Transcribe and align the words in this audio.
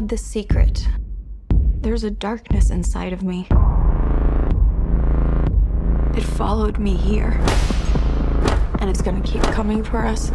had 0.00 0.08
this 0.08 0.24
secret. 0.24 0.88
There's 1.82 2.04
a 2.04 2.10
darkness 2.10 2.70
inside 2.70 3.12
of 3.12 3.22
me. 3.22 3.46
It 6.16 6.22
followed 6.22 6.78
me 6.78 6.96
here. 6.96 7.38
And 8.80 8.88
it's 8.88 9.02
gonna 9.02 9.20
keep 9.20 9.42
coming 9.42 9.84
for 9.84 10.06
us. 10.06 10.30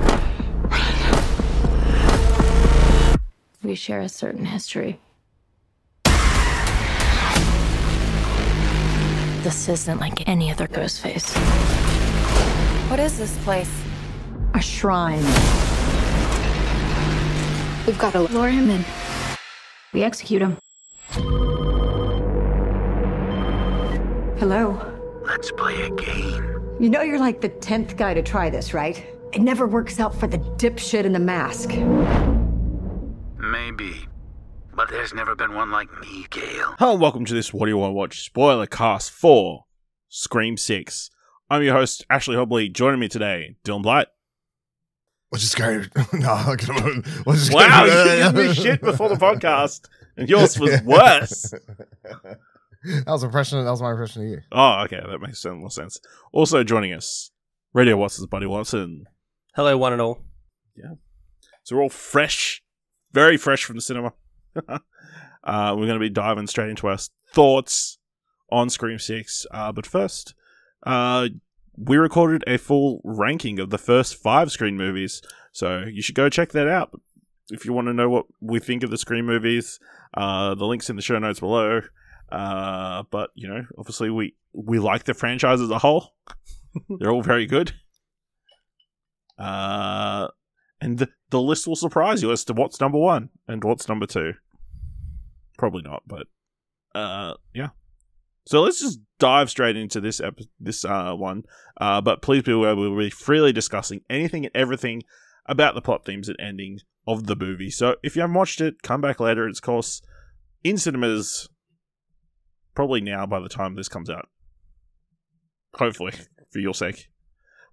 We 3.63 3.73
share 3.73 4.01
a 4.01 4.09
certain 4.09 4.45
history. 4.45 4.99
This 9.41 9.67
isn't 9.67 9.99
like 9.99 10.29
any 10.29 10.51
other 10.51 10.67
ghost 10.67 11.01
face. 11.01 11.35
What 12.87 12.99
is 12.99 13.17
this 13.17 13.35
place? 13.43 13.81
A 14.53 14.61
shrine. 14.61 15.25
We've 17.87 17.97
got 17.97 18.13
to 18.13 18.21
Lure 18.31 18.49
him 18.49 18.69
in. 18.69 18.85
We 19.95 20.03
execute 20.03 20.41
him. 20.41 20.57
Hello. 24.37 24.91
Let's 25.25 25.53
play 25.53 25.83
a 25.83 25.89
game. 25.89 26.75
You 26.81 26.89
know 26.89 27.01
you're 27.01 27.17
like 27.17 27.39
the 27.39 27.47
tenth 27.47 27.95
guy 27.95 28.13
to 28.13 28.21
try 28.21 28.49
this, 28.49 28.73
right? 28.73 29.07
It 29.31 29.39
never 29.39 29.65
works 29.65 30.01
out 30.01 30.13
for 30.13 30.27
the 30.27 30.39
dipshit 30.57 31.05
in 31.05 31.13
the 31.13 31.19
mask. 31.19 31.69
Maybe. 33.37 34.05
But 34.73 34.89
there's 34.89 35.13
never 35.13 35.33
been 35.33 35.55
one 35.55 35.71
like 35.71 35.87
me, 36.01 36.25
Gale. 36.29 36.75
Hello 36.77 36.91
and 36.91 37.01
welcome 37.01 37.23
to 37.23 37.33
this 37.33 37.53
What 37.53 37.67
Do 37.67 37.71
You 37.71 37.77
Want 37.77 37.91
to 37.91 37.95
Watch 37.95 38.19
spoiler 38.19 38.67
cast 38.67 39.11
for 39.11 39.63
Scream 40.09 40.57
6. 40.57 41.09
I'm 41.49 41.63
your 41.63 41.73
host, 41.73 42.05
Ashley 42.09 42.35
Hobley. 42.35 42.69
Joining 42.69 42.99
me 42.99 43.07
today, 43.07 43.55
Dylan 43.63 43.83
Blight. 43.83 44.07
Which 45.29 45.43
is 45.43 45.51
scary. 45.51 45.87
no, 46.13 46.29
I'm 46.31 46.55
gonna. 46.57 47.01
Which 47.25 47.37
is 47.37 47.51
Wow, 47.51 47.85
scary. 47.87 48.17
you 48.19 48.23
gave 48.31 48.35
me 48.35 48.53
shit 48.53 48.81
before 48.81 49.09
the 49.09 49.15
podcast, 49.15 49.87
and 50.17 50.29
yours 50.29 50.59
was 50.59 50.81
worse. 50.83 51.53
that 52.83 53.03
was 53.07 53.23
impression. 53.23 53.63
That 53.63 53.71
was 53.71 53.81
my 53.81 53.91
impression 53.91 54.23
of 54.23 54.29
you. 54.29 54.41
Oh, 54.51 54.83
okay, 54.85 55.01
that 55.07 55.19
makes 55.19 55.41
sense, 55.41 55.55
more 55.59 55.69
sense. 55.71 55.99
Also 56.31 56.63
joining 56.63 56.93
us, 56.93 57.31
Radio 57.73 57.97
Watson's 57.97 58.27
Buddy 58.27 58.45
Watson. 58.45 59.05
Hello, 59.55 59.77
one 59.77 59.93
and 59.93 60.01
all. 60.01 60.21
Yeah, 60.75 60.93
so 61.63 61.75
we're 61.75 61.83
all 61.83 61.89
fresh, 61.89 62.63
very 63.11 63.37
fresh 63.37 63.63
from 63.63 63.75
the 63.77 63.81
cinema. 63.81 64.13
uh, 64.67 64.79
we're 65.43 65.85
going 65.85 65.93
to 65.93 65.99
be 65.99 66.09
diving 66.09 66.47
straight 66.47 66.69
into 66.69 66.87
our 66.87 66.97
thoughts 67.33 67.97
on 68.51 68.69
Scream 68.69 68.99
6. 68.99 69.45
Uh, 69.51 69.71
but 69.71 69.85
first, 69.85 70.33
uh, 70.85 71.27
we 71.77 71.97
recorded 71.97 72.43
a 72.47 72.57
full 72.57 73.01
ranking 73.03 73.59
of 73.59 73.69
the 73.69 73.77
first 73.77 74.15
five 74.15 74.51
Scream 74.51 74.77
movies. 74.77 75.21
So 75.51 75.83
you 75.85 76.01
should 76.01 76.15
go 76.15 76.29
check 76.29 76.51
that 76.51 76.67
out. 76.67 76.91
If 77.49 77.65
you 77.65 77.73
want 77.73 77.87
to 77.87 77.93
know 77.93 78.09
what 78.09 78.25
we 78.41 78.59
think 78.59 78.83
of 78.83 78.89
the 78.89 78.97
Scream 78.97 79.25
movies, 79.25 79.79
uh, 80.15 80.55
the 80.55 80.65
link's 80.65 80.89
in 80.89 80.95
the 80.95 81.01
show 81.01 81.19
notes 81.19 81.39
below. 81.39 81.81
Uh, 82.31 83.03
but, 83.11 83.29
you 83.35 83.47
know, 83.47 83.65
obviously 83.77 84.09
we, 84.09 84.35
we 84.53 84.79
like 84.79 85.03
the 85.03 85.13
franchise 85.13 85.61
as 85.61 85.69
a 85.69 85.79
whole. 85.79 86.13
They're 86.99 87.11
all 87.11 87.21
very 87.21 87.45
good. 87.45 87.73
Uh, 89.37 90.27
and 90.81 90.97
the, 90.97 91.09
the 91.29 91.41
list 91.41 91.67
will 91.67 91.75
surprise 91.75 92.21
you 92.21 92.31
as 92.31 92.43
to 92.45 92.53
what's 92.53 92.79
number 92.79 92.97
one 92.97 93.29
and 93.47 93.63
what's 93.63 93.87
number 93.87 94.05
two. 94.05 94.33
Probably 95.57 95.83
not, 95.83 96.03
but 96.07 96.27
uh, 96.93 97.35
yeah. 97.53 97.69
So 98.47 98.61
let's 98.61 98.79
just 98.79 98.99
dive 99.19 99.49
straight 99.49 99.75
into 99.75 99.99
this 99.99 100.21
this 100.59 100.85
uh 100.85 101.13
one. 101.15 101.43
Uh, 101.77 102.01
but 102.01 102.21
please 102.21 102.43
be 102.43 102.51
aware 102.51 102.75
we'll 102.75 102.97
be 102.97 103.09
freely 103.09 103.51
discussing 103.51 104.01
anything 104.09 104.45
and 104.45 104.55
everything 104.55 105.03
about 105.47 105.75
the 105.75 105.81
plot 105.81 106.05
themes 106.05 106.29
and 106.29 106.39
endings 106.39 106.83
of 107.07 107.27
the 107.27 107.35
movie. 107.35 107.69
So 107.69 107.95
if 108.03 108.15
you 108.15 108.21
haven't 108.21 108.35
watched 108.35 108.61
it, 108.61 108.81
come 108.81 109.01
back 109.01 109.19
later. 109.19 109.47
It's 109.47 109.59
of 109.59 109.63
course 109.63 110.01
in 110.63 110.77
cinemas. 110.77 111.49
Probably 112.75 113.01
now 113.01 113.25
by 113.25 113.39
the 113.39 113.49
time 113.49 113.75
this 113.75 113.87
comes 113.87 114.09
out. 114.09 114.27
Hopefully, 115.75 116.13
for 116.51 116.59
your 116.59 116.73
sake. 116.73 117.09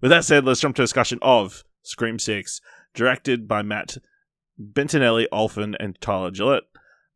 With 0.01 0.11
that 0.11 0.25
said, 0.25 0.45
let's 0.45 0.59
jump 0.59 0.75
to 0.77 0.81
a 0.81 0.85
discussion 0.85 1.19
of 1.21 1.63
Scream 1.81 2.19
6, 2.19 2.59
directed 2.93 3.47
by 3.47 3.61
Matt 3.61 3.97
Bettinelli, 4.61 5.27
Olpin, 5.31 5.75
and 5.79 5.99
Tyler 6.01 6.31
Gillett. 6.31 6.63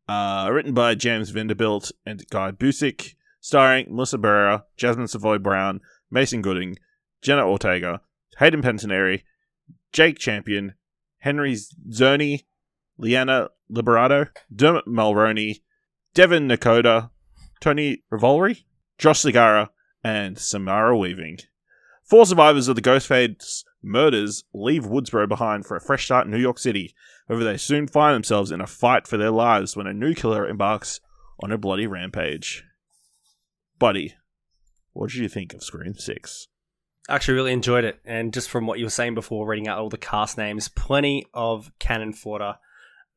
Uh, 0.08 0.48
written 0.50 0.72
by 0.72 0.94
James 0.94 1.28
Vanderbilt 1.28 1.92
and 2.06 2.26
Guy 2.30 2.50
Busick, 2.50 3.14
starring 3.48 3.86
Melissa 3.88 4.18
Barrera, 4.18 4.64
Jasmin 4.76 5.08
Savoy 5.08 5.38
Brown, 5.38 5.80
Mason 6.10 6.42
Gooding, 6.42 6.76
Jenna 7.22 7.48
Ortega, 7.48 8.02
Hayden 8.38 8.60
Panettiere, 8.60 9.22
Jake 9.90 10.18
Champion, 10.18 10.74
Henry 11.20 11.56
Czerny, 11.88 12.44
Liana 12.98 13.48
Liberato, 13.72 14.28
Dermot 14.54 14.86
Mulroney, 14.86 15.62
Devyn 16.14 16.46
Nekoda, 16.46 17.08
Tony 17.58 18.02
Revolori, 18.12 18.64
Josh 18.98 19.22
Segarra, 19.22 19.70
and 20.04 20.38
Samara 20.38 20.94
Weaving. 20.94 21.38
Four 22.04 22.26
survivors 22.26 22.68
of 22.68 22.76
the 22.76 22.82
Ghostface 22.82 23.64
murders 23.82 24.44
leave 24.52 24.84
Woodsboro 24.84 25.26
behind 25.26 25.64
for 25.64 25.74
a 25.74 25.80
fresh 25.80 26.04
start 26.04 26.26
in 26.26 26.32
New 26.32 26.38
York 26.38 26.58
City. 26.58 26.94
However, 27.26 27.44
they 27.44 27.56
soon 27.56 27.88
find 27.88 28.14
themselves 28.14 28.50
in 28.50 28.60
a 28.60 28.66
fight 28.66 29.06
for 29.06 29.16
their 29.16 29.30
lives 29.30 29.74
when 29.74 29.86
a 29.86 29.94
new 29.94 30.14
killer 30.14 30.46
embarks 30.46 31.00
on 31.40 31.50
a 31.50 31.56
bloody 31.56 31.86
rampage. 31.86 32.62
Buddy, 33.78 34.14
what 34.92 35.10
did 35.10 35.18
you 35.18 35.28
think 35.28 35.54
of 35.54 35.62
Scream 35.62 35.94
6? 35.94 36.48
Actually, 37.08 37.34
really 37.34 37.52
enjoyed 37.52 37.84
it. 37.84 38.00
And 38.04 38.34
just 38.34 38.50
from 38.50 38.66
what 38.66 38.78
you 38.78 38.84
were 38.84 38.90
saying 38.90 39.14
before, 39.14 39.46
reading 39.46 39.68
out 39.68 39.78
all 39.78 39.88
the 39.88 39.96
cast 39.96 40.36
names, 40.36 40.68
plenty 40.68 41.26
of 41.32 41.70
cannon 41.78 42.12
fodder. 42.12 42.56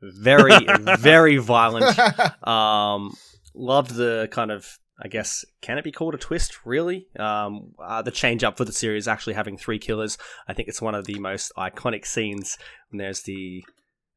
Very, 0.02 0.52
very 1.00 1.38
violent. 1.38 1.98
Um, 2.48 3.16
loved 3.54 3.96
the 3.96 4.28
kind 4.32 4.50
of, 4.52 4.80
I 5.02 5.08
guess, 5.08 5.46
can 5.62 5.78
it 5.78 5.84
be 5.84 5.92
called 5.92 6.16
a 6.16 6.18
twist? 6.18 6.66
Really? 6.66 7.08
Um, 7.20 7.74
uh, 7.84 8.02
the 8.02 8.12
change 8.12 8.44
up 8.44 8.58
for 8.58 8.66
the 8.66 8.72
series 8.72 9.08
actually 9.08 9.34
having 9.34 9.58
three 9.58 9.78
killers. 9.80 10.18
I 10.48 10.54
think 10.54 10.70
it's 10.70 10.82
one 10.82 10.96
of 10.96 11.06
the 11.06 11.20
most 11.20 11.52
iconic 11.58 12.06
scenes 12.06 12.58
when 12.90 12.98
there's 12.98 13.22
the. 13.24 13.64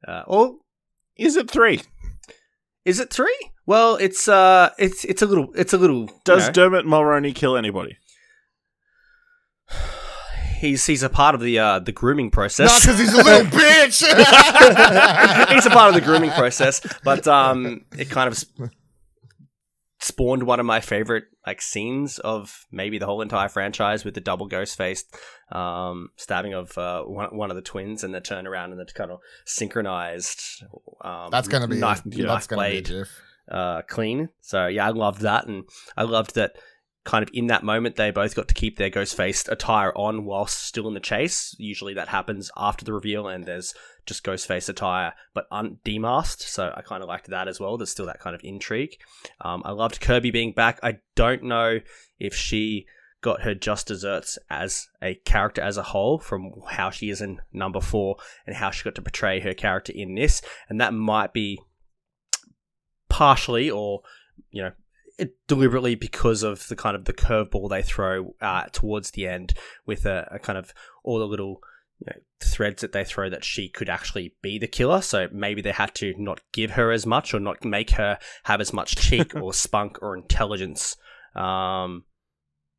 Uh, 0.06 0.22
oh, 0.28 0.60
Is 1.16 1.36
it 1.36 1.50
three? 1.50 1.80
is 2.84 3.00
it 3.00 3.10
three? 3.10 3.50
Well, 3.66 3.96
it's 3.96 4.28
uh, 4.28 4.70
it's 4.78 5.04
it's 5.04 5.22
a 5.22 5.26
little, 5.26 5.48
it's 5.54 5.72
a 5.72 5.78
little. 5.78 6.02
you 6.02 6.20
Does 6.24 6.46
know, 6.46 6.52
Dermot 6.52 6.84
Mulroney 6.86 7.34
kill 7.34 7.56
anybody? 7.56 7.96
he's 10.58 10.84
he's 10.86 11.02
a 11.02 11.08
part 11.08 11.34
of 11.34 11.40
the 11.40 11.58
uh 11.58 11.78
the 11.78 11.92
grooming 11.92 12.30
process. 12.30 12.66
Not 12.66 12.82
process. 12.82 12.96
because 12.96 13.00
he's 13.00 13.14
a 13.14 13.24
little 13.24 13.46
bitch. 13.60 15.48
he's 15.54 15.66
a 15.66 15.70
part 15.70 15.88
of 15.88 15.94
the 15.94 16.00
grooming 16.02 16.30
process, 16.32 16.80
but 17.04 17.26
um, 17.26 17.84
it 17.96 18.10
kind 18.10 18.28
of 18.28 18.36
sp- 18.36 18.72
spawned 20.00 20.42
one 20.42 20.60
of 20.60 20.66
my 20.66 20.80
favorite 20.80 21.24
like 21.46 21.62
scenes 21.62 22.18
of 22.18 22.66
maybe 22.70 22.98
the 22.98 23.06
whole 23.06 23.22
entire 23.22 23.48
franchise 23.48 24.04
with 24.04 24.14
the 24.14 24.20
double 24.20 24.46
ghost 24.46 24.76
faced 24.76 25.14
um, 25.52 26.08
stabbing 26.16 26.52
of 26.52 26.76
uh, 26.76 27.02
one, 27.02 27.34
one 27.36 27.50
of 27.50 27.56
the 27.56 27.62
twins 27.62 28.04
and 28.04 28.14
the 28.14 28.20
turnaround 28.20 28.70
and 28.70 28.78
the 28.78 28.84
kind 28.94 29.10
of 29.10 29.20
synchronized 29.46 30.62
um, 31.02 31.30
That's 31.30 31.48
gonna 31.48 31.68
be. 31.68 31.78
knife, 31.78 32.02
yeah, 32.04 32.26
knife 32.26 32.34
that's 32.34 32.46
gonna 32.46 32.62
be 32.62 32.66
a 32.66 32.70
blade 32.82 32.88
gif. 32.88 33.20
Uh, 33.50 33.82
clean. 33.82 34.30
So 34.40 34.66
yeah, 34.66 34.86
I 34.86 34.90
loved 34.90 35.20
that, 35.22 35.46
and 35.46 35.64
I 35.96 36.02
loved 36.02 36.34
that 36.34 36.56
kind 37.04 37.22
of 37.22 37.28
in 37.34 37.48
that 37.48 37.62
moment 37.62 37.96
they 37.96 38.10
both 38.10 38.34
got 38.34 38.48
to 38.48 38.54
keep 38.54 38.78
their 38.78 38.88
ghost 38.88 39.14
faced 39.14 39.46
attire 39.50 39.92
on 39.94 40.24
whilst 40.24 40.64
still 40.64 40.88
in 40.88 40.94
the 40.94 41.00
chase. 41.00 41.54
Usually 41.58 41.92
that 41.94 42.08
happens 42.08 42.50
after 42.56 42.84
the 42.84 42.92
reveal, 42.92 43.28
and 43.28 43.44
there's 43.44 43.74
just 44.06 44.24
ghost 44.24 44.46
face 44.46 44.68
attire 44.68 45.14
but 45.32 45.46
un- 45.50 45.78
demasked. 45.84 46.42
So 46.42 46.72
I 46.76 46.82
kind 46.82 47.02
of 47.02 47.08
liked 47.08 47.28
that 47.28 47.48
as 47.48 47.60
well. 47.60 47.76
There's 47.76 47.90
still 47.90 48.06
that 48.06 48.20
kind 48.20 48.34
of 48.34 48.42
intrigue. 48.44 48.96
Um, 49.40 49.62
I 49.64 49.72
loved 49.72 50.00
Kirby 50.00 50.30
being 50.30 50.52
back. 50.52 50.80
I 50.82 50.98
don't 51.14 51.44
know 51.44 51.80
if 52.18 52.34
she 52.34 52.86
got 53.24 53.40
her 53.40 53.54
just 53.54 53.86
desserts 53.86 54.38
as 54.50 54.88
a 55.00 55.14
character 55.14 55.62
as 55.62 55.78
a 55.78 55.82
whole 55.82 56.18
from 56.18 56.52
how 56.68 56.90
she 56.90 57.08
is 57.08 57.22
in 57.22 57.40
number 57.54 57.80
four 57.80 58.16
and 58.46 58.54
how 58.54 58.70
she 58.70 58.84
got 58.84 58.94
to 58.94 59.00
portray 59.00 59.40
her 59.40 59.54
character 59.54 59.94
in 59.96 60.14
this 60.14 60.42
and 60.68 60.78
that 60.78 60.92
might 60.92 61.32
be 61.32 61.58
partially 63.14 63.70
or 63.70 64.00
you 64.50 64.60
know 64.60 64.72
it 65.18 65.36
deliberately 65.46 65.94
because 65.94 66.42
of 66.42 66.66
the 66.66 66.74
kind 66.74 66.96
of 66.96 67.04
the 67.04 67.12
curveball 67.12 67.70
they 67.70 67.80
throw 67.80 68.34
uh, 68.40 68.64
towards 68.72 69.12
the 69.12 69.28
end 69.28 69.54
with 69.86 70.04
a, 70.04 70.26
a 70.32 70.40
kind 70.40 70.58
of 70.58 70.74
all 71.04 71.20
the 71.20 71.24
little 71.24 71.60
you 72.00 72.06
know, 72.08 72.20
threads 72.40 72.80
that 72.80 72.90
they 72.90 73.04
throw 73.04 73.30
that 73.30 73.44
she 73.44 73.68
could 73.68 73.88
actually 73.88 74.34
be 74.42 74.58
the 74.58 74.66
killer. 74.66 75.00
So 75.00 75.28
maybe 75.30 75.62
they 75.62 75.70
had 75.70 75.94
to 75.94 76.14
not 76.18 76.40
give 76.52 76.72
her 76.72 76.90
as 76.90 77.06
much 77.06 77.32
or 77.32 77.38
not 77.38 77.64
make 77.64 77.90
her 77.90 78.18
have 78.42 78.60
as 78.60 78.72
much 78.72 78.96
cheek 78.96 79.36
or 79.40 79.54
spunk 79.54 80.02
or 80.02 80.16
intelligence 80.16 80.96
um, 81.36 82.02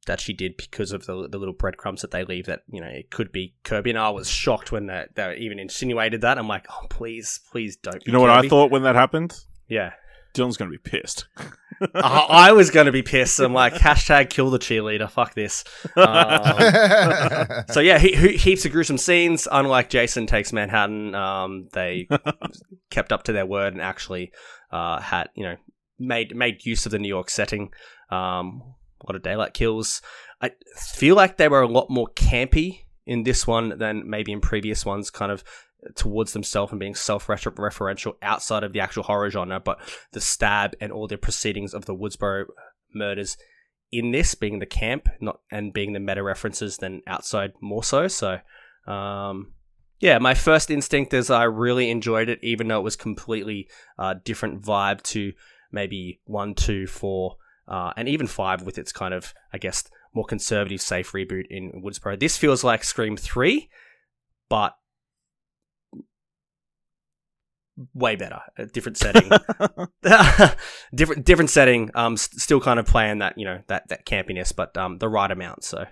that 0.06 0.20
she 0.20 0.34
did 0.34 0.58
because 0.58 0.92
of 0.92 1.06
the, 1.06 1.30
the 1.30 1.38
little 1.38 1.54
breadcrumbs 1.54 2.02
that 2.02 2.12
they 2.12 2.26
leave 2.26 2.48
that, 2.48 2.64
you 2.68 2.82
know, 2.82 2.88
it 2.88 3.10
could 3.10 3.32
be 3.32 3.56
Kirby. 3.64 3.92
And 3.92 4.00
I 4.00 4.10
was 4.10 4.30
shocked 4.30 4.74
when 4.74 4.88
they, 4.88 5.06
they 5.16 5.38
even 5.38 5.58
insinuated 5.58 6.20
that. 6.20 6.38
I'm 6.38 6.50
like, 6.50 6.66
oh, 6.70 6.88
please, 6.90 7.40
please 7.50 7.78
don't. 7.78 8.06
You 8.06 8.12
know 8.12 8.20
what 8.20 8.30
I 8.30 8.50
thought 8.50 8.72
when 8.72 8.84
that 8.84 8.96
happened? 8.96 9.34
Yeah. 9.70 9.94
Dylan's 10.36 10.58
going 10.58 10.72
to 10.72 10.78
be 10.78 10.90
pissed. 10.90 11.28
I, 11.96 12.28
I 12.30 12.52
was 12.52 12.70
going 12.70 12.86
to 12.86 12.92
be 12.92 13.02
pissed. 13.02 13.40
I'm 13.40 13.54
like, 13.54 13.74
hashtag 13.76 14.30
kill 14.30 14.50
the 14.50 14.60
cheerleader. 14.60 15.10
Fuck 15.10 15.34
this. 15.34 15.64
Um, 15.96 17.64
so 17.70 17.80
yeah, 17.80 17.98
he, 17.98 18.16
he, 18.16 18.38
heaps 18.38 18.66
of 18.66 18.72
gruesome 18.72 18.98
scenes. 18.98 19.48
Unlike 19.52 19.90
Jason 19.90 20.28
Takes 20.28 20.54
Manhattan, 20.54 21.16
um, 21.16 21.68
they 21.74 22.08
kept 22.90 23.12
up 23.12 23.24
to 23.24 23.34
their 23.34 23.46
word 23.46 23.74
and 23.74 23.82
actually 23.82 24.32
uh, 24.72 25.00
had 25.00 25.30
you 25.36 25.44
know 25.44 25.56
made 26.00 26.36
made 26.36 26.66
use 26.66 26.86
of 26.86 26.92
the 26.92 27.00
New 27.00 27.08
York 27.08 27.30
setting. 27.30 27.72
Um, 28.10 28.62
a 29.02 29.12
lot 29.12 29.16
of 29.16 29.24
daylight 29.24 29.54
kills. 29.54 30.02
I 30.42 30.52
feel 30.78 31.16
like 31.16 31.38
they 31.38 31.48
were 31.48 31.62
a 31.62 31.68
lot 31.68 31.90
more 31.90 32.08
campy 32.16 32.82
in 33.06 33.24
this 33.24 33.46
one 33.46 33.78
than 33.78 34.10
maybe 34.10 34.32
in 34.32 34.42
previous 34.42 34.86
ones. 34.86 35.10
Kind 35.10 35.32
of 35.32 35.44
towards 35.96 36.34
themselves 36.34 36.72
and 36.72 36.80
being 36.80 36.96
self-referential 36.96 38.16
outside 38.22 38.64
of 38.64 38.74
the 38.74 38.80
actual 38.80 39.04
horror 39.04 39.30
genre, 39.30 39.60
but 39.60 39.80
the 40.12 40.22
stab 40.22 40.76
and 40.82 40.92
all 40.92 41.08
the 41.08 41.18
proceedings 41.18 41.74
of 41.74 41.86
the 41.86 41.96
Woodsboro 41.96 42.46
murders 42.94 43.38
in 43.92 44.12
this 44.12 44.36
being 44.36 44.60
the 44.60 44.66
camp, 44.66 45.08
not 45.22 45.40
and 45.52 45.72
being 45.72 45.94
the 45.94 46.00
meta 46.00 46.24
references, 46.24 46.78
than 46.78 47.02
outside 47.08 47.54
more 47.62 47.84
so. 47.84 48.08
So, 48.08 48.40
um, 48.88 49.54
yeah, 50.00 50.18
my 50.18 50.34
first 50.34 50.70
instinct 50.70 51.14
is 51.14 51.30
I 51.30 51.44
really 51.44 51.90
enjoyed 51.90 52.28
it, 52.28 52.40
even 52.42 52.68
though 52.68 52.80
it 52.80 52.84
was 52.84 52.96
completely 52.96 53.70
uh, 53.98 54.16
different 54.26 54.62
vibe 54.62 55.02
to 55.04 55.34
maybe 55.72 56.20
one, 56.26 56.56
two, 56.56 56.88
four, 56.88 57.38
uh, 57.68 57.94
and 57.96 58.10
even 58.10 58.28
five 58.28 58.64
with 58.64 58.78
its 58.78 58.92
kind 58.92 59.14
of, 59.14 59.34
I 59.54 59.58
guess, 59.58 59.86
more 60.14 60.26
conservative, 60.26 60.82
safe 60.82 61.12
reboot 61.12 61.46
in 61.50 61.82
Woodsboro. 61.84 62.20
This 62.20 62.38
feels 62.38 62.64
like 62.64 62.84
Scream 62.84 63.18
three, 63.18 63.70
but 64.50 64.76
way 67.94 68.16
better, 68.16 68.42
a 68.58 68.66
different 68.66 68.98
setting, 68.98 69.30
different 70.94 71.26
different 71.26 71.50
setting. 71.50 71.92
Um, 71.94 72.14
s- 72.14 72.30
still 72.38 72.62
kind 72.62 72.80
of 72.80 72.86
playing 72.86 73.20
that 73.20 73.38
you 73.38 73.46
know 73.46 73.62
that 73.68 73.88
that 73.90 74.06
campiness, 74.06 74.56
but 74.56 74.76
um, 74.78 74.98
the 75.00 75.10
right 75.10 75.30
amount. 75.30 75.64
So, 75.64 75.86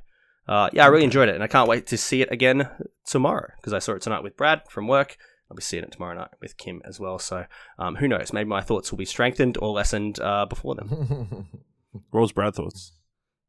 uh, 0.47 0.69
yeah, 0.73 0.85
I 0.85 0.87
really 0.87 1.03
enjoyed 1.03 1.29
it, 1.29 1.35
and 1.35 1.43
I 1.43 1.47
can't 1.47 1.69
wait 1.69 1.87
to 1.87 1.97
see 1.97 2.21
it 2.21 2.31
again 2.31 2.69
tomorrow 3.05 3.49
because 3.57 3.73
I 3.73 3.79
saw 3.79 3.93
it 3.93 4.01
tonight 4.01 4.23
with 4.23 4.37
Brad 4.37 4.61
from 4.69 4.87
work. 4.87 5.17
I'll 5.51 5.55
be 5.55 5.61
seeing 5.61 5.83
it 5.83 5.91
tomorrow 5.91 6.15
night 6.15 6.31
with 6.41 6.57
Kim 6.57 6.81
as 6.85 6.99
well. 6.99 7.19
So, 7.19 7.45
um, 7.77 7.95
who 7.95 8.07
knows? 8.07 8.33
Maybe 8.33 8.49
my 8.49 8.61
thoughts 8.61 8.91
will 8.91 8.97
be 8.97 9.05
strengthened 9.05 9.57
or 9.61 9.71
lessened 9.71 10.19
uh, 10.19 10.45
before 10.45 10.75
them. 10.75 11.47
What 12.09 12.21
was 12.21 12.31
Brad 12.31 12.55
thoughts? 12.55 12.91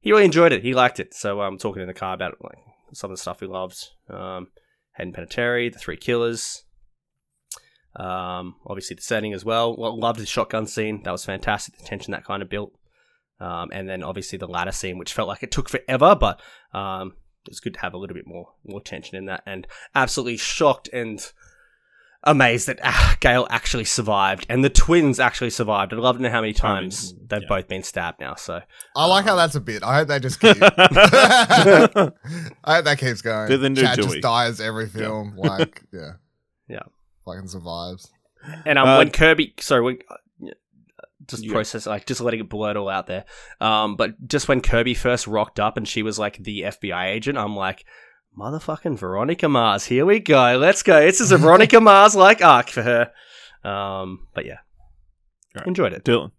he 0.00 0.12
really 0.12 0.26
enjoyed 0.26 0.52
it. 0.52 0.62
He 0.62 0.74
liked 0.74 1.00
it. 1.00 1.14
So 1.14 1.40
I'm 1.40 1.54
um, 1.54 1.58
talking 1.58 1.80
in 1.80 1.88
the 1.88 1.94
car 1.94 2.12
about 2.12 2.36
like 2.42 2.58
some 2.92 3.10
of 3.10 3.16
the 3.16 3.20
stuff 3.22 3.40
he 3.40 3.46
loves. 3.46 3.94
Um, 4.10 4.48
Hayden 4.98 5.14
Panettiere, 5.14 5.72
The 5.72 5.78
Three 5.78 5.96
Killers. 5.96 6.64
Um, 7.96 8.56
obviously 8.66 8.96
the 8.96 9.02
setting 9.02 9.32
as 9.32 9.44
well. 9.44 9.76
well. 9.76 9.98
Loved 9.98 10.20
the 10.20 10.26
shotgun 10.26 10.66
scene. 10.66 11.02
That 11.04 11.12
was 11.12 11.24
fantastic. 11.24 11.76
The 11.76 11.84
tension 11.84 12.12
that 12.12 12.24
kind 12.24 12.42
of 12.42 12.48
built. 12.48 12.72
Um, 13.40 13.70
and 13.72 13.88
then 13.88 14.02
obviously 14.02 14.38
the 14.38 14.46
ladder 14.46 14.72
scene, 14.72 14.98
which 14.98 15.12
felt 15.12 15.28
like 15.28 15.42
it 15.42 15.50
took 15.50 15.68
forever, 15.68 16.16
but 16.18 16.40
um, 16.72 17.14
it's 17.46 17.60
good 17.60 17.74
to 17.74 17.80
have 17.80 17.94
a 17.94 17.98
little 17.98 18.14
bit 18.14 18.26
more 18.26 18.48
more 18.64 18.80
tension 18.80 19.16
in 19.16 19.26
that. 19.26 19.42
And 19.46 19.66
absolutely 19.94 20.36
shocked 20.36 20.88
and 20.92 21.20
amazed 22.24 22.66
that 22.66 22.78
ah, 22.82 23.16
Gale 23.20 23.46
actually 23.50 23.84
survived, 23.84 24.46
and 24.48 24.64
the 24.64 24.70
twins 24.70 25.20
actually 25.20 25.50
survived. 25.50 25.92
I'd 25.92 25.98
love 25.98 26.16
to 26.16 26.22
know 26.22 26.30
how 26.30 26.40
many 26.40 26.48
I 26.48 26.52
mean, 26.52 26.54
times 26.54 27.14
they've 27.26 27.42
yeah. 27.42 27.48
both 27.48 27.68
been 27.68 27.82
stabbed 27.82 28.20
now. 28.20 28.34
So 28.34 28.60
I 28.96 29.06
like 29.06 29.24
how 29.24 29.36
that's 29.36 29.54
a 29.54 29.60
bit. 29.60 29.82
I 29.82 29.96
hope 29.96 30.08
they 30.08 30.18
just 30.20 30.40
keep. 30.40 30.56
I 30.62 32.10
hope 32.66 32.84
that 32.84 32.98
keeps 32.98 33.22
going. 33.22 33.48
Bit 33.48 33.54
of 33.56 33.60
the 33.60 33.70
new 33.70 33.82
Chad 33.82 33.96
Dewey. 33.96 34.06
just 34.06 34.20
dies 34.22 34.60
every 34.60 34.88
film. 34.88 35.36
Like, 35.36 35.82
yeah, 35.92 36.12
Yeah. 36.68 36.82
Fucking 37.24 37.48
survives. 37.48 38.10
And 38.66 38.78
um, 38.78 38.88
Uh, 38.88 38.98
when 38.98 39.10
Kirby, 39.10 39.54
sorry, 39.60 39.82
when, 39.82 39.98
uh, 40.10 40.16
just 41.26 41.42
Yeah. 41.44 41.52
process, 41.52 41.86
like 41.86 42.06
just 42.06 42.20
letting 42.20 42.40
it 42.40 42.48
blurt 42.50 42.76
all 42.76 42.88
out 42.88 43.06
there. 43.06 43.24
Um, 43.60 43.96
but 43.96 44.26
just 44.28 44.46
when 44.48 44.60
Kirby 44.60 44.94
first 44.94 45.26
rocked 45.26 45.58
up 45.58 45.76
and 45.76 45.88
she 45.88 46.02
was 46.02 46.18
like 46.18 46.36
the 46.42 46.62
FBI 46.64 47.06
agent, 47.06 47.38
I'm 47.38 47.56
like, 47.56 47.84
motherfucking 48.38 48.98
Veronica 48.98 49.48
Mars, 49.48 49.86
here 49.86 50.04
we 50.04 50.20
go, 50.20 50.58
let's 50.58 50.82
go. 50.82 51.00
This 51.00 51.20
is 51.20 51.32
a 51.32 51.38
Veronica 51.38 51.80
Mars 51.80 52.14
like 52.14 52.42
arc 52.44 52.68
for 52.68 52.82
her. 52.82 53.12
Um, 53.68 54.26
but 54.34 54.44
yeah, 54.44 54.58
Right. 55.54 55.66
enjoyed 55.66 55.92
it. 55.94 56.04
Dylan. 56.04 56.32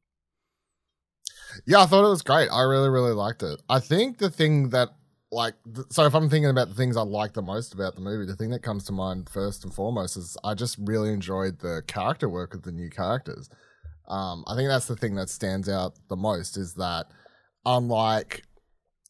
Yeah, 1.65 1.81
I 1.81 1.85
thought 1.85 2.05
it 2.05 2.09
was 2.09 2.21
great. 2.21 2.49
I 2.51 2.61
really, 2.63 2.89
really 2.89 3.13
liked 3.13 3.41
it. 3.41 3.59
I 3.69 3.79
think 3.79 4.17
the 4.17 4.29
thing 4.29 4.69
that, 4.69 4.89
like, 5.35 5.55
so 5.89 6.05
if 6.05 6.15
I'm 6.15 6.29
thinking 6.29 6.49
about 6.49 6.69
the 6.69 6.75
things 6.75 6.95
I 6.95 7.01
like 7.01 7.33
the 7.33 7.41
most 7.41 7.73
about 7.73 7.95
the 7.95 8.01
movie, 8.01 8.25
the 8.25 8.37
thing 8.37 8.51
that 8.51 8.63
comes 8.63 8.85
to 8.85 8.93
mind 8.93 9.29
first 9.29 9.65
and 9.65 9.73
foremost 9.73 10.15
is 10.15 10.37
I 10.45 10.53
just 10.53 10.77
really 10.79 11.11
enjoyed 11.11 11.59
the 11.59 11.83
character 11.87 12.29
work 12.29 12.53
of 12.53 12.63
the 12.63 12.71
new 12.71 12.89
characters. 12.89 13.49
Um, 14.07 14.45
I 14.47 14.55
think 14.55 14.69
that's 14.69 14.85
the 14.85 14.95
thing 14.95 15.15
that 15.15 15.29
stands 15.29 15.67
out 15.67 15.93
the 16.07 16.15
most 16.15 16.55
is 16.55 16.75
that 16.75 17.07
unlike, 17.65 18.43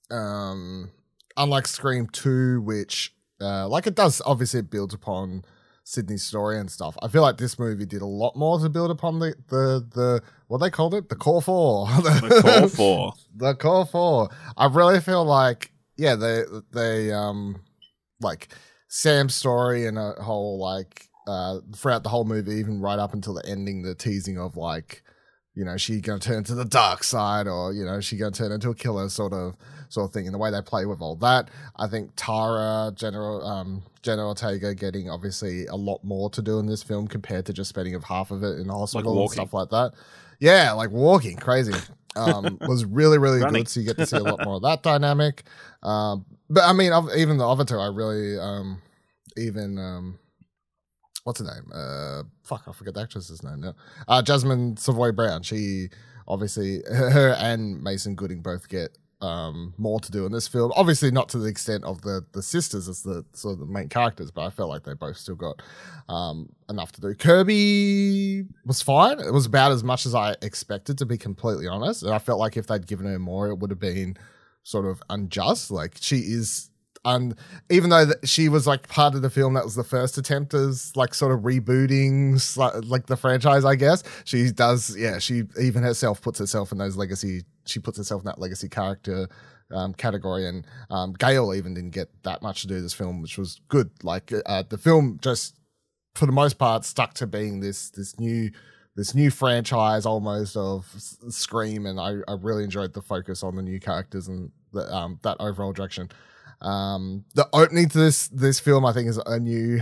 um, 0.10 0.90
unlike 1.38 1.68
Scream 1.68 2.08
Two, 2.08 2.60
which, 2.62 3.14
uh, 3.40 3.68
like 3.68 3.86
it 3.86 3.94
does 3.96 4.20
obviously 4.26 4.62
it 4.62 4.72
builds 4.72 4.96
upon 4.96 5.44
Sydney's 5.84 6.24
story 6.24 6.58
and 6.58 6.72
stuff. 6.72 6.98
I 7.04 7.08
feel 7.08 7.22
like 7.22 7.38
this 7.38 7.60
movie 7.60 7.86
did 7.86 8.02
a 8.02 8.08
lot 8.08 8.36
more 8.36 8.58
to 8.58 8.70
build 8.70 8.90
upon 8.90 9.20
the 9.20 9.36
the 9.50 9.86
the 9.94 10.24
what 10.48 10.58
they 10.58 10.72
called 10.72 10.96
it, 10.96 11.10
the 11.10 11.16
core 11.16 11.42
four. 11.42 11.88
The 12.02 12.42
core 12.42 12.70
four 12.70 13.14
the 13.36 13.54
core 13.54 13.86
four. 13.86 14.30
I 14.58 14.66
really 14.68 15.00
feel 15.00 15.24
like 15.24 15.72
yeah, 15.98 16.16
they 16.16 16.44
they 16.72 17.12
um 17.12 17.62
like 18.22 18.50
Sam's 18.88 19.36
story 19.36 19.86
and 19.86 19.98
a 19.98 20.14
whole 20.22 20.60
like 20.60 21.10
uh 21.28 21.60
throughout 21.76 22.04
the 22.04 22.10
whole 22.10 22.26
movie, 22.26 22.56
even 22.56 22.82
right 22.82 23.00
up 23.00 23.14
until 23.14 23.34
the 23.34 23.46
ending, 23.48 23.82
the 23.82 23.96
teasing 23.96 24.38
of 24.38 24.58
like 24.58 25.04
you 25.54 25.64
know 25.64 25.78
she 25.78 26.02
gonna 26.02 26.20
turn 26.20 26.44
to 26.44 26.56
the 26.56 26.66
dark 26.66 27.04
side 27.04 27.48
or 27.48 27.74
you 27.74 27.86
know 27.86 28.02
she 28.02 28.18
gonna 28.18 28.32
turn 28.32 28.52
into 28.52 28.70
a 28.70 28.76
killer 28.76 29.08
sort 29.10 29.34
of 29.34 29.56
sort 29.90 30.10
of 30.10 30.14
thing. 30.14 30.26
And 30.26 30.34
the 30.34 30.38
way 30.38 30.52
they 30.52 30.62
play 30.62 30.86
with 30.86 31.02
all 31.02 31.16
that, 31.18 31.50
I 31.78 31.88
think 31.88 32.12
Tara 32.16 32.92
General 32.94 33.46
um 33.46 33.84
Jenna 34.02 34.28
Ortega 34.28 34.76
getting 34.76 35.10
obviously 35.10 35.66
a 35.68 35.76
lot 35.76 36.04
more 36.04 36.30
to 36.32 36.42
do 36.42 36.60
in 36.60 36.68
this 36.68 36.84
film 36.84 37.08
compared 37.08 37.46
to 37.46 37.54
just 37.54 37.70
spending 37.70 37.96
of 37.96 38.04
half 38.04 38.32
of 38.32 38.44
it 38.44 38.60
in 38.60 38.68
the 38.68 38.74
hospital 38.74 39.14
and 39.22 39.32
stuff 39.32 39.54
like 39.54 39.70
that. 39.70 39.94
Yeah, 40.40 40.74
like 40.74 40.92
walking, 40.92 41.38
crazy. 41.38 41.74
Um, 42.16 42.58
was 42.62 42.86
really 42.86 43.18
really 43.18 43.42
Running. 43.42 43.64
good. 43.64 43.70
So 43.70 43.80
you 43.80 43.86
get 43.86 43.98
to 43.98 44.06
see 44.06 44.18
a 44.18 44.24
lot 44.24 44.44
more 44.46 44.56
of 44.56 44.62
that 44.64 44.84
dynamic. 44.84 45.44
Um, 45.84 46.26
but 46.50 46.64
I 46.64 46.74
mean, 46.74 46.92
even 47.16 47.38
the 47.38 47.48
other 47.48 47.66
two, 47.66 47.78
I 47.78 47.88
really 47.88 48.40
um, 48.40 48.82
even 49.38 49.78
um, 49.78 50.20
what's 51.24 51.40
her 51.40 51.46
name? 51.46 51.72
Uh, 51.74 52.24
fuck, 52.44 52.64
I 52.68 52.72
forget 52.72 52.94
the 52.94 53.02
actress's 53.02 53.44
name 53.44 53.62
now. 53.62 53.76
Uh, 54.08 54.22
Jasmin 54.22 54.78
Savoy 54.78 55.12
Brown. 55.12 55.44
She 55.44 55.90
obviously 56.28 56.82
her 56.90 57.36
and 57.40 57.84
Mason 57.84 58.16
Gooding 58.16 58.42
both 58.42 58.70
get 58.70 58.98
um 59.26 59.74
more 59.78 60.00
to 60.00 60.12
do 60.12 60.26
in 60.26 60.32
this 60.32 60.48
film. 60.48 60.72
Obviously, 60.76 61.10
not 61.12 61.30
to 61.30 61.38
the 61.38 61.48
extent 61.48 61.84
of 61.84 62.02
the 62.02 62.26
the 62.32 62.44
sisters 62.44 62.88
as 62.88 63.02
the 63.02 63.26
sort 63.34 63.54
of 63.54 63.60
the 63.60 63.66
main 63.66 63.90
characters, 63.90 64.32
but 64.32 64.46
I 64.46 64.50
felt 64.50 64.70
like 64.70 64.84
they 64.84 64.94
both 64.94 65.18
still 65.18 65.36
got 65.36 65.62
um 66.08 66.50
enough 66.70 66.92
to 66.94 67.02
do. 67.02 67.14
Kirby 67.16 68.46
was 68.66 68.82
fine. 68.82 69.20
It 69.20 69.34
was 69.34 69.46
about 69.46 69.72
as 69.72 69.84
much 69.84 70.06
as 70.06 70.14
I 70.14 70.36
expected, 70.42 70.98
to 71.00 71.06
be 71.06 71.18
completely 71.18 71.68
honest. 71.68 72.04
And 72.04 72.14
I 72.14 72.20
felt 72.20 72.40
like 72.40 72.56
if 72.56 72.68
they'd 72.68 72.86
given 72.86 73.08
her 73.08 73.20
more, 73.20 73.48
it 73.48 73.56
would 73.56 73.72
have 73.72 73.80
been 73.80 74.18
sort 74.64 74.86
of 74.86 75.02
unjust. 75.10 75.72
Like 75.72 75.98
she 76.00 76.18
is 76.18 76.70
and 77.06 77.36
even 77.70 77.90
though 77.90 78.12
she 78.24 78.50
was 78.50 78.68
like 78.68 78.88
part 78.90 79.16
of 79.16 79.22
the 79.22 79.30
film 79.30 79.54
that 79.54 79.64
was 79.64 79.76
the 79.76 79.84
first 79.84 80.18
attempt 80.18 80.54
as 80.54 80.96
like 80.98 81.14
sort 81.14 81.32
of 81.32 81.42
rebooting 81.42 82.36
like 82.90 83.06
the 83.06 83.16
franchise 83.16 83.64
i 83.64 83.76
guess 83.76 84.04
she 84.26 84.52
does 84.52 84.96
yeah 84.98 85.18
she 85.20 85.44
even 85.62 85.84
herself 85.84 86.22
puts 86.22 86.40
herself 86.40 86.72
in 86.72 86.78
those 86.78 86.98
legacy 86.98 87.44
she 87.66 87.80
puts 87.80 87.98
herself 87.98 88.22
in 88.22 88.26
that 88.26 88.40
legacy 88.40 88.68
character 88.68 89.28
um, 89.74 89.94
category. 89.94 90.48
And 90.48 90.66
um, 90.90 91.14
Gale 91.14 91.54
even 91.54 91.74
didn't 91.74 91.92
get 91.92 92.10
that 92.24 92.42
much 92.42 92.62
to 92.62 92.68
do 92.68 92.82
this 92.82 92.94
film 92.94 93.22
which 93.22 93.38
was 93.38 93.62
good. 93.68 93.92
Like 94.04 94.32
uh, 94.46 94.64
the 94.68 94.78
film 94.78 95.20
just 95.22 95.56
for 96.16 96.26
the 96.26 96.32
most 96.32 96.58
part 96.58 96.86
stuck 96.86 97.14
to 97.16 97.28
being 97.28 97.60
this 97.60 97.90
this 97.90 98.20
new 98.20 98.52
this 98.96 99.14
new 99.14 99.30
franchise 99.30 100.06
almost 100.06 100.56
of 100.56 100.86
scream. 101.30 101.86
And 101.86 102.00
I, 102.00 102.18
I 102.28 102.36
really 102.40 102.64
enjoyed 102.64 102.94
the 102.94 103.02
focus 103.02 103.44
on 103.44 103.56
the 103.56 103.62
new 103.62 103.80
characters 103.80 104.28
and 104.28 104.52
the, 104.72 104.92
um, 104.94 105.20
that 105.24 105.38
overall 105.40 105.74
direction 105.74 106.10
um, 106.62 107.26
the 107.34 107.48
opening 107.54 107.90
to 107.90 107.98
this 107.98 108.28
this 108.30 108.60
film, 108.60 108.86
I 108.86 108.94
think, 108.94 109.10
is 109.10 109.18
a 109.18 109.40
new 109.40 109.82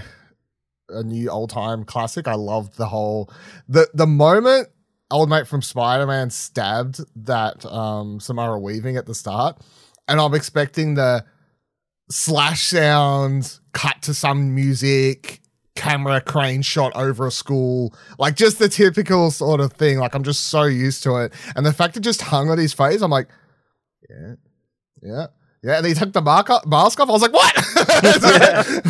a 0.89 1.03
new 1.03 1.29
old 1.29 1.49
time 1.49 1.83
classic. 1.83 2.27
I 2.27 2.35
loved 2.35 2.77
the 2.77 2.87
whole 2.87 3.31
the 3.67 3.87
the 3.93 4.07
moment 4.07 4.69
old 5.11 5.29
mate 5.29 5.47
from 5.47 5.61
Spider 5.61 6.05
Man 6.05 6.29
stabbed 6.29 6.99
that 7.25 7.65
um, 7.65 8.19
Samara 8.19 8.59
Weaving 8.59 8.97
at 8.97 9.05
the 9.05 9.15
start, 9.15 9.57
and 10.07 10.19
I'm 10.19 10.33
expecting 10.33 10.95
the 10.95 11.25
slash 12.09 12.63
sounds 12.63 13.61
cut 13.71 14.01
to 14.03 14.13
some 14.13 14.53
music 14.53 15.39
camera 15.75 16.21
crane 16.21 16.61
shot 16.61 16.91
over 16.95 17.25
a 17.25 17.31
school 17.31 17.95
like 18.19 18.35
just 18.35 18.59
the 18.59 18.69
typical 18.69 19.31
sort 19.31 19.59
of 19.59 19.73
thing. 19.73 19.97
Like 19.97 20.13
i'm 20.13 20.23
just 20.23 20.45
so 20.45 20.63
used 20.63 21.01
to 21.03 21.15
it. 21.17 21.33
And 21.55 21.65
the 21.65 21.73
fact 21.73 21.97
it 21.97 22.01
just 22.01 22.21
hung 22.21 22.49
on 22.49 22.59
his 22.59 22.73
face 22.73 23.01
i'm 23.01 23.09
like 23.09 23.27
yeah 24.07 24.35
yeah 25.01 25.27
yeah, 25.63 25.77
and 25.77 25.85
he 25.85 25.93
took 25.93 26.11
the 26.13 26.21
mask 26.21 26.49
off. 26.99 27.09
I 27.09 27.11
was 27.11 27.21
like, 27.21 27.33
"What? 27.33 27.55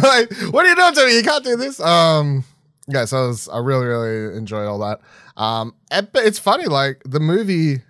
like, 0.04 0.32
what 0.54 0.66
are 0.66 0.70
you 0.70 0.76
doing 0.76 0.94
to 0.96 1.06
me? 1.06 1.16
You 1.18 1.24
can't 1.24 1.44
do 1.44 1.56
this." 1.56 1.80
Um, 1.80 2.44
yeah, 2.88 3.06
so 3.06 3.24
I, 3.24 3.28
was, 3.28 3.48
I 3.48 3.60
really, 3.60 3.86
really 3.86 4.38
enjoyed 4.38 4.68
all 4.68 4.80
that. 4.80 5.00
Um, 5.38 5.76
and- 5.92 6.12
but 6.12 6.26
it's 6.26 6.40
funny, 6.40 6.66
like 6.66 7.02
the 7.06 7.20
movie, 7.20 7.82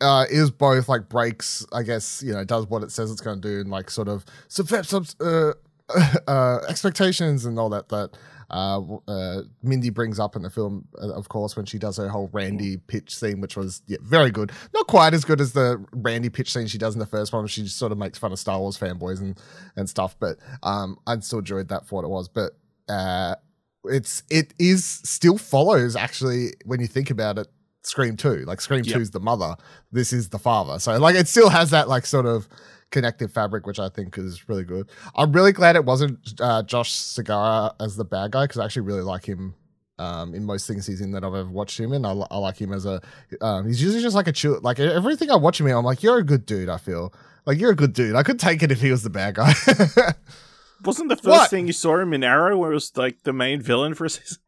uh, 0.00 0.24
is 0.30 0.50
both 0.50 0.88
like 0.88 1.08
breaks, 1.08 1.66
I 1.72 1.82
guess, 1.82 2.22
you 2.24 2.32
know, 2.32 2.44
does 2.44 2.66
what 2.66 2.82
it 2.82 2.90
says 2.90 3.10
it's 3.10 3.20
going 3.20 3.40
to 3.40 3.48
do 3.48 3.60
and 3.60 3.70
like 3.70 3.90
sort 3.90 4.08
of 4.08 4.24
subvert 4.48 4.86
subs, 4.86 5.14
uh, 5.20 5.52
uh, 6.28 6.58
expectations 6.68 7.44
and 7.44 7.58
all 7.58 7.68
that 7.70 7.88
that 7.90 8.10
uh, 8.50 8.80
uh, 9.08 9.42
Mindy 9.62 9.90
brings 9.90 10.18
up 10.20 10.36
in 10.36 10.42
the 10.42 10.50
film, 10.50 10.86
uh, 11.00 11.12
of 11.12 11.28
course, 11.28 11.56
when 11.56 11.66
she 11.66 11.78
does 11.78 11.96
her 11.96 12.08
whole 12.08 12.28
Randy 12.32 12.76
pitch 12.76 13.14
scene, 13.16 13.40
which 13.40 13.56
was 13.56 13.82
yeah, 13.86 13.98
very 14.02 14.30
good. 14.30 14.52
Not 14.74 14.86
quite 14.86 15.14
as 15.14 15.24
good 15.24 15.40
as 15.40 15.52
the 15.52 15.84
Randy 15.92 16.28
pitch 16.28 16.52
scene 16.52 16.66
she 16.66 16.78
does 16.78 16.94
in 16.94 17.00
the 17.00 17.06
first 17.06 17.32
one. 17.32 17.46
She 17.46 17.62
just 17.62 17.78
sort 17.78 17.92
of 17.92 17.98
makes 17.98 18.18
fun 18.18 18.32
of 18.32 18.38
Star 18.38 18.58
Wars 18.58 18.78
fanboys 18.78 19.20
and 19.20 19.38
and 19.76 19.88
stuff, 19.88 20.16
but 20.18 20.38
um, 20.62 20.98
I 21.06 21.18
still 21.20 21.40
enjoyed 21.40 21.68
that 21.68 21.86
for 21.86 21.96
what 21.96 22.04
it 22.04 22.08
was. 22.08 22.28
But 22.28 22.52
uh, 22.88 23.36
it's 23.84 24.22
it 24.30 24.54
is 24.58 24.84
still 24.84 25.38
follows 25.38 25.96
actually 25.96 26.54
when 26.64 26.80
you 26.80 26.86
think 26.86 27.10
about 27.10 27.38
it. 27.38 27.48
Scream 27.84 28.16
two, 28.16 28.44
like 28.44 28.60
Scream 28.60 28.84
Yep. 28.84 28.94
two 28.94 29.00
is 29.00 29.10
the 29.10 29.18
mother. 29.18 29.56
This 29.90 30.12
is 30.12 30.28
the 30.28 30.38
father. 30.38 30.78
So 30.78 30.96
like 30.98 31.16
it 31.16 31.26
still 31.26 31.48
has 31.48 31.70
that 31.70 31.88
like 31.88 32.06
sort 32.06 32.26
of 32.26 32.48
connective 32.92 33.32
fabric, 33.32 33.66
which 33.66 33.80
I 33.80 33.88
think 33.88 34.16
is 34.16 34.48
really 34.48 34.62
good. 34.64 34.88
I'm 35.16 35.32
really 35.32 35.50
glad 35.52 35.74
it 35.74 35.84
wasn't 35.84 36.18
uh, 36.40 36.62
Josh 36.62 36.92
Segarra 36.92 37.74
as 37.80 37.96
the 37.96 38.04
bad 38.04 38.30
guy 38.30 38.44
because 38.44 38.58
I 38.58 38.64
actually 38.64 38.82
really 38.82 39.00
like 39.02 39.24
him 39.24 39.54
um, 39.98 40.34
in 40.34 40.44
most 40.44 40.66
things 40.68 40.86
he's 40.86 41.00
in 41.00 41.10
that 41.12 41.24
I've 41.24 41.34
ever 41.34 41.50
watched 41.50 41.78
him 41.80 41.92
in. 41.92 42.04
I, 42.06 42.12
I 42.12 42.38
like 42.38 42.56
him 42.58 42.72
as 42.72 42.86
a 42.86 43.00
um, 43.40 43.66
he's 43.66 43.82
usually 43.82 44.02
just 44.02 44.14
like 44.14 44.28
a 44.28 44.32
chill. 44.32 44.60
Like 44.62 44.78
everything 44.78 45.30
I 45.30 45.36
watch 45.36 45.60
him 45.60 45.66
in, 45.66 45.74
I'm 45.76 45.84
like, 45.84 46.02
you're 46.02 46.18
a 46.18 46.24
good 46.24 46.46
dude. 46.46 46.68
I 46.68 46.76
feel 46.78 47.12
like 47.46 47.58
you're 47.58 47.72
a 47.72 47.76
good 47.76 47.92
dude. 47.92 48.14
I 48.14 48.22
could 48.22 48.38
take 48.38 48.62
it 48.62 48.70
if 48.70 48.80
he 48.80 48.90
was 48.90 49.02
the 49.02 49.10
bad 49.10 49.34
guy. 49.34 49.52
Wasn't 50.84 51.08
the 51.08 51.16
first 51.16 51.26
What? 51.28 51.50
thing 51.50 51.66
you 51.68 51.72
saw 51.72 51.98
him 51.98 52.12
in 52.12 52.24
Arrow 52.24 52.56
where 52.58 52.72
it 52.72 52.74
was 52.74 52.96
like 52.96 53.22
the 53.22 53.32
main 53.32 53.60
villain 53.60 53.94
for 53.94 54.04
a 54.04 54.10
season? 54.10 54.38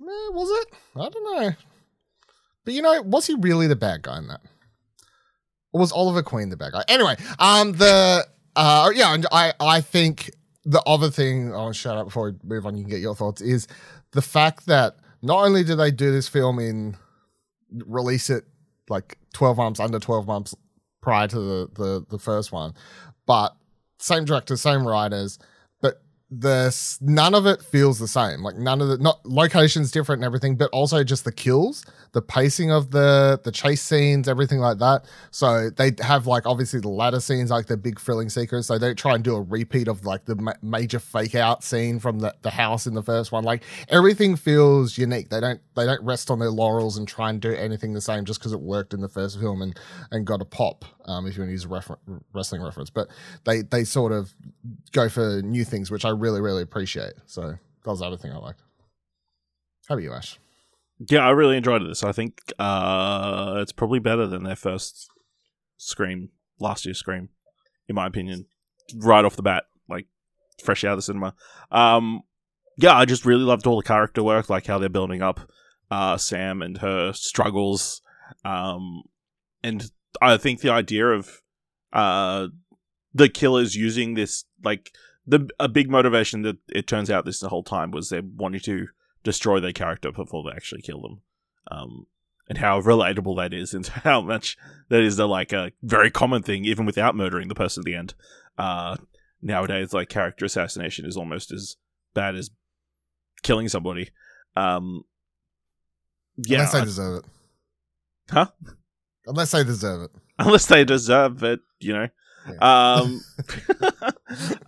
Eh, 0.00 0.30
was 0.32 0.48
it? 0.62 0.74
I 0.96 1.08
don't 1.08 1.24
know. 1.44 1.50
But 2.64 2.74
you 2.74 2.82
know, 2.82 3.02
was 3.02 3.26
he 3.26 3.34
really 3.34 3.66
the 3.66 3.76
bad 3.76 4.02
guy 4.02 4.18
in 4.18 4.28
that? 4.28 4.40
Was 5.72 5.92
Oliver 5.92 6.22
Queen 6.22 6.48
the 6.48 6.56
bad 6.56 6.72
guy? 6.72 6.84
Anyway, 6.88 7.16
um, 7.38 7.72
the 7.72 8.26
uh, 8.56 8.90
yeah, 8.94 9.14
and 9.14 9.26
I 9.30 9.52
I 9.60 9.80
think 9.80 10.30
the 10.64 10.82
other 10.82 11.10
thing. 11.10 11.54
I'll 11.54 11.72
shut 11.72 11.96
up 11.96 12.06
before 12.06 12.30
we 12.30 12.36
move 12.42 12.66
on. 12.66 12.76
You 12.76 12.82
can 12.84 12.90
get 12.90 13.00
your 13.00 13.14
thoughts. 13.14 13.40
Is 13.40 13.66
the 14.12 14.22
fact 14.22 14.66
that 14.66 14.96
not 15.22 15.44
only 15.44 15.62
do 15.64 15.76
they 15.76 15.90
do 15.90 16.10
this 16.10 16.28
film 16.28 16.58
in 16.58 16.96
release 17.72 18.30
it 18.30 18.44
like 18.88 19.18
twelve 19.32 19.56
months 19.56 19.78
under 19.78 19.98
twelve 19.98 20.26
months 20.26 20.54
prior 21.00 21.28
to 21.28 21.38
the 21.38 21.68
the, 21.74 22.06
the 22.10 22.18
first 22.18 22.50
one, 22.52 22.74
but 23.26 23.54
same 23.98 24.24
director, 24.24 24.56
same 24.56 24.86
writers, 24.86 25.38
the 26.30 26.96
none 27.00 27.34
of 27.34 27.44
it 27.46 27.60
feels 27.60 27.98
the 27.98 28.06
same. 28.06 28.42
Like 28.42 28.56
none 28.56 28.80
of 28.80 28.88
the 28.88 28.98
not 28.98 29.24
locations 29.26 29.90
different 29.90 30.20
and 30.20 30.24
everything, 30.26 30.54
but 30.56 30.70
also 30.70 31.02
just 31.02 31.24
the 31.24 31.32
kills, 31.32 31.84
the 32.12 32.22
pacing 32.22 32.70
of 32.70 32.92
the 32.92 33.40
the 33.42 33.50
chase 33.50 33.82
scenes, 33.82 34.28
everything 34.28 34.60
like 34.60 34.78
that. 34.78 35.06
So 35.32 35.70
they 35.70 35.92
have 36.00 36.28
like 36.28 36.46
obviously 36.46 36.78
the 36.80 36.88
ladder 36.88 37.18
scenes, 37.18 37.50
like 37.50 37.66
the 37.66 37.76
big 37.76 37.98
thrilling 37.98 38.28
sequence. 38.28 38.68
So 38.68 38.78
they 38.78 38.94
try 38.94 39.16
and 39.16 39.24
do 39.24 39.34
a 39.34 39.42
repeat 39.42 39.88
of 39.88 40.06
like 40.06 40.24
the 40.26 40.36
ma- 40.36 40.52
major 40.62 41.00
fake 41.00 41.34
out 41.34 41.64
scene 41.64 41.98
from 41.98 42.20
the, 42.20 42.32
the 42.42 42.50
house 42.50 42.86
in 42.86 42.94
the 42.94 43.02
first 43.02 43.32
one. 43.32 43.42
Like 43.42 43.64
everything 43.88 44.36
feels 44.36 44.96
unique. 44.96 45.30
They 45.30 45.40
don't 45.40 45.60
they 45.74 45.84
don't 45.84 46.02
rest 46.04 46.30
on 46.30 46.38
their 46.38 46.50
laurels 46.50 46.96
and 46.96 47.08
try 47.08 47.30
and 47.30 47.40
do 47.40 47.52
anything 47.52 47.92
the 47.92 48.00
same 48.00 48.24
just 48.24 48.38
because 48.38 48.52
it 48.52 48.60
worked 48.60 48.94
in 48.94 49.00
the 49.00 49.08
first 49.08 49.40
film 49.40 49.62
and 49.62 49.76
and 50.12 50.24
got 50.24 50.40
a 50.40 50.44
pop. 50.44 50.84
Um, 51.06 51.26
if 51.26 51.34
you 51.36 51.40
want 51.40 51.48
to 51.48 51.52
use 51.52 51.64
a 51.64 51.68
refer- 51.68 51.98
wrestling 52.32 52.62
reference, 52.62 52.90
but 52.90 53.08
they 53.44 53.62
they 53.62 53.82
sort 53.82 54.12
of 54.12 54.32
go 54.92 55.08
for 55.08 55.42
new 55.42 55.64
things, 55.64 55.90
which 55.90 56.04
I 56.04 56.10
really, 56.20 56.40
really 56.40 56.62
appreciate. 56.62 57.14
So 57.26 57.42
that 57.42 57.58
was 57.90 58.00
the 58.00 58.06
other 58.06 58.16
thing 58.16 58.32
I 58.32 58.38
liked. 58.38 58.62
How 59.88 59.94
about 59.94 60.04
you, 60.04 60.12
Ash? 60.12 60.38
Yeah, 61.08 61.26
I 61.26 61.30
really 61.30 61.56
enjoyed 61.56 61.82
this. 61.82 62.04
I 62.04 62.12
think 62.12 62.40
uh, 62.58 63.58
it's 63.58 63.72
probably 63.72 63.98
better 63.98 64.26
than 64.26 64.44
their 64.44 64.56
first 64.56 65.10
Scream, 65.78 66.28
last 66.58 66.84
year's 66.84 66.98
Scream, 66.98 67.30
in 67.88 67.94
my 67.94 68.06
opinion. 68.06 68.46
Right 68.94 69.24
off 69.24 69.36
the 69.36 69.42
bat, 69.42 69.64
like 69.88 70.06
fresh 70.62 70.84
out 70.84 70.92
of 70.92 70.98
the 70.98 71.02
cinema. 71.02 71.34
Um, 71.70 72.22
yeah, 72.76 72.96
I 72.96 73.04
just 73.04 73.24
really 73.24 73.44
loved 73.44 73.66
all 73.66 73.78
the 73.78 73.86
character 73.86 74.22
work, 74.22 74.50
like 74.50 74.66
how 74.66 74.78
they're 74.78 74.88
building 74.88 75.22
up 75.22 75.40
uh, 75.90 76.16
Sam 76.16 76.62
and 76.62 76.78
her 76.78 77.12
struggles. 77.12 78.02
Um, 78.44 79.02
and 79.62 79.90
I 80.20 80.36
think 80.36 80.60
the 80.60 80.72
idea 80.72 81.06
of 81.06 81.40
uh, 81.92 82.48
the 83.14 83.28
killers 83.28 83.74
using 83.74 84.14
this, 84.14 84.44
like 84.62 84.90
the 85.26 85.48
a 85.58 85.68
big 85.68 85.90
motivation 85.90 86.42
that 86.42 86.58
it 86.68 86.86
turns 86.86 87.10
out 87.10 87.24
this 87.24 87.40
the 87.40 87.48
whole 87.48 87.62
time 87.62 87.90
was 87.90 88.08
they're 88.08 88.22
wanting 88.22 88.60
to 88.62 88.88
destroy 89.22 89.60
their 89.60 89.72
character 89.72 90.10
before 90.12 90.42
they 90.44 90.54
actually 90.56 90.82
kill 90.82 91.00
them. 91.02 91.20
Um, 91.70 92.06
and 92.48 92.58
how 92.58 92.80
relatable 92.80 93.36
that 93.36 93.54
is, 93.54 93.74
and 93.74 93.86
how 94.04 94.20
much 94.20 94.56
that 94.88 95.00
is 95.02 95.18
a, 95.18 95.26
like 95.26 95.52
a 95.52 95.72
very 95.82 96.10
common 96.10 96.42
thing, 96.42 96.64
even 96.64 96.84
without 96.86 97.14
murdering 97.14 97.48
the 97.48 97.54
person 97.54 97.82
at 97.82 97.84
the 97.84 97.94
end. 97.94 98.14
Uh, 98.58 98.96
nowadays, 99.40 99.92
like 99.92 100.08
character 100.08 100.44
assassination 100.44 101.06
is 101.06 101.16
almost 101.16 101.52
as 101.52 101.76
bad 102.12 102.34
as 102.34 102.50
killing 103.42 103.68
somebody. 103.68 104.10
Um, 104.56 105.04
yeah, 106.36 106.56
Unless 106.58 106.72
they 106.72 106.78
I- 106.80 106.84
deserve 106.84 107.18
it. 107.18 107.24
Huh? 108.30 108.46
Unless 109.26 109.50
they 109.52 109.64
deserve 109.64 110.02
it. 110.02 110.10
unless 110.38 110.66
they 110.66 110.84
deserve 110.84 111.42
it, 111.44 111.60
you 111.78 111.92
know. 111.92 112.08
Um, 112.60 113.20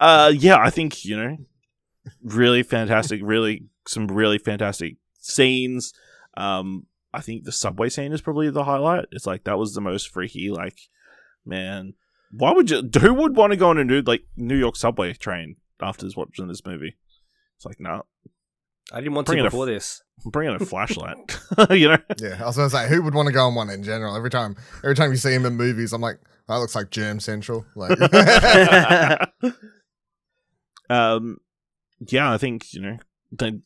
uh, 0.01 0.33
yeah, 0.35 0.57
I 0.59 0.71
think 0.71 1.05
you 1.05 1.17
know, 1.17 1.37
really 2.23 2.63
fantastic, 2.63 3.21
really 3.23 3.65
some 3.87 4.07
really 4.09 4.39
fantastic 4.39 4.97
scenes. 5.21 5.93
Um, 6.37 6.87
I 7.15 7.21
think 7.21 7.45
the 7.45 7.53
subway 7.53 7.89
scene 7.89 8.13
is 8.13 8.21
probably 8.21 8.51
the 8.51 8.65
highlight. 8.65 9.07
It's 9.13 9.27
like 9.27 9.45
that 9.45 9.59
was 9.59 9.75
the 9.75 9.81
most 9.81 10.09
freaky. 10.09 10.51
Like, 10.51 10.79
man, 11.45 11.95
why 12.31 12.53
would 12.53 12.71
you? 12.71 12.89
Who 13.01 13.15
would 13.15 13.37
want 13.37 13.53
to 13.53 13.57
go 13.57 13.69
on 13.71 13.79
a 13.79 13.85
new 13.85 14.03
like 14.03 14.23
New 14.37 14.57
York 14.57 14.77
subway 14.77 15.13
train 15.13 15.57
after 15.81 16.07
watching 16.17 16.49
this 16.49 16.65
movie? 16.65 16.97
It's 17.57 17.67
like, 17.67 17.79
nah, 17.81 18.03
I 18.93 19.01
didn't 19.01 19.15
want 19.15 19.27
Bring 19.27 19.39
it 19.39 19.43
to 19.43 19.47
a- 19.49 19.51
before 19.51 19.67
this. 19.67 20.03
I'm 20.25 20.31
bringing 20.31 20.55
a 20.55 20.59
flashlight. 20.65 21.17
you 21.71 21.89
know, 21.89 21.99
Yeah, 22.19 22.39
I 22.43 22.47
was 22.47 22.57
gonna 22.57 22.71
say, 22.71 22.89
who 22.89 23.03
would 23.03 23.15
want 23.15 23.27
to 23.27 23.33
go 23.33 23.47
on 23.47 23.55
one 23.55 23.71
in 23.71 23.83
general? 23.83 24.17
Every 24.17 24.31
time, 24.31 24.57
every 24.79 24.95
time 24.95 25.11
you 25.11 25.17
see 25.17 25.33
him 25.35 25.45
in 25.47 25.55
movies, 25.57 25.93
I'm 25.93 26.01
like, 26.01 26.19
that 26.49 26.57
looks 26.57 26.75
like 26.75 26.91
Germ 26.91 27.21
Central. 27.21 27.65
Like, 27.75 27.99
um, 30.91 31.39
yeah, 32.09 32.33
I 32.33 32.39
think 32.39 32.73
you 32.73 32.81
know 32.81 32.99
they 33.31 33.61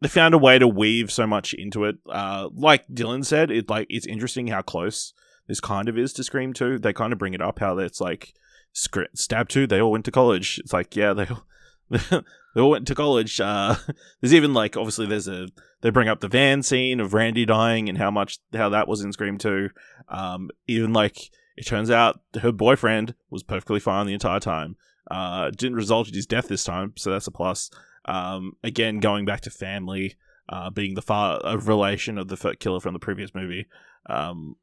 they 0.00 0.08
found 0.08 0.34
a 0.34 0.38
way 0.38 0.58
to 0.58 0.68
weave 0.68 1.10
so 1.10 1.26
much 1.26 1.54
into 1.54 1.84
it. 1.84 1.96
Uh, 2.08 2.48
like 2.54 2.86
Dylan 2.88 3.24
said, 3.24 3.50
it 3.50 3.70
like 3.70 3.86
it's 3.88 4.06
interesting 4.06 4.48
how 4.48 4.62
close 4.62 5.14
this 5.48 5.60
kind 5.60 5.88
of 5.88 5.98
is 5.98 6.12
to 6.14 6.24
Scream 6.24 6.52
Two. 6.52 6.78
They 6.78 6.92
kind 6.92 7.12
of 7.12 7.18
bring 7.18 7.34
it 7.34 7.42
up 7.42 7.58
how 7.58 7.78
it's 7.78 8.00
like 8.00 8.34
Scr- 8.72 9.02
Stab 9.14 9.48
Two. 9.48 9.66
They 9.66 9.80
all 9.80 9.90
went 9.90 10.04
to 10.04 10.10
college. 10.10 10.58
It's 10.58 10.72
like 10.72 10.94
yeah, 10.94 11.12
they 11.12 11.26
all, 11.26 11.46
they 12.54 12.60
all 12.60 12.70
went 12.70 12.86
to 12.88 12.94
college. 12.94 13.40
Uh, 13.40 13.76
there's 14.20 14.34
even 14.34 14.52
like 14.54 14.76
obviously 14.76 15.06
there's 15.06 15.28
a 15.28 15.48
they 15.80 15.90
bring 15.90 16.08
up 16.08 16.20
the 16.20 16.28
van 16.28 16.62
scene 16.62 17.00
of 17.00 17.14
Randy 17.14 17.46
dying 17.46 17.88
and 17.88 17.98
how 17.98 18.10
much 18.10 18.38
how 18.52 18.68
that 18.70 18.88
was 18.88 19.00
in 19.00 19.12
Scream 19.12 19.38
Two. 19.38 19.70
Um, 20.08 20.50
even 20.66 20.92
like 20.92 21.30
it 21.56 21.66
turns 21.66 21.90
out 21.90 22.20
her 22.40 22.52
boyfriend 22.52 23.14
was 23.30 23.42
perfectly 23.42 23.80
fine 23.80 24.06
the 24.06 24.14
entire 24.14 24.40
time. 24.40 24.76
Uh, 25.10 25.50
didn't 25.50 25.76
result 25.76 26.08
in 26.08 26.14
his 26.14 26.26
death 26.26 26.48
this 26.48 26.64
time, 26.64 26.92
so 26.96 27.10
that's 27.10 27.26
a 27.26 27.30
plus. 27.30 27.70
Um, 28.06 28.52
again, 28.62 29.00
going 29.00 29.24
back 29.24 29.42
to 29.42 29.50
family, 29.50 30.16
uh, 30.48 30.70
being 30.70 30.94
the 30.94 31.02
far 31.02 31.40
a 31.44 31.58
relation 31.58 32.18
of 32.18 32.28
the 32.28 32.56
killer 32.58 32.80
from 32.80 32.92
the 32.92 32.98
previous 32.98 33.34
movie. 33.34 33.66
Um, 34.06 34.56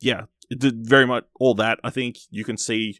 yeah, 0.00 0.24
it 0.50 0.58
did 0.58 0.86
very 0.86 1.06
much 1.06 1.24
all 1.38 1.54
that. 1.54 1.78
I 1.82 1.90
think 1.90 2.16
you 2.30 2.44
can 2.44 2.56
see 2.56 2.98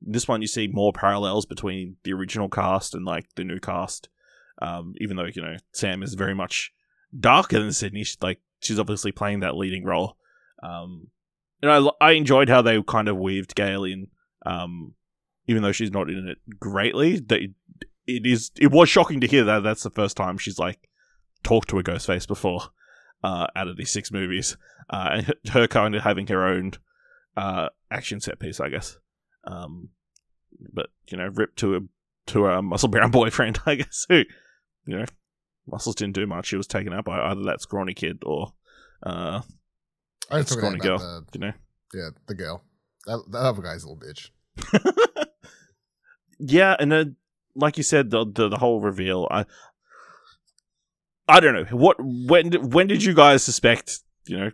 this 0.00 0.28
one. 0.28 0.40
You 0.40 0.48
see 0.48 0.68
more 0.68 0.92
parallels 0.92 1.46
between 1.46 1.96
the 2.04 2.12
original 2.12 2.48
cast 2.48 2.94
and 2.94 3.04
like 3.04 3.26
the 3.36 3.44
new 3.44 3.58
cast. 3.58 4.08
Um, 4.62 4.94
even 5.00 5.16
though 5.16 5.28
you 5.32 5.42
know 5.42 5.56
Sam 5.72 6.02
is 6.02 6.14
very 6.14 6.34
much 6.34 6.72
darker 7.18 7.58
than 7.58 7.72
Sydney, 7.72 8.04
she's, 8.04 8.18
like 8.22 8.40
she's 8.60 8.78
obviously 8.78 9.12
playing 9.12 9.40
that 9.40 9.56
leading 9.56 9.84
role. 9.84 10.16
Um, 10.62 11.08
and 11.62 11.70
I 11.70 11.90
I 12.00 12.12
enjoyed 12.12 12.48
how 12.48 12.62
they 12.62 12.82
kind 12.82 13.08
of 13.08 13.16
weaved 13.16 13.54
Gale 13.54 13.84
in. 13.84 14.08
Um, 14.46 14.94
even 15.46 15.62
though 15.62 15.72
she's 15.72 15.90
not 15.90 16.08
in 16.08 16.28
it 16.28 16.38
greatly, 16.58 17.18
that 17.18 17.40
it 18.06 18.26
is 18.26 18.50
it 18.56 18.70
was 18.70 18.88
shocking 18.88 19.20
to 19.20 19.26
hear 19.26 19.44
that 19.44 19.62
that's 19.62 19.82
the 19.82 19.90
first 19.90 20.16
time 20.16 20.38
she's 20.38 20.58
like 20.58 20.88
talked 21.42 21.68
to 21.70 21.78
a 21.78 21.82
ghost 21.82 22.06
face 22.06 22.26
before 22.26 22.62
uh, 23.22 23.46
out 23.56 23.68
of 23.68 23.76
these 23.76 23.90
six 23.90 24.10
movies, 24.12 24.56
uh, 24.90 25.08
and 25.12 25.34
her- 25.50 25.66
kind 25.66 25.94
of 25.94 26.02
having 26.02 26.26
her 26.28 26.46
own 26.46 26.72
uh, 27.36 27.68
action 27.90 28.20
set 28.20 28.38
piece, 28.38 28.60
I 28.60 28.68
guess. 28.68 28.98
Um, 29.44 29.90
but 30.72 30.90
you 31.08 31.16
know, 31.16 31.28
ripped 31.28 31.58
to 31.60 31.76
a 31.76 31.80
to 32.26 32.46
a 32.46 32.62
muscle 32.62 32.88
brown 32.88 33.10
boyfriend, 33.12 33.58
I 33.66 33.76
guess. 33.76 34.06
Who 34.08 34.22
you 34.86 34.98
know, 34.98 35.04
muscles 35.66 35.94
didn't 35.94 36.14
do 36.14 36.26
much. 36.26 36.46
She 36.46 36.56
was 36.56 36.66
taken 36.66 36.92
out 36.92 37.04
by 37.04 37.20
either 37.20 37.42
that 37.44 37.60
scrawny 37.60 37.94
kid 37.94 38.22
or 38.24 38.52
uh, 39.02 39.42
I 40.30 40.36
was 40.38 40.46
talking 40.46 40.68
about 40.74 40.80
girl. 40.82 40.98
the 40.98 41.24
You 41.34 41.40
know. 41.46 41.52
yeah 41.94 42.08
the 42.26 42.34
girl. 42.34 42.62
That, 43.06 43.22
that 43.32 43.38
other 43.38 43.62
guy's 43.62 43.84
a 43.84 43.88
little 43.88 44.02
bitch. 44.02 44.30
yeah, 46.38 46.76
and 46.78 46.90
then 46.92 47.16
like 47.54 47.76
you 47.76 47.82
said, 47.82 48.10
the, 48.10 48.24
the 48.24 48.48
the 48.48 48.56
whole 48.58 48.80
reveal. 48.80 49.26
I 49.30 49.44
I 51.28 51.40
don't 51.40 51.54
know 51.54 51.64
what 51.76 51.96
when 52.00 52.50
did- 52.50 52.72
when 52.72 52.86
did 52.86 53.02
you 53.04 53.14
guys 53.14 53.42
suspect? 53.42 54.00
You 54.26 54.38
know, 54.38 54.50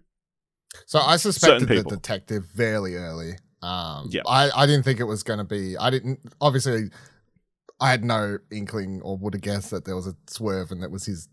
So 0.86 0.98
I 1.00 1.16
suspected 1.16 1.68
the 1.68 1.82
detective 1.82 2.44
fairly 2.56 2.94
early. 2.94 3.32
Um, 3.62 4.08
Yeah. 4.10 4.22
I, 4.26 4.50
I 4.54 4.66
didn't 4.66 4.84
think 4.84 5.00
it 5.00 5.04
was 5.04 5.22
going 5.22 5.38
to 5.38 5.44
be. 5.44 5.76
I 5.76 5.90
didn't. 5.90 6.20
Obviously, 6.40 6.84
I 7.80 7.90
had 7.90 8.04
no 8.04 8.38
inkling 8.52 9.00
or 9.02 9.16
would 9.18 9.34
have 9.34 9.42
guessed 9.42 9.70
that 9.72 9.84
there 9.84 9.96
was 9.96 10.06
a 10.06 10.14
swerve 10.28 10.70
and 10.70 10.82
that 10.82 10.90
was 10.90 11.04
his 11.06 11.28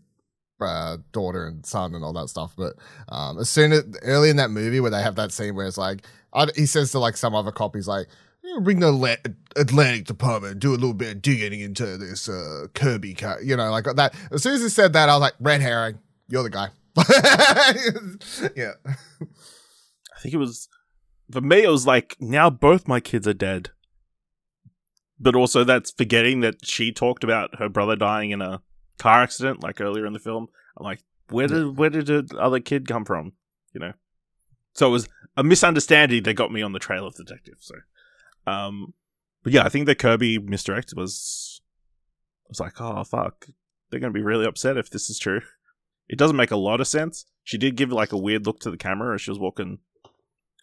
uh, 0.60 0.98
daughter 1.12 1.46
and 1.46 1.64
son 1.64 1.94
and 1.94 2.04
all 2.04 2.12
that 2.14 2.28
stuff. 2.28 2.54
But 2.56 2.74
um, 3.08 3.38
as 3.38 3.50
soon 3.50 3.72
as 3.72 3.84
early 4.02 4.30
in 4.30 4.36
that 4.36 4.50
movie 4.50 4.80
where 4.80 4.90
they 4.90 5.02
have 5.02 5.16
that 5.16 5.32
scene 5.32 5.54
where 5.54 5.66
it's 5.66 5.78
like, 5.78 6.06
I, 6.32 6.48
he 6.54 6.66
says 6.66 6.90
to 6.92 6.98
like 6.98 7.16
some 7.16 7.34
other 7.34 7.52
cop, 7.52 7.74
he's 7.74 7.88
like, 7.88 8.06
"Bring 8.62 8.80
the 8.80 8.88
Atla- 8.88 9.34
Atlantic 9.56 10.06
Department, 10.06 10.58
do 10.58 10.70
a 10.70 10.72
little 10.72 10.94
bit 10.94 11.16
of 11.16 11.22
digging 11.22 11.60
into 11.60 11.96
this 11.96 12.28
uh, 12.28 12.66
Kirby 12.74 13.14
car," 13.14 13.40
you 13.42 13.56
know, 13.56 13.70
like 13.70 13.84
that. 13.84 14.14
As 14.30 14.42
soon 14.42 14.54
as 14.54 14.62
he 14.62 14.68
said 14.68 14.92
that, 14.94 15.08
I 15.08 15.14
was 15.14 15.20
like, 15.20 15.34
"Red 15.40 15.60
herring, 15.60 15.98
you're 16.28 16.42
the 16.42 16.50
guy." 16.50 16.68
yeah. 18.56 18.72
I 18.84 20.20
think 20.20 20.34
it 20.34 20.38
was 20.38 20.68
for 21.30 21.40
me. 21.40 21.64
It 21.64 21.70
was 21.70 21.86
like 21.86 22.16
now 22.20 22.50
both 22.50 22.88
my 22.88 23.00
kids 23.00 23.26
are 23.26 23.34
dead, 23.34 23.70
but 25.18 25.34
also 25.34 25.64
that's 25.64 25.90
forgetting 25.90 26.40
that 26.40 26.64
she 26.64 26.92
talked 26.92 27.24
about 27.24 27.58
her 27.58 27.68
brother 27.68 27.96
dying 27.96 28.30
in 28.30 28.40
a 28.40 28.60
car 28.98 29.22
accident, 29.22 29.62
like 29.62 29.80
earlier 29.80 30.06
in 30.06 30.12
the 30.12 30.18
film. 30.18 30.48
I'm 30.76 30.84
like, 30.84 31.02
where 31.30 31.46
did 31.46 31.76
where 31.76 31.90
did 31.90 32.06
the 32.06 32.36
other 32.38 32.60
kid 32.60 32.88
come 32.88 33.04
from? 33.04 33.32
You 33.72 33.80
know, 33.80 33.92
so 34.72 34.88
it 34.88 34.90
was 34.90 35.08
a 35.36 35.42
misunderstanding 35.42 36.22
that 36.22 36.34
got 36.34 36.52
me 36.52 36.62
on 36.62 36.72
the 36.72 36.78
trail 36.78 37.06
of 37.06 37.14
the 37.14 37.24
detective. 37.24 37.56
So, 37.60 37.74
um, 38.46 38.94
but 39.42 39.52
yeah, 39.52 39.64
I 39.64 39.68
think 39.68 39.86
the 39.86 39.94
Kirby 39.94 40.38
misdirect 40.38 40.92
was 40.96 41.60
was 42.48 42.60
like, 42.60 42.80
oh 42.80 43.04
fuck, 43.04 43.46
they're 43.90 44.00
gonna 44.00 44.12
be 44.12 44.22
really 44.22 44.46
upset 44.46 44.76
if 44.76 44.90
this 44.90 45.08
is 45.08 45.18
true. 45.18 45.40
It 46.08 46.18
doesn't 46.18 46.36
make 46.36 46.50
a 46.50 46.56
lot 46.56 46.80
of 46.80 46.88
sense. 46.88 47.24
She 47.42 47.58
did 47.58 47.76
give 47.76 47.90
like 47.90 48.12
a 48.12 48.18
weird 48.18 48.46
look 48.46 48.60
to 48.60 48.70
the 48.70 48.76
camera 48.76 49.14
as 49.14 49.22
she 49.22 49.30
was 49.30 49.38
walking 49.38 49.78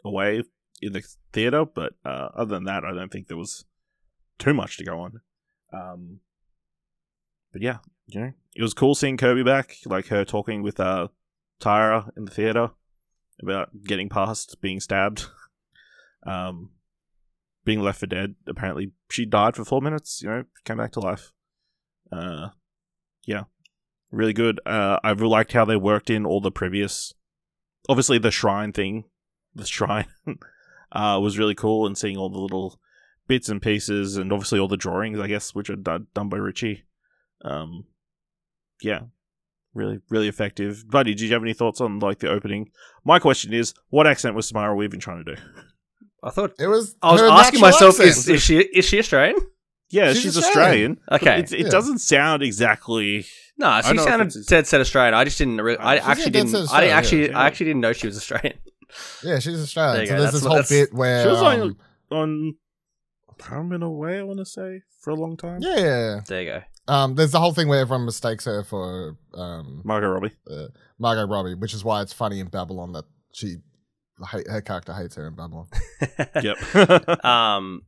away 0.06 0.44
in 0.82 0.94
the 0.94 1.04
theater, 1.32 1.66
but 1.66 1.94
uh, 2.06 2.30
other 2.36 2.56
than 2.56 2.66
that, 2.66 2.84
I 2.84 2.94
don't 2.94 3.12
think 3.12 3.28
there 3.28 3.38
was 3.38 3.66
too 4.40 4.54
much 4.54 4.78
to 4.78 4.84
go 4.84 5.00
on. 5.00 5.22
Um, 5.74 6.20
but 7.51 7.62
yeah, 7.62 7.77
you 8.08 8.20
know, 8.20 8.34
it 8.55 8.62
was 8.62 8.74
cool 8.74 8.96
seeing 8.96 9.17
Kirby 9.17 9.43
back, 9.43 9.77
like 9.86 10.08
her 10.08 10.25
talking 10.25 10.62
with 10.62 10.79
uh, 10.79 11.08
Tyra 11.62 12.10
in 12.17 12.25
the 12.25 12.31
theater 12.31 12.72
about 13.41 13.70
getting 13.84 14.10
past 14.10 14.62
being 14.62 14.79
stabbed, 14.79 15.25
um, 16.25 16.72
being 17.65 17.81
left 17.81 18.00
for 18.00 18.08
dead. 18.08 18.36
Apparently, 18.48 18.91
she 19.10 19.25
died 19.25 19.55
for 19.55 19.65
four 19.65 19.81
minutes. 19.81 20.22
You 20.22 20.29
know, 20.29 20.43
came 20.65 20.77
back 20.77 20.91
to 20.93 21.00
life. 21.00 21.34
Uh, 22.12 22.50
yeah, 23.25 23.43
really 24.12 24.34
good. 24.34 24.60
Uh, 24.65 25.00
I 25.03 25.12
really 25.12 25.29
liked 25.29 25.53
how 25.53 25.65
they 25.65 25.77
worked 25.77 26.10
in 26.10 26.25
all 26.25 26.41
the 26.41 26.51
previous, 26.51 27.13
obviously 27.88 28.17
the 28.17 28.31
shrine 28.31 28.72
thing, 28.74 29.05
the 29.55 29.65
shrine, 29.65 30.08
uh, 30.91 31.20
was 31.22 31.39
really 31.39 31.55
cool, 31.55 31.86
and 31.88 31.98
seeing 31.98 32.17
all 32.17 32.29
the 32.29 32.39
little 32.39 32.79
bits 33.27 33.50
and 33.50 33.62
pieces, 33.62 34.17
and 34.17 34.31
obviously 34.34 34.60
all 34.60 34.67
the 34.67 34.77
drawings, 34.77 35.20
I 35.20 35.27
guess, 35.27 35.55
which 35.55 35.70
are 35.70 35.75
done, 35.75 36.08
done 36.13 36.29
by 36.29 36.38
Richie. 36.38 36.84
Um, 37.44 37.86
yeah, 38.82 39.02
really, 39.74 40.00
really 40.10 40.28
effective. 40.28 40.84
Buddy, 40.90 41.14
did 41.14 41.22
you 41.22 41.34
have 41.34 41.44
any 41.44 41.54
thoughts 41.54 41.82
on 41.82 42.00
like 42.00 42.20
the 42.20 42.30
opening? 42.30 42.70
My 43.04 43.20
question 43.20 43.54
is, 43.54 43.74
what 43.90 44.08
accent 44.08 44.36
was 44.36 44.48
Samara 44.48 44.76
Weaving 44.76 45.00
trying 45.00 45.24
to 45.26 45.36
do? 45.36 45.42
I 46.24 46.30
thought 46.30 46.54
It 46.60 46.68
was. 46.68 46.96
I 47.02 47.12
was 47.14 47.22
asking 47.22 47.62
myself, 47.62 48.00
is, 48.00 48.28
is 48.30 48.42
she 48.44 48.60
is 48.60 48.86
she 48.86 49.00
Australian? 49.00 49.38
Yeah, 49.90 50.14
She's 50.14 50.22
she's, 50.22 50.38
Australian. 50.38 51.00
Australian. 51.12 51.22
Okay. 51.22 51.40
it's- 51.44 51.52
it 51.52 51.66
Yeah. 51.66 51.70
doesn't 51.70 52.00
sound 52.00 52.44
exactly. 52.44 53.26
No, 53.58 53.82
she 53.82 53.88
don't 53.88 53.96
know 53.98 54.02
if 54.04 54.08
sounded 54.08 54.28
it's- 54.30 54.46
dead 54.46 54.66
set 54.68 54.80
Australian. 54.82 55.14
I 55.16 55.24
just 55.26 55.38
didn't. 55.38 55.58
Re- 55.60 55.76
I 55.78 55.98
She's 55.98 56.08
actually 56.08 56.32
didn't. 56.32 56.50
set 56.50 56.56
I 56.58 56.60
didn't 56.60 56.64
Australian, 56.70 56.94
actually. 56.98 57.30
yeah. 57.30 57.40
I 57.40 57.48
actually 57.48 57.66
didn't 57.66 57.82
know 57.82 57.94
she 57.94 58.08
was 58.08 58.18
Australian. 58.18 58.58
Yeah, 59.24 59.40
she's 59.40 59.60
Australian. 59.62 59.98
There 59.98 60.06
So 60.06 60.12
go, 60.14 60.20
there's 60.22 60.32
that's 60.32 60.44
this 60.44 60.70
whole 60.70 60.78
bit 60.86 60.94
where. 60.94 61.24
She 61.24 61.30
was 61.30 61.42
on- 61.42 61.62
um, 61.62 61.78
on 62.12 62.56
Parliament 63.38 63.84
Away, 63.84 64.20
I 64.20 64.24
want 64.24 64.40
to 64.40 64.46
say, 64.46 64.82
for 65.02 65.10
a 65.12 65.16
long 65.16 65.36
time. 65.38 65.60
yeah, 65.62 65.76
yeah, 65.78 65.86
yeah. 66.16 66.20
There 66.28 66.42
you 66.42 66.50
go. 66.50 66.62
Um, 66.92 67.16
there's 67.16 67.32
the 67.32 67.40
whole 67.40 67.54
thing 67.54 67.68
where 67.70 67.80
everyone 67.80 68.06
mistakes 68.06 68.46
her 68.46 68.64
for 68.64 69.18
um, 69.34 69.82
Margot 69.86 70.10
Robbie. 70.10 70.34
uh, 70.50 70.68
Margot 71.00 71.25
Robbie, 71.25 71.56
which 71.56 71.74
is 71.74 71.84
why 71.84 72.01
it's 72.01 72.14
funny 72.14 72.40
in 72.40 72.48
Babylon 72.48 72.92
that 72.94 73.06
she 73.34 73.58
hate, 74.32 74.48
her 74.50 74.62
character 74.62 74.94
hates 74.94 75.16
her 75.16 75.27
in 75.27 75.36
Babylon. 75.36 75.68
Yep. 76.44 77.25
Um, 77.25 77.84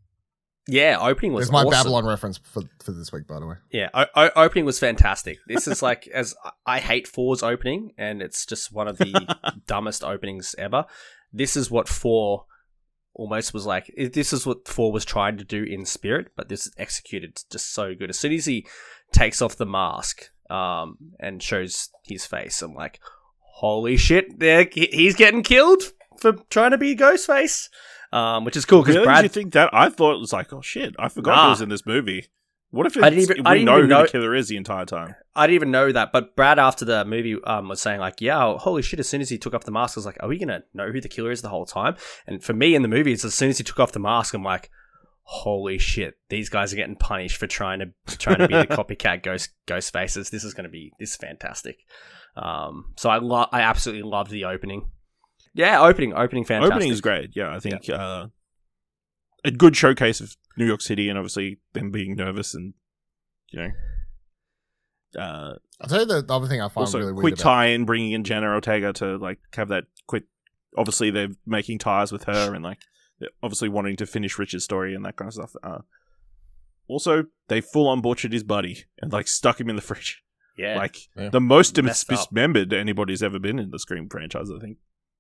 yeah, 0.66 0.98
opening 1.02 1.34
was 1.34 1.48
There's 1.48 1.52
my 1.52 1.60
awesome. 1.64 1.72
Babylon 1.72 2.06
reference 2.06 2.38
for, 2.38 2.64
for 2.82 2.94
this 2.94 3.12
week, 3.12 3.28
by 3.28 3.38
the 3.42 3.46
way. 3.46 3.56
Yeah, 3.70 3.90
o- 3.94 4.06
o- 4.16 4.32
opening 4.46 4.64
was 4.64 4.80
fantastic. 4.80 5.40
This 5.46 5.68
is 5.68 5.82
like 5.82 6.08
as 6.08 6.34
I 6.66 6.80
hate 6.80 7.06
Four's 7.06 7.44
opening, 7.44 7.92
and 7.98 8.22
it's 8.22 8.46
just 8.46 8.72
one 8.72 8.88
of 8.88 8.98
the 8.98 9.36
dumbest 9.68 10.06
openings 10.06 10.56
ever. 10.58 10.86
This 11.34 11.58
is 11.58 11.70
what 11.70 11.90
Four 11.90 12.46
almost 13.16 13.54
was 13.54 13.66
like. 13.66 13.94
This 13.98 14.34
is 14.34 14.46
what 14.46 14.68
Four 14.68 14.92
was 14.92 15.06
trying 15.06 15.38
to 15.38 15.44
do 15.44 15.64
in 15.64 15.86
spirit, 15.86 16.32
but 16.36 16.50
this 16.50 16.68
is 16.68 16.74
executed 16.78 17.42
just 17.52 17.74
so 17.74 17.94
good. 17.96 18.10
As 18.10 18.18
soon 18.20 18.34
as 18.34 18.46
he 18.46 18.66
takes 19.12 19.42
off 19.42 19.56
the 19.56 19.66
mask 19.66 20.30
um, 20.50 20.98
and 21.20 21.42
shows 21.42 21.90
his 22.06 22.26
face, 22.26 22.62
I'm 22.62 22.74
like, 22.74 23.00
holy 23.40 23.98
shit! 23.98 24.40
There, 24.40 24.68
he's 24.72 25.16
getting 25.16 25.44
killed 25.44 25.84
for 26.20 26.34
trying 26.50 26.72
to 26.72 26.78
be 26.78 26.96
Ghostface, 26.96 27.70
um, 28.12 28.46
which 28.46 28.56
is 28.56 28.66
cool 28.66 28.82
because 28.82 28.96
really? 28.96 29.06
Brad 29.06 29.24
Did 29.24 29.36
you 29.36 29.42
think 29.42 29.54
that? 29.54 29.70
I 29.74 29.90
thought 29.90 30.16
it 30.16 30.20
was 30.20 30.34
like, 30.34 30.52
oh 30.54 30.62
shit, 30.62 30.96
I 31.00 31.10
forgot 31.10 31.36
Nah. 31.36 31.44
he 31.46 31.50
was 31.50 31.62
in 31.62 31.70
this 31.70 31.86
movie. 31.86 32.28
What 32.74 32.88
if 32.88 32.98
I 32.98 33.12
didn't 33.12 33.22
even- 33.24 33.38
we 33.38 33.44
I 33.46 33.54
didn't 33.54 33.66
know 33.66 33.74
even 33.78 33.84
who 33.84 33.96
know- 33.96 34.02
the 34.02 34.10
killer 34.12 34.34
is 34.34 34.48
the 34.48 34.58
entire 34.58 34.86
time? 34.86 35.14
I 35.36 35.46
didn't 35.46 35.56
even 35.56 35.70
know 35.72 35.92
that, 35.92 36.12
but 36.12 36.36
Brad 36.36 36.58
after 36.58 36.86
the 36.86 37.06
movie 37.06 37.38
um, 37.44 37.70
was 37.70 37.80
saying 37.80 38.00
like, 38.00 38.16
"Yeah, 38.20 38.58
holy 38.58 38.82
shit!" 38.82 39.00
As 39.00 39.08
soon 39.08 39.22
as 39.22 39.30
he 39.30 39.38
took 39.38 39.54
off 39.54 39.64
the 39.64 39.72
mask, 39.72 39.96
I 39.96 40.00
was 40.00 40.06
like, 40.08 40.18
"Are 40.22 40.28
we 40.28 40.40
gonna 40.40 40.64
know 40.74 40.92
who 40.92 41.00
the 41.00 41.08
killer 41.08 41.30
is 41.30 41.44
the 41.44 41.50
whole 41.50 41.68
time?" 41.68 41.96
And 42.26 42.44
for 42.44 42.54
me 42.54 42.74
in 42.74 42.82
the 42.82 42.88
movie, 42.88 43.14
it's 43.14 43.24
as 43.24 43.36
soon 43.36 43.50
as 43.50 43.60
he 43.60 43.64
took 43.64 43.80
off 43.80 43.92
the 43.92 44.00
mask, 44.00 44.34
I'm 44.34 44.44
like, 44.44 44.72
"Holy 45.22 45.78
shit! 45.78 46.16
These 46.30 46.50
guys 46.50 46.74
are 46.74 46.76
getting 46.76 46.96
punished 46.96 47.38
for 47.38 47.46
trying 47.46 47.78
to 47.80 48.18
trying 48.18 48.40
to 48.40 48.48
be 48.48 48.56
the 48.56 48.66
copycat 48.76 49.22
ghost 49.22 49.52
ghost 49.68 49.94
faces. 49.94 50.32
This 50.32 50.44
is 50.44 50.56
gonna 50.56 50.68
be 50.70 50.94
this 51.00 51.12
is 51.12 51.16
fantastic." 51.18 51.78
Um, 52.36 52.94
so 52.98 53.12
I 53.12 53.18
lo- 53.20 53.50
I 53.52 53.62
absolutely 53.62 54.10
loved 54.10 54.32
the 54.32 54.46
opening. 54.46 54.90
Yeah, 55.54 55.80
opening 55.84 56.14
opening 56.16 56.44
fantastic. 56.44 56.74
Opening 56.76 56.92
is 56.92 57.02
great. 57.02 57.30
Yeah, 57.36 57.56
I 57.56 57.60
think 57.60 57.88
uh, 57.88 58.28
a 59.46 59.52
good 59.52 59.76
showcase 59.76 60.20
of 60.22 60.36
New 60.58 60.66
York 60.66 60.82
City 60.82 61.10
and 61.10 61.18
obviously 61.18 61.60
them 61.74 61.92
being 61.92 62.16
nervous 62.16 62.54
and 62.54 62.74
you 63.52 63.60
know. 63.60 63.70
Uh, 65.20 65.54
I'll 65.82 65.90
tell 65.90 66.00
you 66.00 66.06
the, 66.06 66.22
the 66.24 66.34
other 66.34 66.48
thing 66.48 66.60
I 66.62 66.66
find 66.70 66.78
also, 66.88 67.00
really 67.00 67.14
weird 67.14 67.22
quick 67.22 67.34
about 67.36 67.44
tie-in, 67.44 67.86
bringing 67.86 68.14
in 68.14 68.24
Jenna 68.24 68.48
Ortega 68.48 68.94
to 68.94 69.18
like 69.18 69.40
have 69.56 69.68
that 69.70 69.84
quick. 70.08 70.24
Obviously, 70.76 71.12
they're 71.12 71.30
making 71.46 71.78
ties 71.80 72.12
with 72.12 72.24
her 72.24 72.54
and 72.56 72.64
like 72.64 72.80
obviously 73.44 73.70
wanting 73.70 73.96
to 73.98 74.08
finish 74.08 74.40
Richard's 74.40 74.64
story 74.64 74.96
and 74.96 75.06
that 75.06 75.16
kind 75.16 75.28
of 75.30 75.34
stuff. 75.34 75.56
Uh, 75.62 75.80
also, 76.88 77.26
they 77.48 77.62
full 77.62 77.88
on 77.88 78.02
butchered 78.02 78.34
his 78.34 78.44
buddy 78.44 78.86
and 79.02 79.14
like 79.14 79.28
stuck 79.28 79.62
him 79.62 79.70
in 79.70 79.76
the 79.76 79.82
fridge. 79.84 80.24
yeah, 80.58 80.76
Like 80.78 80.98
Yeah. 81.16 81.30
the 81.30 81.40
most 81.42 81.76
dis- 81.76 82.04
up. 82.04 82.10
dismembered 82.10 82.74
anybody's 82.74 83.22
ever 83.22 83.38
been 83.40 83.60
in 83.60 83.70
the 83.70 83.80
Scream 83.80 84.10
franchise. 84.10 84.50
I 84.50 84.60
think 84.60 84.78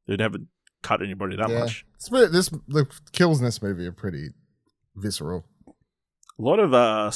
they'd 0.07 0.19
never 0.19 0.39
cut 0.81 1.03
anybody 1.03 1.35
that 1.37 1.49
Yeah. 1.49 1.59
much. 1.59 1.85
This, 1.99 2.31
this 2.31 2.49
the 2.67 2.87
kills 3.11 3.39
in 3.39 3.45
this 3.45 3.61
movie 3.61 3.85
are 3.85 3.91
pretty 3.93 4.29
visceral. 4.95 5.45
A 5.67 6.41
lot 6.41 6.59
of 6.59 6.73
uh 6.73 7.11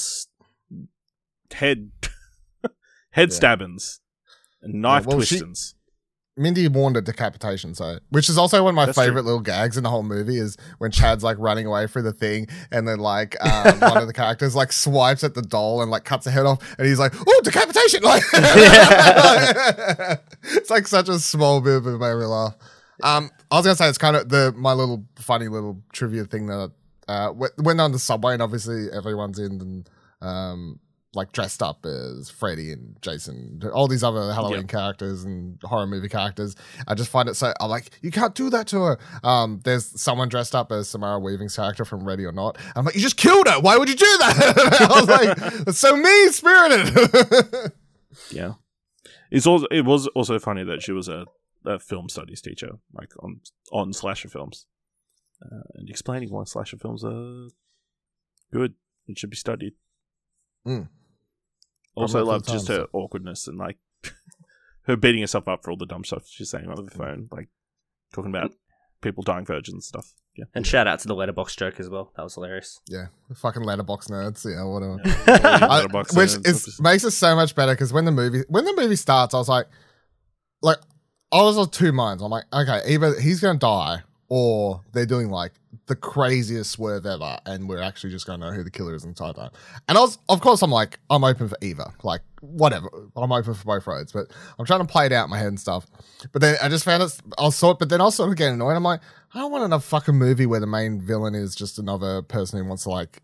head 1.53 1.91
head 3.11 3.29
Yeah. 3.29 3.35
stabbings 3.35 3.99
and 4.61 4.81
knife 4.81 5.05
well, 5.05 5.19
she- 5.21 5.37
twistings. 5.39 5.73
Mindy 6.39 6.67
warned 6.67 6.95
a 6.95 7.01
decapitation, 7.01 7.73
so 7.73 7.97
which 8.09 8.29
is 8.29 8.37
also 8.37 8.61
one 8.63 8.69
of 8.69 8.75
my 8.75 8.85
That's 8.85 8.95
favorite 8.95 9.21
true. 9.23 9.29
little 9.31 9.39
gags 9.41 9.75
in 9.75 9.81
the 9.83 9.89
whole 9.89 10.03
movie 10.03 10.37
is 10.37 10.55
when 10.77 10.91
Chad's 10.91 11.23
like 11.23 11.35
running 11.39 11.65
away 11.65 11.87
through 11.87 12.03
the 12.03 12.13
thing, 12.13 12.45
and 12.71 12.87
then 12.87 12.99
like 12.99 13.35
um, 13.43 13.79
one 13.79 13.97
of 13.97 14.05
the 14.05 14.13
characters 14.21 14.55
like 14.55 14.71
swipes 14.71 15.23
at 15.23 15.33
the 15.33 15.41
doll 15.41 15.81
and 15.81 15.89
like 15.89 16.03
cuts 16.03 16.25
the 16.25 16.31
head 16.31 16.45
off, 16.45 16.59
and 16.77 16.87
he's 16.87 16.99
like, 16.99 17.13
"Oh, 17.27 17.41
decapitation!" 17.43 18.03
Like, 18.03 18.21
it's 20.43 20.69
like 20.69 20.87
such 20.87 21.09
a 21.09 21.17
small 21.19 21.59
bit, 21.61 21.83
but 21.83 21.91
it 21.95 21.97
made 21.97 22.13
me 22.15 22.25
laugh. 22.25 22.55
Um, 23.03 23.29
I 23.51 23.57
was 23.57 23.65
gonna 23.65 23.75
say 23.75 23.89
it's 23.89 23.97
kind 23.97 24.15
of 24.15 24.29
the 24.29 24.53
my 24.55 24.73
little 24.73 25.05
funny 25.15 25.47
little 25.47 25.81
trivia 25.93 26.25
thing 26.25 26.47
that 26.47 26.71
uh, 27.07 27.33
they're 27.57 27.81
on 27.81 27.91
the 27.91 27.99
subway 27.99 28.33
and 28.33 28.41
obviously 28.41 28.87
everyone's 28.91 29.39
in 29.39 29.61
and 29.61 29.89
um 30.21 30.79
like 31.13 31.31
dressed 31.31 31.63
up 31.63 31.83
as 31.85 32.29
Freddy 32.29 32.71
and 32.71 32.95
Jason, 33.01 33.59
all 33.73 33.87
these 33.87 34.03
other 34.03 34.31
Halloween 34.33 34.59
Yep. 34.61 34.67
characters 34.67 35.23
and 35.23 35.59
horror 35.63 35.87
movie 35.87 36.09
characters. 36.09 36.55
I 36.87 36.93
just 36.93 37.09
find 37.09 37.27
it 37.27 37.35
so 37.35 37.53
I'm 37.59 37.69
like, 37.71 37.89
you 38.03 38.11
can't 38.11 38.35
do 38.35 38.51
that 38.51 38.67
to 38.67 38.81
her. 38.83 38.97
Um, 39.23 39.61
there's 39.63 39.99
someone 39.99 40.29
dressed 40.29 40.53
up 40.53 40.71
as 40.71 40.89
Samara 40.89 41.19
Weaving's 41.19 41.55
character 41.55 41.85
from 41.85 42.03
Ready 42.03 42.23
or 42.25 42.33
Not. 42.33 42.57
I'm 42.75 42.85
like, 42.85 42.93
you 42.93 43.01
just 43.01 43.17
killed 43.17 43.47
her. 43.47 43.59
Why 43.59 43.77
would 43.77 43.89
you 43.89 43.95
do 43.95 44.05
that? 44.19 44.89
I 44.91 44.99
was 44.99 45.09
like, 45.09 45.37
that's 45.65 45.79
so 45.79 45.95
mean 45.95 46.31
spirited. 46.33 47.71
Yeah, 48.31 48.53
it's 49.31 49.45
also 49.47 49.65
it 49.71 49.85
was 49.85 50.07
also 50.07 50.39
funny 50.39 50.63
that 50.63 50.81
she 50.83 50.91
was 50.91 51.07
a, 51.07 51.25
a 51.65 51.79
film 51.79 52.09
studies 52.09 52.41
teacher, 52.41 52.71
like 52.93 53.11
on 53.23 53.41
on 53.71 53.93
slasher 53.93 54.27
films, 54.29 54.65
uh, 55.43 55.61
and 55.75 55.89
explaining 55.89 56.29
why 56.31 56.43
slasher 56.43 56.77
films 56.77 57.03
are 57.03 57.47
good 58.51 58.73
and 59.07 59.17
should 59.17 59.29
be 59.29 59.35
studied. 59.35 59.73
Mm. 60.67 60.89
Also, 61.95 62.23
love 62.23 62.45
just 62.45 62.67
her 62.67 62.87
awkwardness 62.93 63.47
and 63.47 63.57
like 63.57 63.77
her 64.83 64.95
beating 64.95 65.21
herself 65.21 65.47
up 65.47 65.63
for 65.63 65.71
all 65.71 65.77
the 65.77 65.85
dumb 65.85 66.03
stuff 66.03 66.27
she's 66.27 66.49
saying 66.49 66.69
over 66.69 66.81
the 66.81 66.91
phone. 66.91 67.27
Like, 67.31 67.49
talking 68.13 68.29
about 68.29 68.53
people 69.01 69.23
dying 69.23 69.45
virgins 69.45 69.73
and 69.73 69.83
stuff. 69.83 70.13
Yeah. 70.35 70.45
And 70.53 70.67
shout 70.67 70.85
out 70.85 70.99
to 70.99 71.07
the 71.07 71.15
Letterboxd 71.15 71.57
joke 71.57 71.79
as 71.79 71.89
well. 71.89 72.11
That 72.15 72.23
was 72.23 72.35
hilarious. 72.35 72.79
Yeah, 72.87 73.07
fucking 73.35 73.63
Letterboxd 73.63 74.11
nerds. 74.11 74.45
Yeah, 74.45 74.63
whatever. 74.65 74.99
Yeah, 75.27 75.67
I- 75.67 75.85
Letterboxd 75.85 76.15
which 76.15 76.47
is 76.47 76.79
makes 76.79 77.03
it 77.03 77.11
so 77.11 77.35
much 77.35 77.55
better 77.55 77.73
because 77.73 77.91
when 77.91 78.05
the 78.05 78.11
movie 78.11 78.43
when 78.47 78.65
the 78.65 78.73
movie 78.75 78.95
starts, 78.95 79.33
I 79.33 79.37
was 79.37 79.49
like, 79.49 79.65
like 80.61 80.77
I 81.31 81.41
was 81.41 81.57
of 81.57 81.71
two 81.71 81.91
minds. 81.91 82.21
I'm 82.21 82.29
like, 82.29 82.45
okay, 82.53 82.81
either 82.87 83.19
he's 83.19 83.39
gonna 83.39 83.57
die 83.57 84.03
or 84.29 84.81
they're 84.91 85.05
doing 85.05 85.29
like 85.29 85.53
the 85.85 85.95
craziest 85.95 86.71
swerve 86.71 87.05
ever, 87.05 87.37
and 87.45 87.67
we're 87.67 87.81
actually 87.81 88.09
just 88.09 88.25
gonna 88.25 88.45
know 88.45 88.51
who 88.51 88.63
the 88.63 88.71
killer 88.71 88.95
is 88.95 89.03
the 89.03 89.09
entire 89.09 89.33
time. 89.33 89.51
And 89.87 89.97
I 89.97 90.01
was, 90.01 90.17
of 90.29 90.41
course, 90.41 90.61
I'm 90.61 90.71
like, 90.71 90.99
I'm 91.09 91.23
open 91.23 91.47
for 91.47 91.57
either. 91.61 91.85
Like, 92.03 92.21
whatever, 92.41 92.89
I'm 93.15 93.31
open 93.31 93.53
for 93.53 93.65
both 93.65 93.87
roads. 93.87 94.11
But 94.11 94.27
I'm 94.57 94.65
trying 94.65 94.81
to 94.81 94.85
play 94.85 95.05
it 95.05 95.11
out 95.11 95.25
in 95.25 95.29
my 95.29 95.37
head 95.37 95.47
and 95.47 95.59
stuff. 95.59 95.85
But 96.31 96.41
then 96.41 96.57
I 96.61 96.69
just 96.69 96.83
found 96.83 97.03
it. 97.03 97.17
I 97.37 97.49
saw 97.49 97.71
it, 97.71 97.79
but 97.79 97.89
then 97.89 98.01
I 98.01 98.05
was 98.05 98.15
sort 98.15 98.29
of 98.29 98.35
getting 98.35 98.55
annoyed. 98.55 98.75
I'm 98.75 98.83
like, 98.83 99.01
I 99.33 99.39
don't 99.39 99.51
want 99.51 99.63
another 99.63 99.81
fucking 99.81 100.15
movie 100.15 100.45
where 100.45 100.59
the 100.59 100.67
main 100.67 100.99
villain 101.01 101.35
is 101.35 101.55
just 101.55 101.79
another 101.79 102.21
person 102.21 102.59
who 102.59 102.65
wants 102.65 102.83
to 102.83 102.89
like 102.89 103.21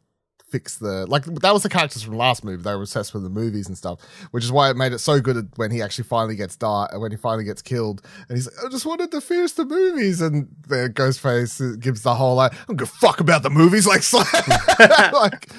fix 0.53 0.77
the 0.77 1.05
like 1.07 1.25
that 1.25 1.53
was 1.53 1.63
the 1.63 1.69
characters 1.69 2.03
from 2.03 2.15
last 2.15 2.43
movie. 2.43 2.61
They 2.61 2.75
were 2.75 2.83
obsessed 2.83 3.13
with 3.13 3.23
the 3.23 3.29
movies 3.29 3.67
and 3.67 3.77
stuff, 3.77 3.99
which 4.31 4.43
is 4.43 4.51
why 4.51 4.69
it 4.69 4.77
made 4.77 4.93
it 4.93 4.99
so 4.99 5.19
good 5.19 5.49
when 5.55 5.71
he 5.71 5.81
actually 5.81 6.05
finally 6.05 6.35
gets 6.35 6.55
died 6.55 6.89
when 6.97 7.11
he 7.11 7.17
finally 7.17 7.43
gets 7.43 7.61
killed, 7.61 8.01
and 8.29 8.37
he's 8.37 8.45
like, 8.47 8.65
I 8.65 8.69
just 8.69 8.85
wanted 8.85 9.11
to 9.11 9.21
finish 9.21 9.53
the 9.53 9.65
movies, 9.65 10.21
and 10.21 10.47
the 10.67 10.89
Ghostface 10.93 11.79
gives 11.79 12.01
the 12.03 12.15
whole 12.15 12.35
like, 12.35 12.53
I'm 12.69 12.75
gonna 12.75 12.85
fuck 13.01 13.19
about 13.19 13.41
the 13.43 13.49
movies, 13.49 13.85
like, 13.93 14.03
like 15.13 15.49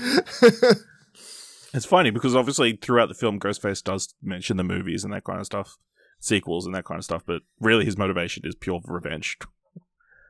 It's 1.74 1.87
funny 1.87 2.11
because 2.11 2.37
obviously 2.37 2.78
throughout 2.80 3.09
the 3.09 3.14
film, 3.14 3.40
Ghostface 3.40 3.83
does 3.83 4.14
mention 4.22 4.57
the 4.57 4.64
movies 4.64 5.02
and 5.04 5.12
that 5.12 5.24
kind 5.24 5.40
of 5.40 5.46
stuff, 5.46 5.76
sequels 6.20 6.66
and 6.66 6.74
that 6.74 6.85
kind 6.85 6.98
of 6.98 7.04
stuff, 7.04 7.22
but 7.26 7.42
really 7.61 7.85
his 7.85 7.98
motivation 7.98 8.42
is 8.46 8.54
pure 8.54 8.80
revenge, 8.87 9.37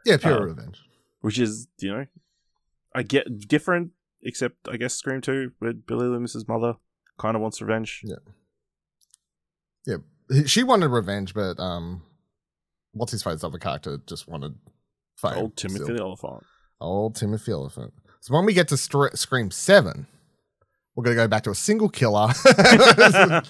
yeah, 0.06 0.16
pure 0.16 0.40
Uh, 0.40 0.44
revenge. 0.46 0.78
which 1.20 1.38
is, 1.38 1.68
you 1.80 1.92
know, 1.92 2.06
I 2.94 3.02
get 3.02 3.46
different, 3.46 3.90
except 4.24 4.68
I 4.68 4.76
guess 4.76 4.94
Scream 4.94 5.20
2, 5.20 5.52
where 5.58 5.72
Billy 5.72 6.06
Loomis's 6.06 6.48
mother 6.48 6.74
kind 7.18 7.36
of 7.36 7.42
wants 7.42 7.60
revenge. 7.62 8.02
Yeah, 8.04 9.96
He- 10.30 10.46
she 10.46 10.62
wanted 10.64 10.88
revenge, 10.88 11.34
but 11.34 11.60
um, 11.60 12.02
what's 12.92 13.12
his 13.12 13.22
face? 13.22 13.44
Other 13.44 13.58
character 13.58 13.98
just 14.06 14.26
wanted 14.26 14.54
fame. 15.16 15.34
Old 15.36 15.56
Timothy 15.56 15.84
still. 15.84 15.96
the 15.96 16.02
Olyphant. 16.02 16.42
Old 16.80 17.14
Timothy 17.16 17.52
Olyphant. 17.52 17.92
So 18.20 18.32
when 18.34 18.46
we 18.46 18.54
get 18.54 18.68
to 18.68 18.76
Str- 18.78 19.08
Scream 19.14 19.50
Seven, 19.50 20.06
we're 20.96 21.04
gonna 21.04 21.16
go 21.16 21.28
back 21.28 21.42
to 21.44 21.50
a 21.50 21.54
single 21.54 21.88
killer. 21.90 22.28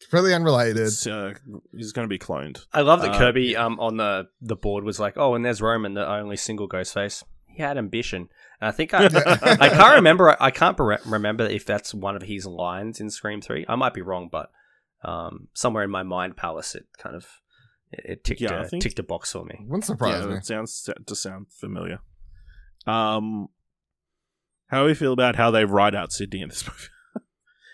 Completely 0.00 0.32
unrelated. 0.34 0.92
Uh, 1.06 1.34
he's 1.76 1.92
going 1.92 2.04
to 2.04 2.08
be 2.08 2.18
cloned. 2.18 2.64
I 2.72 2.80
love 2.80 3.02
that 3.02 3.10
Uh, 3.14 3.18
Kirby 3.18 3.56
um 3.56 3.78
on 3.80 3.96
the 3.98 4.28
the 4.40 4.56
board 4.56 4.84
was 4.84 4.98
like, 4.98 5.14
oh, 5.18 5.34
and 5.34 5.44
there's 5.44 5.60
Roman, 5.60 5.94
the 5.94 6.08
only 6.08 6.36
single 6.36 6.68
Ghostface. 6.68 7.24
He 7.58 7.62
had 7.64 7.76
ambition, 7.76 8.28
and 8.60 8.68
I 8.68 8.70
think 8.70 8.94
I 8.94 9.06
I 9.06 9.68
can't 9.68 9.94
remember. 9.96 10.36
I 10.40 10.52
can't 10.52 10.78
re- 10.78 10.98
remember 11.04 11.44
if 11.44 11.66
that's 11.66 11.92
one 11.92 12.14
of 12.14 12.22
his 12.22 12.46
lines 12.46 13.00
in 13.00 13.10
Scream 13.10 13.40
Three. 13.40 13.66
I 13.68 13.74
might 13.74 13.94
be 13.94 14.00
wrong, 14.00 14.28
but 14.30 14.50
um, 15.02 15.48
somewhere 15.54 15.82
in 15.82 15.90
my 15.90 16.04
mind 16.04 16.36
palace, 16.36 16.76
it 16.76 16.86
kind 16.98 17.16
of 17.16 17.26
it, 17.90 18.04
it 18.12 18.24
ticked 18.24 18.40
Yeah, 18.40 18.54
I 18.60 18.62
a, 18.62 18.64
think- 18.68 18.84
ticked 18.84 19.00
a 19.00 19.02
box 19.02 19.32
for 19.32 19.44
me. 19.44 19.56
Wouldn't 19.66 19.84
surprise 19.86 20.22
yeah, 20.22 20.30
me. 20.30 20.34
it 20.36 20.46
sounds 20.46 20.88
to 21.04 21.14
sound 21.16 21.46
familiar. 21.50 21.98
Um, 22.86 23.48
how 24.68 24.82
do 24.82 24.86
we 24.86 24.94
feel 24.94 25.12
about 25.12 25.34
how 25.36 25.50
they 25.50 25.64
write 25.64 25.94
out 25.96 26.12
Sydney 26.12 26.42
in 26.42 26.48
this 26.48 26.64
movie? 26.68 27.24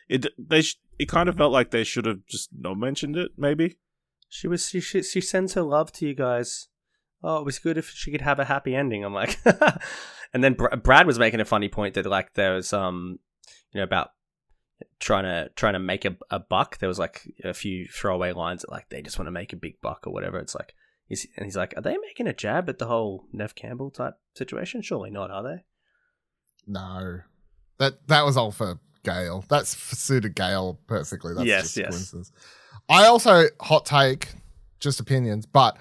it 0.09 0.27
they 0.39 0.63
sh- 0.63 0.79
it 0.99 1.09
kind 1.09 1.29
of 1.29 1.37
felt 1.37 1.53
like 1.53 1.73
they 1.73 1.85
should 1.85 2.07
have 2.07 2.25
just 2.27 2.49
not 2.59 2.79
mentioned 2.79 3.17
it. 3.17 3.33
Maybe 3.37 3.77
She 4.31 4.49
was 4.49 4.67
she, 4.69 4.81
she 4.81 5.03
she 5.03 5.21
sends 5.21 5.53
her 5.55 5.63
love 5.63 5.93
to 5.93 6.07
you 6.07 6.15
guys. 6.15 6.69
Oh, 7.27 7.39
it 7.39 7.45
was 7.45 7.59
good 7.59 7.79
if 7.79 7.89
she 7.91 8.11
could 8.11 8.21
have 8.21 8.39
a 8.39 8.45
happy 8.45 8.77
ending. 8.77 9.03
I'm 9.03 9.15
like, 9.15 9.39
and 10.35 10.45
then 10.45 10.53
Br- 10.53 10.77
Brad 10.77 11.07
was 11.07 11.19
making 11.19 11.41
a 11.41 11.45
funny 11.47 11.69
point 11.69 11.95
that 11.95 12.05
like 12.05 12.35
there 12.35 12.53
was 12.55 12.73
um, 12.73 13.19
you 13.73 13.79
know, 13.81 13.85
about 13.85 14.11
trying 15.01 15.25
to 15.25 15.49
trying 15.57 15.73
to 15.73 15.79
make 15.79 16.05
a, 16.05 16.17
a 16.31 16.39
buck. 16.39 16.79
There 16.79 16.89
was 16.89 16.99
like 16.99 17.23
a 17.43 17.55
few 17.55 17.87
throwaway 17.89 18.33
lines 18.33 18.61
that 18.63 18.71
like 18.71 18.91
they 18.91 19.01
just 19.01 19.19
want 19.19 19.27
to 19.29 19.33
make 19.33 19.53
a 19.55 19.57
big 19.57 19.81
buck 19.81 20.07
or 20.07 20.13
whatever. 20.13 20.39
It's 20.39 20.55
like, 20.55 20.75
he's, 21.07 21.27
and 21.37 21.47
he's 21.47 21.57
like, 21.57 21.73
are 21.77 21.83
they 21.83 21.97
making 21.97 22.27
a 22.27 22.35
jab 22.35 22.69
at 22.69 22.79
the 22.79 22.87
whole 22.87 23.25
Nev 23.33 23.55
Campbell 23.55 23.91
type 23.91 24.15
situation? 24.35 24.83
Surely 24.83 25.11
not, 25.11 25.31
are 25.31 25.43
they? 25.43 25.65
No, 26.67 27.21
that 27.79 28.07
that 28.09 28.25
was 28.25 28.37
all 28.37 28.53
for 28.53 28.79
Gale. 29.03 29.45
That's 29.49 29.75
for 29.75 29.97
suited 29.97 30.35
Gale 30.35 30.79
perfectly. 30.87 31.35
That's 31.35 31.47
Yes, 31.47 31.63
just 31.63 31.77
yes. 31.77 31.91
coincidence. 31.91 32.33
I 32.89 33.07
also 33.07 33.45
hot 33.61 33.87
take, 33.87 34.29
just 34.81 35.01
opinions, 35.01 35.47
but 35.47 35.79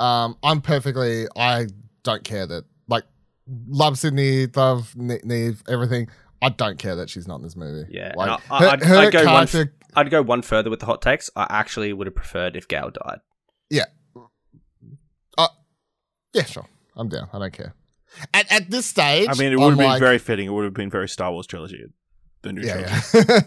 um, 0.00 0.36
I'm 0.42 0.60
perfectly. 0.60 1.26
I 1.36 1.66
don't 2.02 2.24
care 2.24 2.46
that 2.46 2.64
like 2.88 3.04
love 3.68 3.98
Sydney, 3.98 4.46
love 4.46 4.94
Ne- 4.96 5.20
Neve, 5.24 5.62
everything. 5.68 6.08
I 6.42 6.48
don't 6.48 6.78
care 6.78 6.96
that 6.96 7.10
she's 7.10 7.28
not 7.28 7.36
in 7.36 7.42
this 7.42 7.56
movie. 7.56 7.86
Yeah, 7.92 8.14
like 8.16 8.40
I- 8.50 8.58
her, 8.58 8.68
I'd- 8.70 8.86
her 8.86 8.96
I'd 8.96 9.12
go 9.12 9.24
one 9.24 9.42
f- 9.42 9.52
character. 9.52 9.74
I'd 9.94 10.10
go 10.10 10.22
one 10.22 10.42
further 10.42 10.70
with 10.70 10.80
the 10.80 10.86
hot 10.86 11.02
takes. 11.02 11.28
I 11.36 11.46
actually 11.50 11.92
would 11.92 12.06
have 12.06 12.14
preferred 12.14 12.56
if 12.56 12.66
Gal 12.68 12.90
died. 12.90 13.18
yeah, 13.68 13.84
Uh, 15.36 15.48
yeah, 16.32 16.44
sure, 16.44 16.66
I'm 16.96 17.08
down. 17.08 17.28
I 17.32 17.38
don't 17.38 17.52
care. 17.52 17.74
At 18.34 18.50
at 18.50 18.70
this 18.70 18.86
stage, 18.86 19.28
I 19.28 19.34
mean 19.34 19.52
it 19.52 19.58
would 19.58 19.70
have 19.70 19.78
been 19.78 19.86
like- 19.86 20.00
very 20.00 20.18
fitting. 20.18 20.46
It 20.46 20.50
would 20.50 20.64
have 20.64 20.74
been 20.74 20.90
very 20.90 21.08
Star 21.08 21.30
Wars 21.30 21.46
trilogy, 21.46 21.84
the 22.42 22.52
new 22.52 22.62
Yeah, 22.62 23.00
trilogy. 23.12 23.28
yeah. 23.32 23.40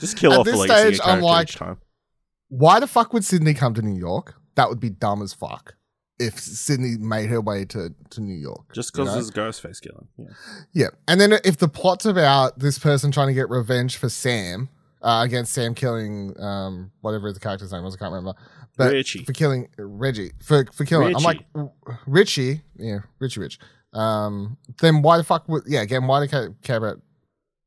Just 0.00 0.16
kill 0.16 0.32
At 0.32 0.40
off 0.40 0.46
a 0.48 0.50
this 0.50 0.58
legacy 0.60 0.94
stage, 0.96 1.00
I'm 1.06 1.20
like- 1.20 1.48
each 1.48 1.56
time. 1.56 1.78
Why 2.48 2.80
the 2.80 2.86
fuck 2.88 3.12
would 3.12 3.24
Sydney 3.24 3.54
come 3.54 3.72
to 3.74 3.82
New 3.82 3.96
York? 3.98 4.34
That 4.56 4.68
would 4.68 4.80
be 4.80 4.90
dumb 4.90 5.22
as 5.22 5.32
fuck. 5.32 5.76
If 6.26 6.38
Sydney 6.38 6.96
made 6.98 7.28
her 7.30 7.40
way 7.40 7.64
to, 7.66 7.94
to 8.10 8.20
New 8.20 8.34
York. 8.34 8.72
Just 8.72 8.96
you 8.96 9.04
because 9.04 9.32
know? 9.32 9.42
there's 9.42 9.60
Ghostface 9.60 9.80
killing. 9.80 10.08
Yeah. 10.16 10.26
Yeah. 10.72 10.88
And 11.08 11.20
then 11.20 11.34
if 11.44 11.56
the 11.56 11.68
plot's 11.68 12.06
about 12.06 12.58
this 12.58 12.78
person 12.78 13.10
trying 13.12 13.28
to 13.28 13.34
get 13.34 13.48
revenge 13.50 13.96
for 13.96 14.08
Sam, 14.08 14.68
uh, 15.02 15.22
against 15.24 15.52
Sam 15.52 15.74
killing 15.74 16.34
um, 16.40 16.92
whatever 17.00 17.32
the 17.32 17.40
character's 17.40 17.72
name 17.72 17.82
was, 17.82 17.94
I 17.94 17.98
can't 17.98 18.12
remember. 18.12 18.38
But 18.76 18.92
Richie. 18.92 19.24
for 19.24 19.32
killing 19.32 19.68
Reggie. 19.76 20.32
For 20.42 20.64
for 20.72 20.84
killing 20.84 21.14
I'm 21.14 21.22
like 21.22 21.44
Richie. 21.54 21.70
Richie, 22.06 22.60
yeah, 22.76 22.98
Richie 23.18 23.40
Rich. 23.40 23.58
Um 23.92 24.56
then 24.80 25.02
why 25.02 25.18
the 25.18 25.24
fuck 25.24 25.46
would 25.48 25.64
yeah, 25.66 25.82
again, 25.82 26.06
why 26.06 26.24
do 26.24 26.26
they 26.26 26.54
care 26.62 26.76
about 26.76 27.02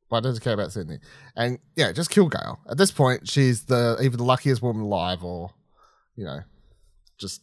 why 0.09 0.19
does 0.19 0.37
it 0.37 0.41
care 0.41 0.53
about 0.53 0.71
Sydney? 0.71 0.99
And 1.35 1.59
yeah, 1.75 1.91
just 1.91 2.09
kill 2.09 2.29
Gale. 2.29 2.59
At 2.69 2.77
this 2.77 2.91
point, 2.91 3.27
she's 3.29 3.65
the 3.65 3.97
either 4.01 4.17
the 4.17 4.23
luckiest 4.23 4.61
woman 4.61 4.83
alive 4.83 5.23
or, 5.23 5.51
you 6.15 6.25
know, 6.25 6.39
just 7.17 7.41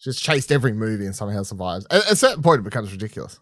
just 0.00 0.22
chased 0.22 0.52
every 0.52 0.72
movie 0.72 1.06
and 1.06 1.14
somehow 1.14 1.42
survives. 1.42 1.86
At, 1.90 2.06
at 2.06 2.12
a 2.12 2.16
certain 2.16 2.42
point, 2.42 2.60
it 2.60 2.64
becomes 2.64 2.92
ridiculous. 2.92 3.40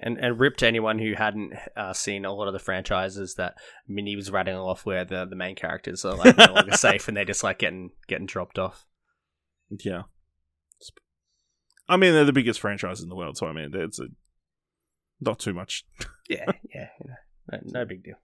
And 0.00 0.18
and 0.18 0.38
rip 0.38 0.56
to 0.58 0.66
anyone 0.66 0.98
who 0.98 1.14
hadn't 1.14 1.54
uh, 1.76 1.92
seen 1.92 2.24
a 2.24 2.32
lot 2.32 2.48
of 2.48 2.52
the 2.52 2.58
franchises 2.58 3.36
that 3.36 3.54
Mindy 3.88 4.16
was 4.16 4.30
rattling 4.30 4.56
off, 4.56 4.84
where 4.84 5.04
the, 5.04 5.24
the 5.24 5.36
main 5.36 5.54
characters 5.54 6.04
are 6.04 6.16
like 6.16 6.36
no 6.36 6.52
longer 6.52 6.72
safe 6.76 7.08
and 7.08 7.16
they're 7.16 7.24
just 7.24 7.44
like 7.44 7.58
getting 7.58 7.90
getting 8.08 8.26
dropped 8.26 8.58
off. 8.58 8.86
Yeah. 9.70 10.02
I 11.88 11.96
mean, 11.96 12.12
they're 12.12 12.24
the 12.24 12.32
biggest 12.32 12.60
franchise 12.60 13.00
in 13.02 13.08
the 13.08 13.14
world, 13.14 13.36
so 13.36 13.46
I 13.46 13.52
mean, 13.52 13.70
it's 13.74 13.98
a, 13.98 14.06
not 15.20 15.38
too 15.38 15.54
much. 15.54 15.84
Yeah, 16.26 16.46
yeah, 16.74 16.88
you 17.00 17.10
know, 17.10 17.16
no, 17.52 17.80
no 17.80 17.84
big 17.84 18.02
deal. 18.02 18.14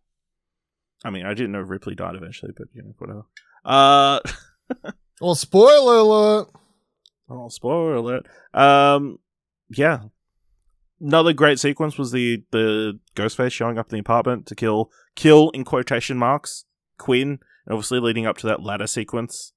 I 1.05 1.11
mean, 1.11 1.27
I 1.27 1.35
didn't 1.35 1.53
know 1.53 1.61
Ripley 1.61 1.95
died 1.95 2.15
eventually, 2.15 2.53
but 2.57 2.69
you 2.73 2.83
know, 2.83 2.95
whatever. 2.97 3.25
Uh, 3.63 4.21
Well, 5.21 5.35
spoiler 5.35 5.97
alert. 5.99 6.49
Oh, 7.31 7.49
spoiler 7.49 7.95
alert. 7.95 8.27
Um, 8.53 9.19
yeah. 9.71 10.01
Another 11.01 11.33
great 11.33 11.59
sequence 11.59 11.97
was 11.97 12.13
the 12.13 12.43
the 12.51 12.99
Ghostface 13.17 13.53
showing 13.53 13.79
up 13.79 13.91
in 13.91 13.97
the 13.97 14.01
apartment 14.01 14.47
to 14.47 14.55
kill 14.55 14.91
kill 15.17 15.49
in 15.51 15.65
quotation 15.65 16.19
marks 16.19 16.67
Quinn, 16.99 17.39
obviously 17.71 18.01
leading 18.01 18.27
up 18.27 18.37
to 18.39 18.47
that 18.49 18.63
ladder 18.63 18.87
sequence, 18.87 19.53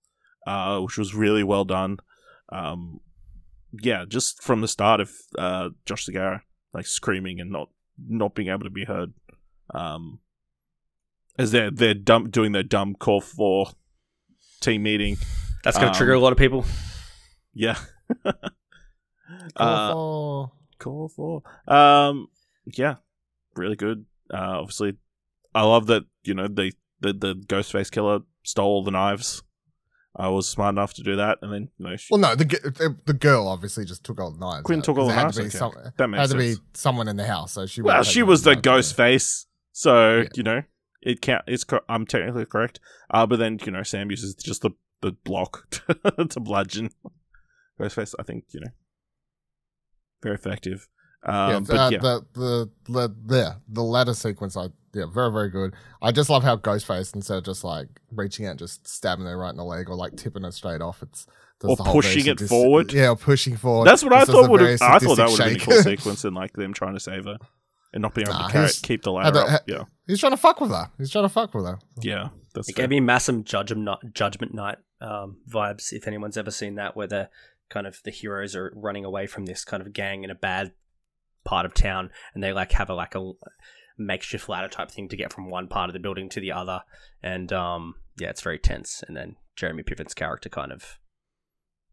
uh, 0.48 0.80
which 0.80 0.98
was 0.98 1.14
really 1.14 1.44
well 1.44 1.66
done. 1.66 1.98
Um, 2.50 3.02
yeah, 3.74 4.06
just 4.08 4.42
from 4.42 4.62
the 4.62 4.68
start 4.70 5.02
of 5.02 5.12
uh, 5.38 5.70
Josh 5.86 6.06
Segarra 6.08 6.42
like 6.74 6.86
screaming 6.86 7.40
and 7.42 7.52
not 7.52 7.70
not 8.08 8.36
being 8.36 8.48
able 8.48 8.64
to 8.64 8.70
be 8.70 8.86
heard, 8.86 9.14
um, 9.74 10.20
as 11.38 11.52
they're 11.52 11.72
they're 11.72 11.94
dumb 11.94 12.30
doing 12.30 12.54
their 12.54 12.64
dumb 12.64 12.96
call 12.96 13.20
for 13.20 13.68
team 14.62 14.84
meeting. 14.84 15.18
That's 15.66 15.78
gonna 15.78 15.90
Um, 15.90 15.94
trigger 15.96 16.14
a 16.14 16.20
lot 16.20 16.32
of 16.32 16.38
people. 16.38 16.66
Yeah. 17.54 17.78
Call 18.24 19.68
uh, 19.68 19.92
for- 19.94 20.52
call 20.80 21.08
for 21.08 21.42
um 21.74 22.28
yeah 22.66 22.96
really 23.56 23.76
good 23.76 24.06
uh 24.34 24.60
obviously 24.60 24.96
i 25.56 25.62
love 25.64 25.88
that 25.88 26.04
you 26.24 26.34
know 26.34 26.48
they 26.48 26.72
the, 27.00 27.14
the 27.14 27.36
ghostface 27.36 27.90
killer 27.90 28.20
stole 28.44 28.68
all 28.68 28.84
the 28.84 28.92
knives 28.92 29.44
i 30.16 30.28
was 30.28 30.48
smart 30.48 30.74
enough 30.74 30.94
to 30.94 31.02
do 31.02 31.16
that 31.16 31.38
and 31.42 31.54
then 31.54 31.70
you 31.78 31.88
know 31.90 31.96
she, 31.96 32.08
Well, 32.12 32.20
no, 32.20 32.36
the, 32.36 32.44
the 32.46 32.98
the 33.06 33.14
girl 33.14 33.48
obviously 33.48 33.86
just 33.86 34.04
took 34.04 34.20
all 34.20 34.32
the 34.32 34.40
knives. 34.40 34.64
Quinn 34.64 34.80
out, 34.80 34.86
took 34.86 34.98
all 34.98 35.08
'cause 35.08 35.14
the 35.14 35.14
it 35.14 35.18
had 35.18 35.24
knives, 35.24 35.36
to 35.38 35.42
be 35.44 35.48
okay. 35.48 35.58
some- 35.58 35.94
that 35.98 36.08
makes 36.10 36.20
had 36.20 36.38
to 36.38 36.42
sense 36.44 36.60
be 36.60 36.66
someone 36.74 37.08
in 37.08 37.16
the 37.16 37.26
house, 37.26 37.54
so 37.54 37.66
she. 37.66 37.82
well 37.82 38.04
she 38.04 38.24
was 38.24 38.44
the 38.44 38.54
knives, 38.56 38.66
yeah. 38.66 38.74
ghostface 38.74 39.46
so 39.72 40.18
Yeah. 40.20 40.28
you 40.36 40.44
know 40.44 40.62
it 41.02 41.22
can't 41.22 41.44
it's 41.48 41.64
co- 41.64 41.82
i'm 41.90 42.06
technically 42.06 42.46
correct 42.46 42.80
uh 43.10 43.26
but 43.26 43.40
then 43.40 43.58
you 43.66 43.72
know 43.72 43.84
sam 43.84 44.12
uses 44.12 44.36
just 44.36 44.62
the 44.64 44.72
the 45.02 45.12
block 45.24 45.70
to 46.30 46.40
bludgeon 46.42 46.90
Ghostface, 47.80 48.14
I 48.20 48.24
think 48.24 48.46
you 48.52 48.60
know, 48.62 48.72
very 50.22 50.36
effective. 50.36 50.88
yeah, 51.28 51.56
Um, 51.58 51.64
but 51.64 51.78
uh, 51.78 51.90
yeah, 51.92 51.98
the, 52.00 52.26
the 52.34 52.70
the 52.86 53.16
the 53.26 53.56
the 53.70 53.84
ladder 53.84 54.14
sequence, 54.14 54.56
I 54.58 54.68
yeah, 54.94 55.06
very 55.12 55.32
very 55.32 55.50
good. 55.50 55.74
I 56.02 56.12
just 56.12 56.30
love 56.30 56.44
how 56.44 56.56
Ghostface 56.58 57.16
instead 57.16 57.38
of 57.38 57.44
just 57.46 57.64
like 57.64 57.88
reaching 58.12 58.46
out, 58.46 58.58
just 58.58 58.88
stabbing 58.88 59.26
her 59.26 59.38
right 59.38 59.50
in 59.50 59.58
the 59.58 59.64
leg 59.66 59.90
or 59.90 59.96
like 59.96 60.16
tipping 60.16 60.46
it 60.46 60.54
straight 60.54 60.82
off, 60.82 61.02
it's 61.02 61.26
Or 61.64 61.76
the 61.76 61.84
whole 61.84 61.94
pushing 61.94 62.22
it 62.22 62.40
sadistic- 62.40 62.50
forward. 62.50 62.94
Yeah, 62.94 63.10
or 63.10 63.16
pushing 63.16 63.56
forward. 63.58 63.86
that's 63.88 64.04
what 64.04 64.14
I 64.14 64.26
thought 64.26 64.50
would 64.50 64.62
have. 64.62 64.82
I 64.82 65.00
thought 65.00 65.16
that 65.18 65.30
would 65.30 65.38
sadistic 65.38 65.62
have 65.62 65.70
been 65.70 65.78
a 65.78 65.84
cool 65.84 65.84
sequence 65.98 66.24
and 66.26 66.36
like 66.36 66.54
them 66.54 66.74
trying 66.74 66.94
to 66.94 67.00
save 67.00 67.26
her 67.26 67.38
and 67.94 68.02
not 68.02 68.14
being 68.14 68.28
able 68.28 68.38
Nah, 68.40 68.48
to 68.48 68.52
carry, 68.52 68.64
he's- 68.66 68.80
keep 68.80 69.04
the 69.04 69.12
ladder 69.12 69.32
the- 69.32 69.46
up. 69.46 69.62
Yeah, 69.68 69.84
He's 70.08 70.20
trying 70.20 70.32
to 70.34 70.38
fuck 70.38 70.60
with 70.62 70.72
her. 70.72 70.90
He's 70.98 71.10
trying 71.10 71.26
to 71.26 71.30
fuck 71.30 71.54
with 71.54 71.66
her. 71.66 71.80
yeah, 72.02 72.30
that's 72.54 72.70
It 72.70 72.76
fair. 72.76 72.84
gave 72.84 72.90
me 72.92 73.00
massive 73.00 73.44
judgment 73.46 73.84
night, 73.86 74.14
judgment 74.14 74.54
night 74.54 74.78
um, 75.02 75.38
vibes. 75.50 75.92
If 75.94 76.08
anyone's 76.08 76.38
ever 76.38 76.52
seen 76.52 76.76
that, 76.76 76.96
where 76.96 77.08
the 77.08 77.30
kind 77.70 77.88
of 77.88 78.00
the 78.04 78.12
heroes 78.12 78.56
are 78.56 78.72
running 78.76 79.06
away 79.06 79.28
from 79.28 79.46
this 79.46 79.64
kind 79.64 79.82
of 79.82 79.94
gang 79.94 80.24
in 80.24 80.30
a 80.30 80.36
bad 80.36 80.74
part 81.44 81.66
of 81.66 81.74
town, 81.74 82.10
and 82.34 82.44
they 82.44 82.54
like 82.54 82.72
have 82.74 82.90
a 82.90 82.94
like 82.94 83.16
a 83.16 83.32
makeshift 83.98 84.50
ladder 84.50 84.68
type 84.68 84.92
thing 84.92 85.08
to 85.10 85.18
get 85.18 85.32
from 85.32 85.50
one 85.50 85.68
part 85.68 85.90
of 85.90 85.94
the 85.94 86.00
building 86.00 86.30
to 86.30 86.40
the 86.40 86.52
other, 86.52 86.82
and 87.22 87.52
um, 87.52 87.96
yeah, 88.18 88.30
it's 88.30 88.42
very 88.42 88.60
tense. 88.60 89.04
And 89.08 89.16
then 89.16 89.36
Jeremy 89.56 89.84
Piven's 89.84 90.14
character 90.14 90.50
kind 90.50 90.72
of 90.72 91.00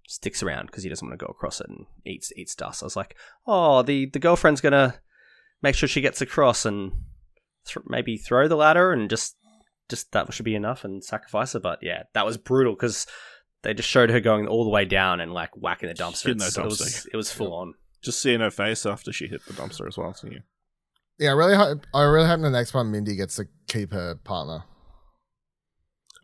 sticks 0.07 0.43
around 0.43 0.67
because 0.67 0.83
he 0.83 0.89
doesn't 0.89 1.07
want 1.07 1.19
to 1.19 1.25
go 1.25 1.31
across 1.31 1.61
it 1.61 1.69
and 1.69 1.87
eats 2.05 2.33
eats 2.37 2.55
dust. 2.55 2.83
I 2.83 2.87
was 2.87 2.97
like, 2.97 3.17
oh, 3.47 3.83
the 3.83 4.07
the 4.07 4.19
girlfriend's 4.19 4.61
gonna 4.61 4.95
make 5.63 5.75
sure 5.75 5.89
she 5.89 6.01
gets 6.01 6.21
across 6.21 6.65
and 6.65 6.93
th- 7.67 7.85
maybe 7.87 8.17
throw 8.17 8.49
the 8.49 8.57
ladder 8.57 8.93
and 8.93 9.09
just 9.09 9.37
just 9.89 10.13
that 10.13 10.33
should 10.33 10.45
be 10.45 10.55
enough 10.55 10.85
and 10.85 11.05
sacrifice 11.05 11.53
her. 11.53 11.61
But 11.61 11.81
yeah, 11.83 12.05
that 12.15 12.27
was 12.27 12.37
brutal 12.37 12.75
because 12.75 13.07
they 13.63 13.75
just 13.75 13.89
showed 13.89 14.11
her 14.11 14.21
going 14.21 14.47
all 14.47 14.65
the 14.65 14.71
way 14.71 14.85
down 14.85 15.21
and 15.21 15.33
like 15.33 15.51
whacking 15.57 15.89
the 15.89 15.95
dumpster. 15.95 16.25
Hitting 16.25 16.39
that 16.39 16.49
It's- 16.49 16.57
It 16.59 16.65
was 16.65 16.81
dumpster. 16.81 17.07
it 17.13 17.17
was 17.17 17.33
full 17.33 17.55
on. 17.55 17.75
Just 18.03 18.21
seeing 18.23 18.41
her 18.41 18.51
face 18.51 18.87
after 18.87 19.13
she 19.13 19.27
hit 19.27 19.45
the 19.47 19.53
dumpster 19.53 19.87
as 19.87 19.99
well. 19.99 20.15
So 20.15 20.29
yeah. 20.29 20.39
Yeah, 21.19 21.31
I 21.31 21.33
really 21.33 21.55
hope. 21.55 21.87
I 21.93 22.03
really 22.05 22.27
hope 22.27 22.37
in 22.37 22.43
the 22.43 22.51
next 22.51 22.73
one 22.73 22.91
Mindy 22.91 23.15
gets 23.17 23.37
to 23.37 23.47
keep 23.69 23.93
her 23.93 24.15
partner. 24.15 24.65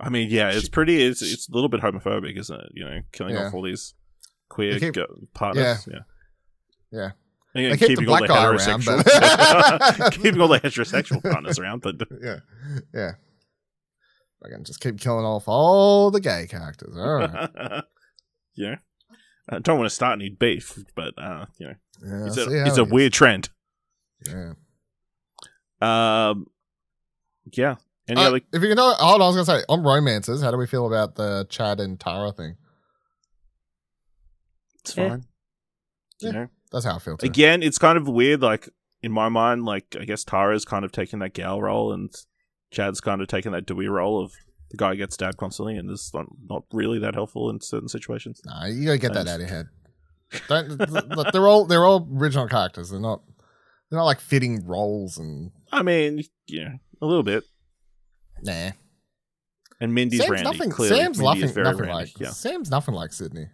I 0.00 0.08
mean, 0.10 0.30
yeah, 0.30 0.50
it's 0.50 0.68
pretty. 0.68 1.02
It's 1.02 1.20
it's 1.22 1.48
a 1.48 1.52
little 1.52 1.68
bit 1.68 1.80
homophobic, 1.80 2.38
isn't 2.38 2.60
it? 2.60 2.68
You 2.74 2.84
know, 2.84 3.00
killing 3.12 3.34
Yeah. 3.34 3.46
off 3.48 3.54
all 3.54 3.62
these 3.62 3.94
queer 4.48 4.74
They 4.74 4.80
keep- 4.80 4.94
go- 4.94 5.06
partners. 5.34 5.86
Yeah, 5.90 5.98
Yeah. 6.92 7.10
And 7.54 7.64
They 7.72 7.76
keep 7.78 7.80
the 7.80 7.86
keeping 7.88 8.08
all 8.08 8.18
black 8.18 8.28
the 8.28 8.34
guy 8.34 8.44
around, 8.46 8.58
heterosexual, 8.58 9.98
but- 9.98 10.12
keeping 10.22 10.40
all 10.42 10.48
the 10.48 10.60
heterosexual 10.60 11.22
partners 11.22 11.58
around, 11.58 11.80
but 11.80 11.94
Yeah, 12.22 12.40
yeah. 12.94 13.12
I 14.44 14.48
can 14.48 14.64
just 14.64 14.80
keep 14.80 15.00
killing 15.00 15.24
off 15.24 15.48
all 15.48 16.10
the 16.10 16.20
gay 16.20 16.46
characters. 16.48 16.96
All 16.96 17.14
right. 17.18 17.82
yeah. 18.54 18.76
I 19.48 19.58
don't 19.60 19.78
want 19.78 19.88
to 19.88 19.94
start 19.94 20.18
any 20.18 20.28
beef, 20.28 20.78
but 20.94 21.14
uh, 21.18 21.46
you 21.58 21.68
know, 21.68 21.74
Yeah, 22.04 22.26
it's 22.26 22.36
a 22.36 22.66
it's 22.66 22.78
a 22.78 22.84
weird 22.84 23.12
trend. 23.12 23.48
Yeah. 24.26 24.52
Um, 25.80 26.46
yeah. 27.52 27.76
Any 28.08 28.20
Uh, 28.20 28.28
other? 28.28 28.36
If 28.52 28.62
you 28.62 28.68
can 28.68 28.76
know, 28.76 28.92
hold 28.94 29.20
on, 29.20 29.22
I 29.22 29.26
was 29.28 29.36
gonna 29.46 29.60
say 29.60 29.64
on 29.68 29.82
romances. 29.82 30.42
How 30.42 30.50
do 30.50 30.56
we 30.56 30.66
feel 30.66 30.86
about 30.86 31.14
the 31.16 31.46
Chad 31.48 31.80
and 31.80 31.98
Tara 31.98 32.32
thing? 32.32 32.56
It's 34.80 34.96
Yeah. 34.96 35.08
fine. 35.10 35.24
You 36.20 36.26
Yeah. 36.28 36.32
know, 36.32 36.48
That's 36.72 36.84
how 36.84 36.96
I 36.96 36.98
feel 36.98 37.16
too. 37.16 37.26
again, 37.26 37.62
it's 37.62 37.78
kind 37.78 37.98
of 37.98 38.08
weird. 38.08 38.42
Like 38.42 38.68
in 39.02 39.12
my 39.12 39.28
mind, 39.28 39.64
like 39.64 39.96
I 39.98 40.04
guess 40.04 40.24
Tara's 40.24 40.64
kind 40.64 40.84
of 40.84 40.92
taking 40.92 41.18
that 41.20 41.34
gal 41.34 41.60
role, 41.60 41.92
and 41.92 42.12
Chad's 42.70 43.00
kind 43.00 43.20
of 43.20 43.28
taking 43.28 43.52
that 43.52 43.66
Dewey 43.66 43.88
role 43.88 44.22
of 44.22 44.32
the 44.70 44.76
guy 44.76 44.94
gets 44.96 45.14
stabbed 45.14 45.36
constantly, 45.36 45.76
and 45.76 45.90
is 45.90 46.10
not, 46.12 46.26
not 46.48 46.64
really 46.72 46.98
that 46.98 47.14
helpful 47.14 47.48
in 47.50 47.60
certain 47.60 47.88
situations. 47.88 48.40
Nah, 48.44 48.66
you 48.66 48.84
gotta 48.86 48.98
get 48.98 49.14
that 49.14 49.28
out 49.28 49.34
of 49.36 49.40
your 49.40 49.48
head. 49.48 49.66
Don't. 50.48 50.76
th- 50.78 51.32
they're 51.32 51.46
all 51.46 51.66
they're 51.66 51.84
all 51.84 52.08
original 52.12 52.48
characters. 52.48 52.90
They're 52.90 52.98
not. 53.00 53.22
They're 53.90 53.98
not 54.00 54.04
like 54.06 54.18
fitting 54.20 54.66
roles 54.66 55.16
and 55.18 55.52
I 55.70 55.82
mean, 55.84 56.24
yeah, 56.48 56.70
a 57.00 57.06
little 57.06 57.22
bit. 57.22 57.44
nah. 58.42 58.70
And 59.80 59.94
Mindy's 59.94 60.20
Sam's 60.20 60.30
Randy. 60.30 60.44
nothing. 60.50 60.70
Clearly, 60.70 60.96
Sam's 60.96 61.18
Mindy 61.18 61.40
nothing. 61.42 61.54
very 61.54 61.64
Nothing 61.64 61.80
Randy. 61.82 61.92
like. 61.94 62.18
Yeah, 62.18 62.30
Sam's 62.30 62.70
nothing 62.70 62.94
like 62.94 63.12
Sydney. 63.12 63.46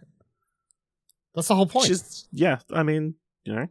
That's 1.35 1.47
the 1.49 1.55
whole 1.55 1.65
point. 1.67 1.87
she's 1.87 2.27
yeah. 2.31 2.59
I 2.71 2.81
mean, 2.83 3.15
you 3.43 3.53
know, 3.53 3.67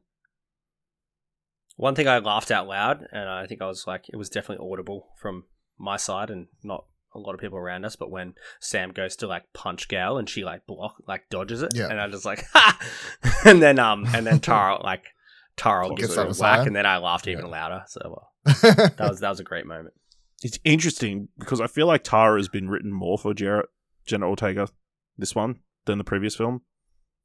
One 1.83 1.97
thing 1.97 2.07
I 2.07 2.19
laughed 2.19 2.53
out 2.53 2.69
loud, 2.69 3.05
and 3.11 3.29
I 3.29 3.47
think 3.47 3.61
I 3.61 3.67
was 3.67 3.87
like, 3.89 4.05
it 4.09 4.17
was 4.17 4.29
definitely 4.31 4.65
audible 4.71 5.09
from 5.21 5.45
my 5.79 5.97
side 5.97 6.31
and 6.31 6.47
not 6.63 6.85
a 7.13 7.19
lot 7.19 7.35
of 7.35 7.41
people 7.41 7.59
around 7.59 7.85
us. 7.85 7.97
But 7.97 8.09
when 8.09 8.35
Sam 8.61 8.93
goes 8.93 9.17
to 9.17 9.27
like 9.27 9.53
punch 9.53 9.89
Gal 9.89 10.17
and 10.17 10.29
she 10.31 10.45
like 10.45 10.65
block, 10.65 10.95
like 11.09 11.25
dodges 11.29 11.61
it, 11.61 11.73
Yeah. 11.75 11.89
and 11.89 12.01
I 12.01 12.07
was 12.07 12.25
like, 12.25 12.45
ha! 12.53 12.79
and 13.45 13.61
then 13.61 13.81
um, 13.81 14.07
and 14.15 14.25
then 14.25 14.39
Tara 14.39 14.81
like 14.85 15.07
Tara 15.57 15.93
gives 15.97 16.17
up 16.17 16.27
her 16.29 16.33
a 16.33 16.35
whack, 16.35 16.67
and 16.69 16.77
then 16.77 16.87
I 16.87 16.99
laughed 16.99 17.27
even 17.27 17.47
Yeah. 17.47 17.51
louder. 17.51 17.83
So 17.89 18.23
uh, 18.47 18.53
that 18.63 18.97
was 19.01 19.19
that 19.19 19.31
was 19.31 19.41
a 19.41 19.45
great 19.45 19.67
moment. 19.67 19.93
it's 20.45 20.61
interesting 20.63 21.31
because 21.39 21.61
I 21.61 21.67
feel 21.67 21.89
like 21.89 22.05
Tara 22.05 22.39
has 22.39 22.49
been 22.49 22.69
written 22.71 22.93
more 22.93 23.19
for 23.19 23.35
Jer- 23.35 23.69
Jenna 24.07 24.29
Ortega 24.29 24.69
this 25.19 25.35
one 25.35 25.57
than 25.87 25.99
the 25.99 26.05
previous 26.05 26.37
film, 26.37 26.63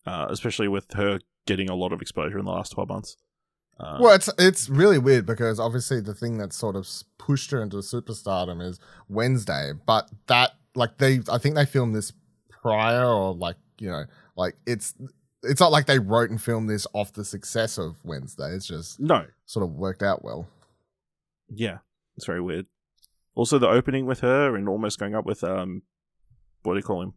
uh, 0.08 0.26
especially 0.32 0.68
with 0.68 0.94
her 0.94 1.20
getting 1.46 1.70
a 1.70 1.76
lot 1.76 1.94
of 1.94 2.02
exposure 2.02 2.40
in 2.40 2.46
the 2.46 2.52
last 2.52 2.72
twelve 2.72 2.90
months. 2.90 3.18
Uh, 3.80 3.98
Well, 4.00 4.16
it's 4.16 4.30
it's 4.38 4.70
really 4.70 4.98
weird 4.98 5.26
because 5.26 5.60
obviously 5.60 6.02
the 6.02 6.14
thing 6.14 6.38
that 6.40 6.54
sort 6.54 6.76
of 6.76 6.88
pushed 7.18 7.52
her 7.52 7.62
into 7.62 7.78
superstardom 7.78 8.62
is 8.62 8.80
Wednesday, 9.10 9.72
but 9.86 10.10
that 10.28 10.52
like 10.76 10.98
they 10.98 11.20
I 11.32 11.38
think 11.38 11.56
they 11.56 11.66
filmed 11.66 11.96
this 11.96 12.12
prior 12.50 13.06
or 13.06 13.34
like 13.36 13.56
you 13.80 13.90
know 13.90 14.06
like 14.36 14.56
it's 14.66 14.96
it's 15.44 15.60
not 15.62 15.72
like 15.72 15.86
they 15.86 16.00
wrote 16.00 16.30
and 16.32 16.42
filmed 16.42 16.70
this 16.70 16.88
off 16.94 17.14
the 17.14 17.24
success 17.24 17.78
of 17.78 17.98
Wednesday. 18.04 18.50
It's 18.54 18.68
just 18.68 19.00
No, 19.00 19.26
sort 19.46 19.64
of 19.64 19.74
worked 19.74 20.02
out 20.04 20.24
well. 20.24 20.48
yeah, 21.50 21.78
it's 22.16 22.26
very 22.26 22.42
weird. 22.42 22.66
Also, 23.36 23.60
the 23.60 23.68
opening 23.70 24.08
with 24.08 24.22
her 24.22 24.56
and 24.56 24.68
almost 24.68 24.98
going 24.98 25.14
up 25.14 25.26
with 25.26 25.44
um, 25.44 25.84
what 26.64 26.74
do 26.74 26.80
you 26.80 26.84
call 26.84 27.04
him, 27.04 27.14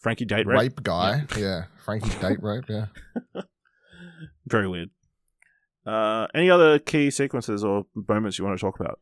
Frankie 0.00 0.24
Date 0.24 0.46
Rape, 0.46 0.58
Rape. 0.58 0.82
guy, 0.82 1.24
yeah, 1.36 1.64
Frankie 1.84 2.08
date 2.20 2.42
rape, 2.42 2.64
yeah. 2.70 2.86
Very 4.46 4.66
weird. 4.66 4.90
Uh, 5.88 6.26
any 6.34 6.50
other 6.50 6.78
key 6.78 7.10
sequences 7.10 7.64
or 7.64 7.86
moments 8.08 8.38
you 8.38 8.44
want 8.44 8.58
to 8.58 8.60
talk 8.60 8.78
about? 8.78 9.00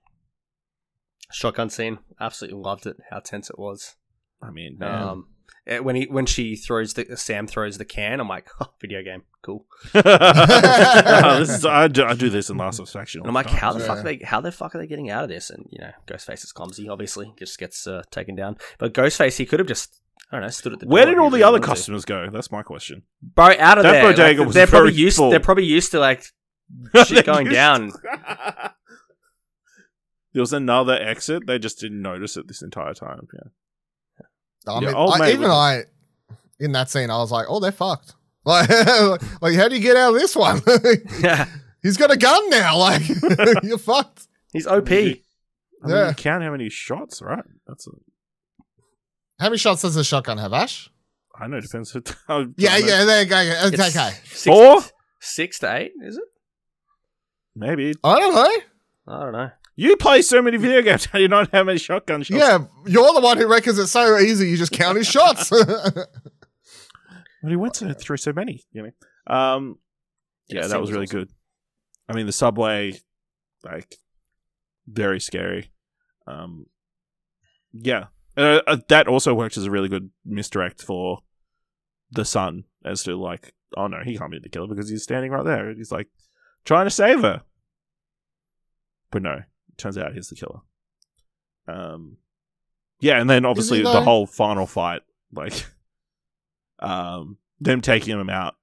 Shotgun 1.33 1.68
scene, 1.70 1.99
absolutely 2.20 2.61
loved 2.61 2.87
it. 2.87 2.96
How 3.11 3.18
tense 3.18 3.51
it 3.51 3.59
was. 3.59 3.96
I 4.40 4.51
mean, 4.51 4.77
man. 4.79 5.03
Um, 5.03 5.27
eh, 5.66 5.79
when 5.81 5.96
he 5.96 6.05
when 6.05 6.25
she 6.27 6.55
throws 6.55 6.94
the 6.94 7.16
Sam 7.16 7.49
throws 7.49 7.79
the 7.79 7.85
can, 7.85 8.20
I'm 8.20 8.29
like, 8.29 8.49
oh, 8.61 8.68
video 8.81 9.03
game, 9.03 9.22
cool. 9.42 9.66
Oh, 9.94 11.38
this 11.40 11.51
is, 11.51 11.66
I, 11.66 11.88
do, 11.88 12.05
I 12.05 12.14
do 12.14 12.29
this 12.31 12.51
in 12.51 12.57
Last 12.57 12.79
of 12.79 12.88
Faction. 12.88 13.20
And 13.22 13.29
I'm 13.29 13.35
like, 13.35 13.49
how 13.51 13.72
the 13.72 13.81
Yeah. 13.81 13.87
fuck 13.87 13.99
are 13.99 14.03
they? 14.05 14.18
How 14.18 14.40
the 14.40 14.53
fuck 14.53 14.75
are 14.75 14.79
they 14.79 14.87
getting 14.87 15.11
out 15.11 15.25
of 15.25 15.29
this? 15.31 15.51
And 15.51 15.66
you 15.70 15.81
know, 15.81 15.90
Ghostface 16.07 16.44
is 16.44 16.53
clumsy. 16.53 16.88
Obviously, 16.88 17.33
just 17.38 17.59
gets 17.59 17.87
uh, 17.87 18.03
taken 18.11 18.37
down. 18.37 18.57
But 18.79 18.94
Ghostface, 18.94 19.37
he 19.37 19.46
could 19.46 19.59
have 19.59 19.66
just, 19.68 20.01
I 20.31 20.37
don't 20.37 20.42
know, 20.42 20.49
stood 20.51 20.75
at 20.75 20.81
the. 20.81 20.87
Where 20.87 21.07
did 21.07 21.18
all 21.18 21.31
the 21.31 21.42
other 21.42 21.55
really 21.57 21.61
wanted 21.61 21.62
to. 21.62 21.66
customers 21.66 22.05
go? 22.05 22.31
That's 22.31 22.53
my 22.53 22.62
question. 22.62 23.03
bro? 23.20 23.46
Out 23.59 23.79
of 23.79 23.83
That 23.85 23.92
there. 23.92 24.03
bodega 24.05 24.38
Like, 24.40 24.46
was 24.46 24.55
they're 24.55 24.66
probably 24.68 24.90
very 24.92 25.03
used. 25.03 25.16
full. 25.16 25.31
They're 25.31 25.40
probably 25.40 25.64
used 25.64 25.90
to 25.92 25.99
like 25.99 26.25
shit 27.07 27.25
going 27.27 27.49
down. 27.49 27.93
there 30.33 30.41
was 30.43 30.53
another 30.53 30.95
exit. 30.95 31.47
They 31.47 31.59
just 31.59 31.79
didn't 31.81 32.03
notice 32.03 32.37
it 32.37 32.47
this 32.49 32.63
entire 32.63 32.95
time. 32.95 33.27
Yeah. 33.33 34.25
I 34.69 34.81
Yeah, 34.81 34.87
mean, 34.89 34.95
old 34.97 35.15
I, 35.15 35.19
mate 35.19 35.35
even 35.35 35.51
I, 35.51 35.83
in 36.59 36.73
that 36.73 36.91
scene, 36.91 37.11
I 37.11 37.19
was 37.19 37.31
like, 37.31 37.47
oh, 37.49 37.61
they're 37.61 37.73
fucked. 37.73 38.15
Like, 38.47 38.69
like 39.43 39.57
how 39.57 39.67
do 39.69 39.75
you 39.75 39.81
get 39.83 39.97
out 39.97 40.15
of 40.15 40.21
this 40.21 40.37
one? 40.37 40.61
Yeah, 41.21 41.49
He's 41.83 41.97
got 41.97 42.13
a 42.13 42.17
gun 42.17 42.49
now. 42.49 42.79
Like, 42.79 43.03
you're 43.65 43.77
fucked. 43.77 44.29
he's 44.53 44.69
OP. 44.69 44.89
I 44.89 44.95
mean, 44.95 45.17
Yeah. 45.85 46.09
you 46.11 46.15
count 46.15 46.45
how 46.45 46.53
many 46.53 46.69
shots, 46.69 47.21
right? 47.21 47.43
That's 47.67 47.89
a, 47.89 47.91
How 49.41 49.47
many 49.49 49.59
shots 49.59 49.83
does 49.83 49.97
a 49.97 50.05
shotgun 50.05 50.39
have, 50.39 50.53
Ash? 50.53 50.89
I 51.37 51.49
know. 51.49 51.61
Depends. 51.61 51.91
who- 51.91 52.05
how- 52.29 52.47
Yeah, 52.57 52.77
yeah, 52.77 53.05
there 53.05 53.23
you 53.25 53.29
go. 53.29 53.37
Okay, 53.37 53.75
It's 53.75 53.97
okay. 53.97 54.11
Six, 54.27 54.45
Four? 54.45 54.81
six 55.21 55.59
to 55.59 55.75
eight, 55.75 55.91
is 56.05 56.17
it? 56.17 56.25
Maybe 57.59 57.95
I 58.05 58.21
don't 58.21 58.35
know. 58.35 59.14
I 59.14 59.21
don't 59.23 59.33
know. 59.33 59.51
you 59.77 59.97
play 59.97 60.21
so 60.23 60.42
many 60.42 60.59
video 60.59 60.83
games. 60.83 61.07
How 61.07 61.19
do 61.19 61.23
you 61.23 61.29
not 61.29 61.51
have 61.53 61.66
many 61.66 61.79
shotgun 61.79 62.23
shots? 62.23 62.38
Yeah, 62.38 62.59
you're 62.87 63.14
the 63.14 63.21
one 63.21 63.38
who 63.38 63.47
reckons 63.49 63.79
it's 63.79 63.92
so 63.92 64.19
easy. 64.19 64.49
You 64.51 64.57
just 64.59 64.73
count 64.73 64.99
his 64.99 65.07
shots. 65.09 65.51
Well, 67.42 67.51
he 67.51 67.57
went 67.57 67.75
to, 67.75 67.95
through 67.95 68.16
so 68.16 68.33
many. 68.33 68.64
You 68.73 68.83
know. 69.29 69.35
Um. 69.35 69.79
Yeah, 70.49 70.62
Yeah, 70.62 70.66
that 70.69 70.81
was 70.81 70.88
was 70.88 70.92
really 70.92 71.05
awesome. 71.07 71.19
good. 71.21 71.29
I 72.09 72.14
mean, 72.14 72.27
the 72.27 72.33
subway, 72.33 72.99
like, 73.62 73.97
very 74.88 75.21
scary. 75.21 75.71
Um. 76.27 76.66
Yeah, 77.73 78.07
uh, 78.37 78.62
uh, 78.66 78.79
that 78.88 79.07
also 79.07 79.35
worked 79.35 79.57
as 79.59 79.64
a 79.66 79.71
really 79.71 79.88
good 79.88 80.11
misdirect 80.25 80.83
for 80.83 81.19
the 82.11 82.25
son 82.25 82.64
as 82.85 83.03
to 83.05 83.14
like, 83.14 83.53
oh 83.77 83.87
no, 83.87 83.99
he 84.05 84.16
can't 84.16 84.31
be 84.33 84.38
the 84.38 84.49
killer 84.49 84.66
because 84.66 84.88
he's 84.88 85.03
standing 85.03 85.31
right 85.31 85.45
there. 85.45 85.73
He's 85.75 85.92
like 85.92 86.09
trying 86.67 86.85
to 86.85 86.91
save 86.91 87.23
her, 87.23 87.43
but 89.11 89.23
no, 89.23 89.37
it 89.37 89.79
turns 89.79 89.97
out 89.97 90.13
he's 90.13 90.29
the 90.29 90.37
killer. 90.37 90.61
Um. 91.67 92.19
Yeah, 93.01 93.21
and 93.21 93.29
then 93.29 93.45
obviously 93.45 93.83
the 93.83 94.01
whole 94.01 94.27
final 94.27 94.67
fight, 94.67 95.03
like, 95.31 95.67
um, 96.79 97.37
them 97.61 97.83
taking 97.83 98.19
him 98.19 98.31
out, 98.31 98.57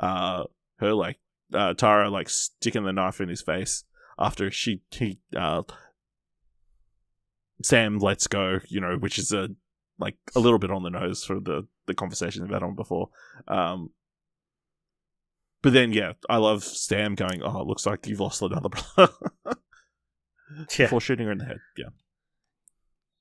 uh, 0.00 0.44
her 0.78 0.92
like 0.92 1.18
uh, 1.52 1.74
Tara 1.74 2.10
like 2.10 2.28
sticking 2.28 2.84
the 2.84 2.92
knife 2.92 3.20
in 3.20 3.28
his 3.28 3.42
face 3.42 3.84
after 4.18 4.50
she 4.50 4.82
he 4.90 5.18
uh, 5.36 5.62
Sam 7.62 7.98
lets 7.98 8.26
go, 8.26 8.60
you 8.68 8.80
know, 8.80 8.96
which 8.96 9.18
is 9.18 9.32
a 9.32 9.48
like 9.98 10.16
a 10.34 10.40
little 10.40 10.58
bit 10.58 10.70
on 10.70 10.82
the 10.82 10.90
nose 10.90 11.24
for 11.24 11.40
the 11.40 11.66
the 11.86 11.94
conversation 11.94 12.42
we've 12.42 12.52
had 12.52 12.62
on 12.62 12.74
before. 12.74 13.10
Um, 13.48 13.90
but 15.62 15.72
then 15.72 15.92
yeah, 15.92 16.12
I 16.28 16.38
love 16.38 16.64
Sam 16.64 17.14
going, 17.14 17.42
"Oh, 17.42 17.60
it 17.60 17.66
looks 17.66 17.86
like 17.86 18.06
you've 18.06 18.20
lost 18.20 18.42
another 18.42 18.68
brother." 18.68 19.12
Yeah. 20.76 20.86
Before 20.86 21.00
shooting 21.00 21.26
her 21.26 21.32
in 21.32 21.38
the 21.38 21.44
head. 21.44 21.58
Yeah. 21.76 21.90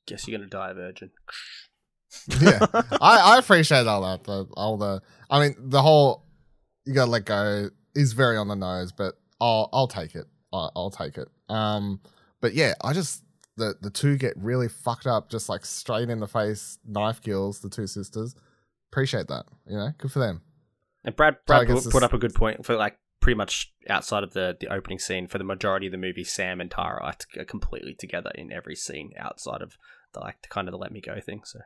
Guess 0.07 0.27
you're 0.27 0.39
gonna 0.39 0.49
die 0.49 0.71
a 0.71 0.73
virgin. 0.73 1.11
yeah, 2.41 2.59
I, 2.73 3.35
I 3.35 3.37
appreciate 3.37 3.85
all 3.85 4.01
that. 4.01 4.23
The, 4.23 4.47
all 4.57 4.77
the, 4.77 5.01
I 5.29 5.39
mean, 5.39 5.55
the 5.59 5.81
whole 5.81 6.25
you 6.85 6.93
gotta 6.93 7.11
let 7.11 7.25
go 7.25 7.69
is 7.95 8.13
very 8.13 8.37
on 8.37 8.47
the 8.47 8.55
nose, 8.55 8.91
but 8.91 9.15
I'll 9.39 9.69
I'll 9.71 9.87
take 9.87 10.15
it. 10.15 10.25
I'll, 10.51 10.71
I'll 10.75 10.89
take 10.89 11.17
it. 11.17 11.27
Um, 11.49 12.01
but 12.41 12.53
yeah, 12.53 12.73
I 12.81 12.93
just 12.93 13.23
the 13.57 13.75
the 13.79 13.91
two 13.91 14.17
get 14.17 14.33
really 14.35 14.67
fucked 14.67 15.05
up, 15.05 15.29
just 15.29 15.49
like 15.49 15.65
straight 15.65 16.09
in 16.09 16.19
the 16.19 16.27
face, 16.27 16.79
knife 16.85 17.21
kills 17.21 17.59
the 17.59 17.69
two 17.69 17.85
sisters. 17.85 18.35
Appreciate 18.91 19.27
that. 19.27 19.45
You 19.67 19.77
know, 19.77 19.89
good 19.99 20.11
for 20.11 20.19
them. 20.19 20.41
And 21.03 21.15
Brad 21.15 21.35
So 21.35 21.39
Brad 21.47 21.67
guess 21.67 21.87
brought 21.87 22.03
up 22.03 22.13
a 22.13 22.17
good 22.17 22.33
point 22.35 22.65
for 22.65 22.75
like 22.75 22.97
pretty 23.21 23.37
much 23.37 23.73
outside 23.89 24.23
of 24.23 24.33
the 24.33 24.57
the 24.59 24.67
opening 24.67 24.99
scene 24.99 25.27
for 25.27 25.37
the 25.37 25.43
majority 25.43 25.87
of 25.87 25.91
the 25.91 25.97
movie. 25.97 26.23
Sam 26.23 26.59
and 26.61 26.69
Tara 26.69 27.01
are, 27.03 27.13
t- 27.13 27.39
are 27.39 27.45
completely 27.45 27.93
together 27.93 28.31
in 28.35 28.51
every 28.51 28.75
scene 28.75 29.11
outside 29.17 29.61
of 29.61 29.77
the 30.13 30.19
like 30.19 30.41
the 30.41 30.47
kind 30.49 30.67
of 30.67 30.71
the 30.73 30.77
let 30.77 30.91
me 30.91 31.01
go 31.01 31.19
thing. 31.19 31.41
So 31.45 31.59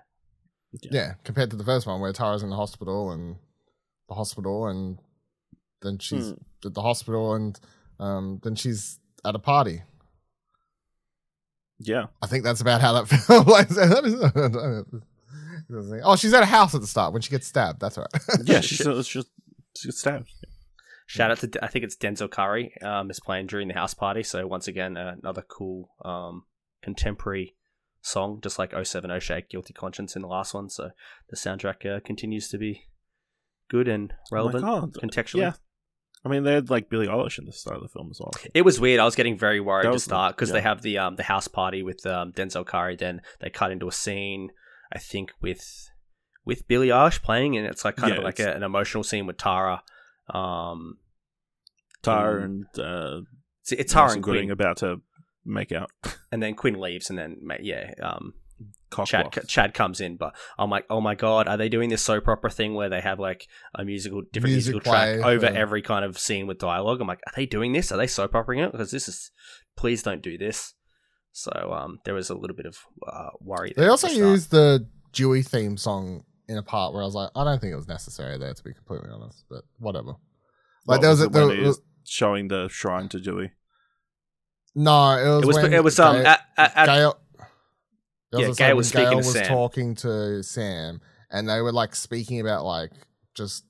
Yeah. 0.91 1.13
compared 1.23 1.49
to 1.51 1.55
the 1.55 1.63
first 1.63 1.85
one 1.87 1.99
where 2.01 2.13
Tara's 2.13 2.43
in 2.43 2.49
the 2.49 2.55
hospital 2.55 3.11
and 3.11 3.37
the 4.09 4.15
hospital, 4.15 4.67
and 4.67 4.99
then 5.81 5.97
she's 5.99 6.29
Hmm. 6.29 6.67
at 6.67 6.73
the 6.73 6.81
hospital, 6.81 7.33
and 7.33 7.59
um, 7.99 8.39
then 8.43 8.55
she's 8.55 8.99
at 9.25 9.35
a 9.35 9.39
party. 9.39 9.83
Yeah. 11.79 12.07
I 12.21 12.27
think 12.27 12.43
that's 12.43 12.61
about 12.61 12.81
how 12.81 12.93
that 12.93 13.07
film 13.07 13.45
plays. 13.45 13.77
oh, 16.03 16.15
she's 16.15 16.33
at 16.33 16.43
a 16.43 16.47
house 16.47 16.75
at 16.75 16.81
the 16.81 16.87
start 16.87 17.13
when 17.13 17.21
she 17.21 17.31
gets 17.31 17.47
stabbed. 17.47 17.79
That's 17.79 17.97
right. 17.97 18.07
Yeah, 18.45 18.61
she's 18.61 18.81
it's 18.81 19.07
just 19.07 19.29
she 19.75 19.87
gets 19.87 19.99
stabbed. 19.99 20.29
shout 21.07 21.31
out 21.31 21.39
to 21.39 21.63
I 21.63 21.67
think 21.67 21.85
it's 21.85 21.95
Denzel 21.95 22.29
Curry 22.29 22.73
um, 22.81 23.09
is 23.09 23.19
playing 23.19 23.47
during 23.47 23.67
the 23.67 23.73
house 23.73 23.93
party. 23.93 24.23
So 24.23 24.45
once 24.47 24.67
again 24.67 24.97
uh, 24.97 25.15
another 25.21 25.41
cool 25.41 25.89
um, 26.03 26.43
contemporary 26.81 27.55
song, 28.01 28.39
just 28.41 28.59
like 28.59 28.71
070 28.71 29.19
Shake 29.19 29.49
Guilty 29.49 29.73
Conscience 29.73 30.15
in 30.15 30.21
the 30.21 30.27
last 30.27 30.53
one. 30.53 30.69
So 30.69 30.91
the 31.29 31.35
soundtrack 31.35 31.97
uh, 31.97 31.99
continues 32.01 32.49
to 32.49 32.57
be 32.57 32.83
good 33.69 33.87
and 33.87 34.13
relevant 34.31 34.65
Oh 34.65 34.89
contextually. 35.01 35.39
Yeah. 35.39 35.53
I 36.25 36.29
mean, 36.29 36.43
they 36.43 36.53
had 36.53 36.69
like 36.69 36.89
Billie 36.89 37.07
Eilish 37.07 37.37
in 37.37 37.45
the 37.45 37.51
start 37.51 37.75
of 37.77 37.83
the 37.83 37.89
film 37.89 38.07
as 38.09 38.19
well. 38.19 38.31
It 38.53 38.61
was 38.61 38.79
weird. 38.79 38.99
I 38.99 39.05
was 39.05 39.15
getting 39.15 39.37
very 39.37 39.59
worried 39.59 39.87
That 39.87 39.93
to 39.93 39.99
start 39.99 40.35
because 40.35 40.49
yeah. 40.49 40.53
they 40.53 40.61
have 40.61 40.81
the 40.81 40.97
um 40.99 41.15
the 41.15 41.23
house 41.23 41.47
party 41.47 41.83
with 41.83 42.05
um 42.05 42.31
Denzel 42.31 42.65
Curry. 42.65 42.95
Then 42.95 43.21
they 43.41 43.49
cut 43.49 43.71
into 43.71 43.87
a 43.87 43.91
scene, 43.91 44.49
I 44.93 44.99
think 44.99 45.31
with 45.41 45.89
with 46.45 46.67
Billie 46.67 46.89
Eilish 46.89 47.21
playing, 47.21 47.57
and 47.57 47.65
it's 47.65 47.83
like 47.85 47.95
kind 47.95 48.13
Yeah, 48.13 48.19
of 48.19 48.23
like 48.23 48.39
a, 48.39 48.53
an 48.53 48.63
emotional 48.63 49.03
scene 49.03 49.25
with 49.25 49.37
Tara. 49.37 49.81
Um, 50.33 50.97
Tara 52.01 52.41
Mm. 52.41 52.45
and 52.45 52.65
uh, 52.79 53.21
it's, 53.61 53.71
it's 53.71 53.93
Tara 53.93 54.11
and 54.11 54.23
Quinn, 54.23 54.51
about 54.51 54.77
to 54.77 55.01
make 55.45 55.71
out. 55.71 55.89
and 56.31 56.43
then 56.43 56.53
Quinn 56.55 56.79
leaves, 56.79 57.09
and 57.09 57.17
then 57.17 57.37
yeah, 57.61 57.93
um, 58.01 58.33
Chad. 59.05 59.31
Chad 59.47 59.73
comes 59.73 60.01
in. 60.01 60.17
But 60.17 60.35
I'm 60.57 60.69
like, 60.69 60.85
oh 60.89 61.01
my 61.01 61.15
god, 61.15 61.47
are 61.47 61.57
they 61.57 61.69
doing 61.69 61.89
this 61.89 62.01
soap 62.01 62.27
opera 62.27 62.51
thing 62.51 62.73
where 62.73 62.89
they 62.89 63.01
have 63.01 63.19
like 63.19 63.47
a 63.75 63.83
musical 63.83 64.21
different 64.31 64.53
Music 64.53 64.73
musical 64.73 64.91
track 64.91 65.21
play, 65.21 65.33
over 65.33 65.45
yeah. 65.45 65.53
every 65.59 65.81
kind 65.81 66.05
of 66.05 66.19
scene 66.19 66.45
with 66.47 66.59
dialogue? 66.59 67.01
I'm 67.01 67.07
like, 67.07 67.21
are 67.25 67.33
they 67.35 67.45
doing 67.45 67.73
this? 67.73 67.91
Are 67.91 67.97
they 67.97 68.07
soap 68.07 68.33
operaing 68.33 68.65
it? 68.65 68.71
Because 68.71 68.91
this 68.91 69.07
is, 69.07 69.31
please 69.75 70.03
don't 70.03 70.21
do 70.21 70.37
this. 70.37 70.73
So 71.33 71.51
um, 71.73 71.99
there 72.05 72.13
was 72.13 72.29
a 72.29 72.35
little 72.35 72.55
bit 72.55 72.65
of 72.67 72.77
uh, 73.05 73.29
worry. 73.41 73.73
they 73.75 73.81
there 73.81 73.87
at 73.89 73.91
also 73.91 74.07
the 74.07 74.13
used 74.15 74.51
the 74.51 74.87
Dewey 75.11 75.41
theme 75.41 75.77
song 75.77 76.23
in 76.47 76.57
a 76.57 76.63
part 76.63 76.93
where 76.93 77.01
I 77.01 77.05
was 77.05 77.15
like, 77.15 77.29
I 77.35 77.43
don't 77.43 77.59
think 77.59 77.73
it 77.73 77.75
was 77.75 77.87
necessary 77.87 78.37
there, 78.37 78.53
to 78.53 78.63
be 78.63 78.73
completely 78.73 79.09
honest. 79.11 79.43
But 79.49 79.63
whatever. 79.79 80.09
Like 80.09 80.17
What 80.85 81.01
there 81.01 81.09
was, 81.09 81.21
a, 81.21 81.25
it 81.25 81.31
there 81.33 81.47
when 81.47 81.55
he 81.57 81.61
was 81.63 81.77
was 81.77 81.81
showing 82.05 82.47
the 82.49 82.67
shrine 82.69 83.09
to 83.09 83.19
Dewey. 83.19 83.51
no, 84.75 85.11
it 85.17 85.27
was 85.37 85.43
It 85.43 85.47
was 85.47 85.55
when 85.57 85.73
it 85.73 85.83
was 85.83 85.99
um 85.99 86.15
Gale- 86.17 86.25
at, 86.27 86.41
at, 86.57 86.77
at- 86.77 86.85
Gale, 86.85 87.19
Yeah, 88.33 88.47
was 88.47 88.57
Gale 88.57 88.75
was 88.75 88.93
when 88.93 89.03
speaking 89.03 89.09
Gale 89.09 89.11
to 89.21 89.27
was 89.27 89.31
Sam. 89.33 89.47
talking 89.47 89.95
to 89.95 90.43
Sam, 90.43 91.01
and 91.31 91.49
they 91.49 91.61
were 91.61 91.71
like 91.71 91.95
speaking 91.95 92.39
about 92.39 92.65
like 92.65 92.91
just. 93.35 93.65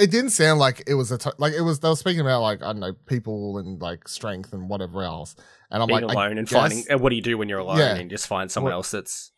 It 0.00 0.10
didn't 0.10 0.30
sound 0.30 0.58
like 0.60 0.82
it 0.86 0.94
was 0.94 1.10
a 1.10 1.18
t- 1.18 1.30
like 1.38 1.52
it 1.52 1.60
was. 1.62 1.80
They 1.80 1.88
were 1.88 1.96
speaking 1.96 2.20
about 2.20 2.42
like 2.42 2.62
I 2.62 2.66
don't 2.66 2.80
know 2.80 2.92
people 3.06 3.58
and 3.58 3.80
like 3.80 4.06
strength 4.08 4.52
and 4.52 4.68
whatever 4.68 5.02
else. 5.02 5.34
And 5.70 5.82
I'm 5.82 5.88
being 5.88 6.02
like, 6.02 6.14
alone 6.14 6.38
and 6.38 6.46
guess- 6.48 6.58
finding. 6.58 6.84
And 6.88 7.00
what 7.00 7.10
do 7.10 7.16
you 7.16 7.22
do 7.22 7.36
when 7.38 7.48
you're 7.48 7.58
alone 7.58 7.78
Yeah. 7.78 7.96
and 7.96 8.08
just 8.10 8.26
find 8.28 8.50
someone 8.50 8.70
What- 8.72 8.76
else 8.78 8.90
that's 8.92 9.32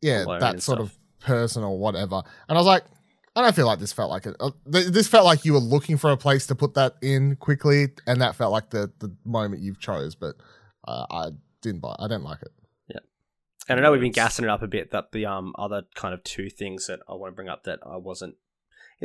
yeah, 0.00 0.24
that 0.40 0.62
sort 0.62 0.78
stuff. 0.78 0.80
of 0.80 0.98
person 1.20 1.62
or 1.64 1.78
whatever. 1.78 2.22
And 2.48 2.56
I 2.58 2.60
was 2.60 2.66
like, 2.66 2.84
I 3.36 3.42
don't 3.42 3.54
feel 3.56 3.66
like 3.66 3.78
this 3.78 3.92
felt 3.92 4.10
like 4.10 4.26
it. 4.26 4.36
uh, 4.38 4.50
th- 4.70 4.86
This 4.88 5.08
felt 5.08 5.24
like 5.24 5.44
you 5.44 5.52
were 5.54 5.58
looking 5.58 5.96
for 5.96 6.10
a 6.10 6.16
place 6.16 6.46
to 6.48 6.54
put 6.54 6.74
that 6.74 6.94
in 7.02 7.36
quickly, 7.36 7.88
and 8.06 8.20
that 8.20 8.36
felt 8.36 8.52
like 8.52 8.70
the 8.70 8.92
the 9.00 9.14
moment 9.24 9.62
you've 9.62 9.80
chose. 9.80 10.14
But 10.14 10.36
uh, 10.86 11.06
I 11.10 11.30
didn't 11.62 11.80
buy. 11.80 11.96
I 11.98 12.04
didn't 12.06 12.24
like 12.24 12.42
it. 12.42 12.52
Yeah. 12.88 13.00
And 13.68 13.80
I 13.80 13.82
know 13.82 13.92
we've 13.92 14.00
been 14.00 14.12
gassing 14.12 14.44
it 14.44 14.50
up 14.50 14.62
a 14.62 14.68
bit. 14.68 14.90
That 14.92 15.12
the 15.12 15.26
um 15.26 15.52
other 15.58 15.82
kind 15.94 16.14
of 16.14 16.22
two 16.22 16.48
things 16.48 16.86
that 16.86 17.00
I 17.08 17.14
want 17.14 17.32
to 17.32 17.34
bring 17.34 17.48
up 17.48 17.64
that 17.64 17.80
I 17.84 17.96
wasn't, 17.96 18.36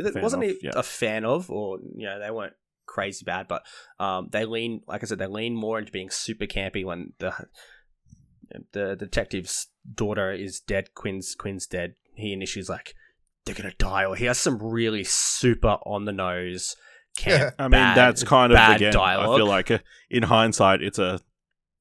that 0.04 0.14
Fan 0.14 0.24
wasn't 0.24 0.44
of, 0.44 0.50
a, 0.50 0.56
yeah. 0.62 0.72
a 0.76 0.84
fan 0.84 1.26
of, 1.26 1.50
or 1.50 1.80
you 1.96 2.06
know 2.06 2.20
they 2.20 2.32
weren't 2.32 2.54
crazy 2.86 3.24
bad, 3.24 3.48
but 3.48 3.64
um 4.00 4.30
they 4.32 4.46
lean 4.46 4.82
like 4.88 5.04
I 5.04 5.06
said 5.06 5.20
they 5.20 5.28
lean 5.28 5.56
more 5.56 5.80
into 5.80 5.92
being 5.92 6.10
super 6.10 6.46
campy 6.46 6.84
when 6.84 7.14
the 7.20 7.34
the 8.72 8.96
detective's 8.96 9.68
daughter 9.94 10.32
is 10.32 10.60
dead. 10.60 10.94
Quinn's 10.96 11.36
Quinn's 11.36 11.68
dead. 11.68 11.96
He 12.16 12.34
initially 12.34 12.62
is 12.62 12.70
like 12.70 12.94
they're 13.46 13.56
gonna 13.56 13.74
die, 13.78 14.06
or 14.06 14.16
he 14.16 14.26
has 14.26 14.38
some 14.38 14.62
really 14.62 15.04
super 15.04 15.78
on 15.86 16.06
the 16.06 16.12
nose. 16.12 16.76
Camp, 17.18 17.56
I 17.60 17.64
mean, 17.64 17.72
bad- 17.72 17.98
that's 17.98 18.24
kind 18.24 18.52
of 18.52 18.56
bad 18.56 18.78
again. 18.78 18.94
dialogue. 18.94 19.30
I 19.30 19.38
feel 19.38 19.48
like 19.48 19.72
uh, 19.72 19.80
in 20.10 20.24
hindsight, 20.24 20.82
it's 20.82 21.00
a 21.00 21.20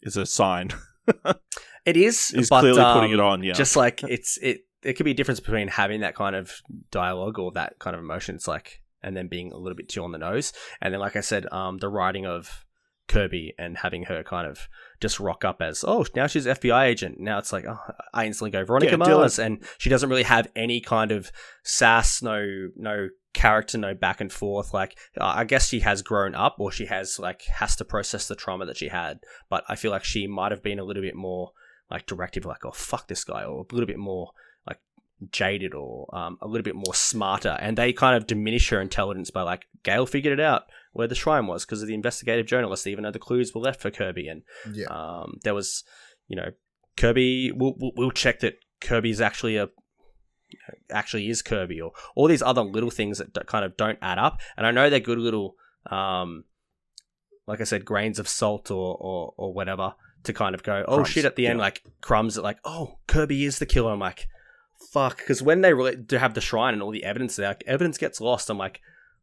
it's 0.00 0.16
a 0.16 0.26
sign. 0.26 0.70
it 1.84 1.96
is. 1.96 2.28
He's 2.28 2.48
but, 2.48 2.60
clearly 2.60 2.82
putting 2.82 3.14
um, 3.14 3.20
it 3.20 3.20
on. 3.20 3.42
Yeah, 3.42 3.52
just 3.52 3.76
like 3.76 4.02
it's 4.02 4.38
it 4.38 4.62
there 4.82 4.92
could 4.92 5.04
be 5.04 5.10
a 5.10 5.14
difference 5.14 5.40
between 5.40 5.68
having 5.68 6.00
that 6.00 6.14
kind 6.14 6.36
of 6.36 6.60
dialogue 6.90 7.38
or 7.38 7.50
that 7.52 7.78
kind 7.78 7.94
of 7.96 8.02
emotion 8.02 8.36
it's 8.36 8.48
like 8.48 8.82
and 9.02 9.16
then 9.16 9.28
being 9.28 9.52
a 9.52 9.56
little 9.56 9.76
bit 9.76 9.88
too 9.88 10.02
on 10.02 10.12
the 10.12 10.18
nose. 10.18 10.52
And 10.80 10.92
then 10.92 11.00
like 11.00 11.16
i 11.16 11.20
said 11.20 11.46
um 11.52 11.78
the 11.78 11.88
writing 11.88 12.26
of 12.26 12.64
kirby 13.06 13.54
and 13.58 13.78
having 13.78 14.02
her 14.02 14.22
kind 14.22 14.46
of 14.46 14.68
just 15.00 15.18
rock 15.18 15.42
up 15.42 15.62
as 15.62 15.82
oh 15.86 16.04
now 16.14 16.26
she's 16.26 16.46
fbi 16.46 16.84
agent. 16.84 17.18
Now 17.18 17.38
it's 17.38 17.52
like 17.52 17.64
oh 17.66 17.78
i 18.12 18.26
instantly 18.26 18.50
go 18.50 18.64
veronica 18.64 18.92
Yeah, 18.92 18.96
mars. 18.96 19.38
And 19.38 19.64
she 19.78 19.90
doesn't 19.90 20.10
really 20.10 20.24
have 20.24 20.48
any 20.54 20.80
kind 20.80 21.12
of 21.12 21.32
sass 21.62 22.22
no 22.22 22.68
no 22.76 23.08
character 23.34 23.78
no 23.78 23.94
back 23.94 24.20
and 24.20 24.32
forth. 24.32 24.74
Like 24.74 24.98
uh, 25.20 25.32
i 25.36 25.44
guess 25.44 25.68
she 25.68 25.80
has 25.80 26.02
grown 26.02 26.34
up 26.34 26.56
or 26.58 26.70
she 26.70 26.86
has 26.86 27.18
like 27.18 27.42
has 27.44 27.76
to 27.76 27.84
process 27.84 28.28
the 28.28 28.36
trauma 28.36 28.66
that 28.66 28.76
she 28.76 28.88
had. 28.88 29.20
But 29.48 29.64
i 29.68 29.76
feel 29.76 29.90
like 29.90 30.04
she 30.04 30.26
might 30.26 30.52
have 30.52 30.62
been 30.62 30.78
a 30.78 30.84
little 30.84 31.02
bit 31.02 31.14
more 31.14 31.52
like 31.90 32.06
directive, 32.06 32.44
like 32.44 32.64
oh 32.64 32.72
fuck 32.72 33.08
this 33.08 33.24
guy, 33.24 33.44
or 33.44 33.60
a 33.60 33.74
little 33.74 33.86
bit 33.86 33.98
more 33.98 34.32
jaded, 35.30 35.74
or 35.74 36.14
um, 36.14 36.38
a 36.40 36.46
little 36.46 36.62
bit 36.62 36.74
more 36.74 36.94
smarter, 36.94 37.56
and 37.60 37.76
they 37.76 37.92
kind 37.92 38.16
of 38.16 38.26
diminish 38.26 38.68
her 38.70 38.80
intelligence 38.80 39.30
by 39.30 39.42
like 39.42 39.66
Gale 39.82 40.06
figured 40.06 40.38
it 40.38 40.42
out 40.42 40.64
where 40.92 41.08
the 41.08 41.14
shrine 41.14 41.46
was 41.46 41.64
because 41.64 41.82
of 41.82 41.88
the 41.88 41.94
investigative 41.94 42.46
journalist, 42.46 42.86
even 42.86 43.04
though 43.04 43.10
the 43.10 43.18
clues 43.18 43.54
were 43.54 43.60
left 43.60 43.80
for 43.80 43.90
Kirby, 43.90 44.28
and 44.28 44.42
Yeah, 44.72 44.86
um, 44.86 45.38
there 45.44 45.54
was, 45.54 45.84
you 46.26 46.36
know, 46.36 46.50
Kirby. 46.96 47.52
We'll, 47.52 47.74
we'll, 47.78 47.92
we'll 47.96 48.10
check 48.10 48.40
that 48.40 48.54
Kirby's 48.80 49.20
actually 49.20 49.56
a 49.56 49.68
actually 50.90 51.28
is 51.28 51.42
Kirby, 51.42 51.80
or 51.80 51.92
all 52.14 52.28
these 52.28 52.42
other 52.42 52.62
little 52.62 52.90
things 52.90 53.18
that 53.18 53.32
d- 53.32 53.40
kind 53.46 53.64
of 53.64 53.76
don't 53.76 53.98
add 54.00 54.18
up. 54.18 54.40
And 54.56 54.66
I 54.66 54.70
know 54.70 54.88
they're 54.88 55.00
good 55.00 55.18
little, 55.18 55.56
um, 55.90 56.44
like 57.46 57.60
I 57.60 57.64
said, 57.64 57.84
grains 57.84 58.18
of 58.18 58.28
salt 58.28 58.70
or 58.70 58.96
or, 58.98 59.34
or 59.36 59.52
whatever 59.52 59.94
to 60.24 60.32
kind 60.32 60.54
of 60.54 60.62
go, 60.62 60.84
oh 60.88 60.96
Crumbs, 60.96 61.08
shit, 61.10 61.24
at 61.24 61.36
the 61.36 61.46
end, 61.46 61.58
yeah. 61.58 61.64
like 61.64 61.82
crumbs 62.00 62.34
that 62.34 62.42
like, 62.42 62.58
oh, 62.64 62.98
Kirby 63.06 63.44
is 63.44 63.58
the 63.58 63.66
killer. 63.66 63.92
I'm 63.92 64.00
like, 64.00 64.26
fuck, 64.92 65.18
because 65.18 65.42
when 65.42 65.60
they 65.60 65.74
really 65.74 65.96
do 65.96 66.16
have 66.16 66.34
the 66.34 66.40
shrine 66.40 66.74
and 66.74 66.82
all 66.82 66.90
the 66.90 67.04
evidence 67.04 67.36
there, 67.36 67.48
like, 67.48 67.64
evidence 67.66 67.98
gets 67.98 68.20
lost. 68.20 68.50
I'm 68.50 68.58
like. 68.58 68.80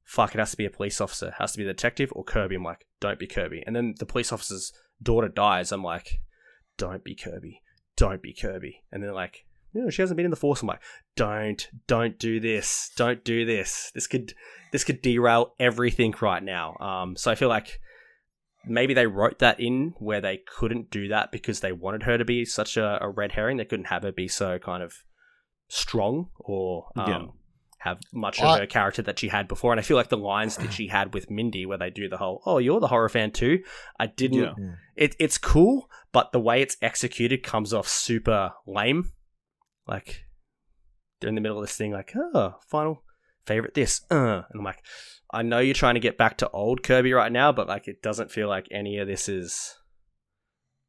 Fuck! 0.07 0.35
It 0.35 0.37
has 0.37 0.51
to 0.51 0.57
be 0.57 0.65
a 0.65 0.69
police 0.69 1.01
officer. 1.01 1.29
It 1.29 1.33
has 1.39 1.53
to 1.53 1.57
be 1.57 1.63
the 1.63 1.73
detective 1.73 2.13
or 2.15 2.23
Kirby. 2.23 2.57
I'm 2.57 2.63
like, 2.63 2.85
don't 2.99 3.17
be 3.17 3.25
Kirby. 3.25 3.63
And 3.65 3.75
then 3.75 3.95
the 3.97 4.05
police 4.05 4.31
officer's 4.31 4.71
daughter 5.01 5.27
dies. 5.27 5.71
I'm 5.71 5.83
like, 5.83 6.21
don't 6.77 7.03
be 7.03 7.15
Kirby. 7.15 7.63
Don't 7.97 8.21
be 8.21 8.31
Kirby. 8.31 8.83
And 8.91 9.01
then 9.01 9.13
like, 9.15 9.47
no, 9.73 9.89
she 9.89 10.03
hasn't 10.03 10.17
been 10.17 10.25
in 10.25 10.29
the 10.29 10.37
force. 10.37 10.61
I'm 10.61 10.67
like, 10.67 10.83
don't, 11.15 11.67
don't 11.87 12.19
do 12.19 12.39
this. 12.39 12.91
Don't 12.95 13.25
do 13.25 13.45
this. 13.45 13.91
This 13.95 14.05
could, 14.05 14.35
this 14.71 14.83
could 14.83 15.01
derail 15.01 15.55
everything 15.59 16.13
right 16.21 16.43
now. 16.43 16.75
Um, 16.77 17.15
so 17.17 17.31
I 17.31 17.35
feel 17.35 17.49
like 17.49 17.79
maybe 18.63 18.93
they 18.93 19.07
wrote 19.07 19.39
that 19.39 19.59
in 19.59 19.95
where 19.97 20.21
they 20.21 20.37
couldn't 20.37 20.91
do 20.91 21.07
that 21.07 21.31
because 21.31 21.61
they 21.61 21.71
wanted 21.71 22.03
her 22.03 22.19
to 22.19 22.25
be 22.25 22.45
such 22.45 22.77
a, 22.77 22.99
a 23.01 23.09
red 23.09 23.31
herring. 23.31 23.57
They 23.57 23.65
couldn't 23.65 23.85
have 23.85 24.03
her 24.03 24.11
be 24.11 24.27
so 24.27 24.59
kind 24.59 24.83
of 24.83 24.93
strong 25.67 26.29
or 26.39 26.89
um, 26.95 27.09
Yeah. 27.09 27.25
have 27.79 27.99
much 28.13 28.39
of 28.39 28.45
I- 28.45 28.59
her 28.59 28.65
character 28.65 29.01
that 29.03 29.19
she 29.19 29.27
had 29.29 29.47
before. 29.47 29.71
And 29.73 29.79
I 29.79 29.83
feel 29.83 29.97
like 29.97 30.09
the 30.09 30.17
lines 30.17 30.57
that 30.57 30.73
she 30.73 30.87
had 30.87 31.13
with 31.13 31.29
Mindy, 31.29 31.65
where 31.65 31.77
they 31.77 31.89
do 31.89 32.07
the 32.09 32.17
whole 32.17 32.41
"Oh, 32.45 32.57
you're 32.57 32.79
the 32.79 32.87
horror 32.87 33.09
fan 33.09 33.31
too," 33.31 33.63
I 33.99 34.07
didn't. 34.07 34.39
Yeah. 34.39 34.53
It 34.95 35.15
it's 35.19 35.37
cool, 35.37 35.89
but 36.11 36.31
the 36.31 36.39
way 36.39 36.61
it's 36.61 36.77
executed 36.81 37.43
comes 37.43 37.73
off 37.73 37.87
super 37.87 38.51
lame. 38.67 39.11
Like 39.87 40.25
they're 41.19 41.29
in 41.29 41.35
the 41.35 41.41
middle 41.41 41.57
of 41.59 41.63
this 41.65 41.77
thing, 41.77 41.91
like, 41.91 42.13
"Oh, 42.15 42.55
final 42.67 43.03
favorite 43.45 43.73
this," 43.75 44.01
uh, 44.09 44.15
and 44.49 44.59
I'm 44.59 44.63
like, 44.63 44.83
I 45.31 45.41
know 45.43 45.59
you're 45.59 45.73
trying 45.75 45.93
to 45.95 45.99
get 45.99 46.17
back 46.17 46.37
to 46.37 46.49
old 46.49 46.81
Kirby 46.83 47.13
right 47.13 47.31
now, 47.31 47.51
but 47.51 47.67
like 47.67 47.87
it 47.87 48.01
doesn't 48.01 48.31
feel 48.31 48.47
like 48.47 48.67
any 48.71 48.97
of 48.97 49.07
this 49.07 49.27
is 49.29 49.75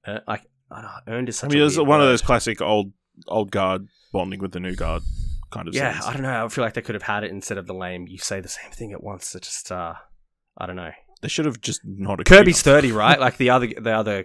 uh, 0.07 0.21
like 0.27 0.43
I 0.71 0.83
don't 0.83 0.85
know, 1.07 1.13
earned 1.15 1.29
is 1.29 1.39
I 1.39 1.41
such 1.47 1.51
mean, 1.53 1.63
a 1.63 1.67
it's 1.67 1.77
weird 1.77 1.89
one 1.89 2.01
of 2.01 2.07
those 2.07 2.23
classic 2.23 2.61
old 2.63 2.93
old 3.29 3.51
guard 3.51 3.87
bonding 4.17 4.41
with 4.41 4.53
the 4.53 4.61
new 4.61 4.75
guard 4.75 5.03
kind 5.51 5.69
of 5.69 5.75
Yeah, 5.75 5.93
scenes. 5.93 6.07
I 6.07 6.13
don't 6.15 6.23
know. 6.23 6.45
I 6.45 6.49
feel 6.49 6.65
like 6.65 6.75
they 6.75 6.83
could 6.83 6.95
have 6.95 7.03
had 7.15 7.23
it 7.25 7.31
instead 7.31 7.59
of 7.59 7.67
the 7.67 7.75
lame. 7.75 8.07
You 8.09 8.19
say 8.19 8.41
the 8.41 8.49
same 8.49 8.71
thing 8.71 8.93
at 8.93 9.03
once. 9.03 9.35
It 9.35 9.43
just, 9.43 9.71
uh, 9.71 9.95
I 10.59 10.67
don't 10.67 10.77
know. 10.77 10.91
They 11.23 11.29
should 11.29 11.45
have 11.47 11.61
just 11.61 11.81
not. 11.85 12.25
Kirby's 12.25 12.63
thirty, 12.63 12.93
right? 12.93 13.19
Like 13.19 13.37
the 13.37 13.51
other, 13.55 13.67
the 13.67 13.93
other, 13.93 14.25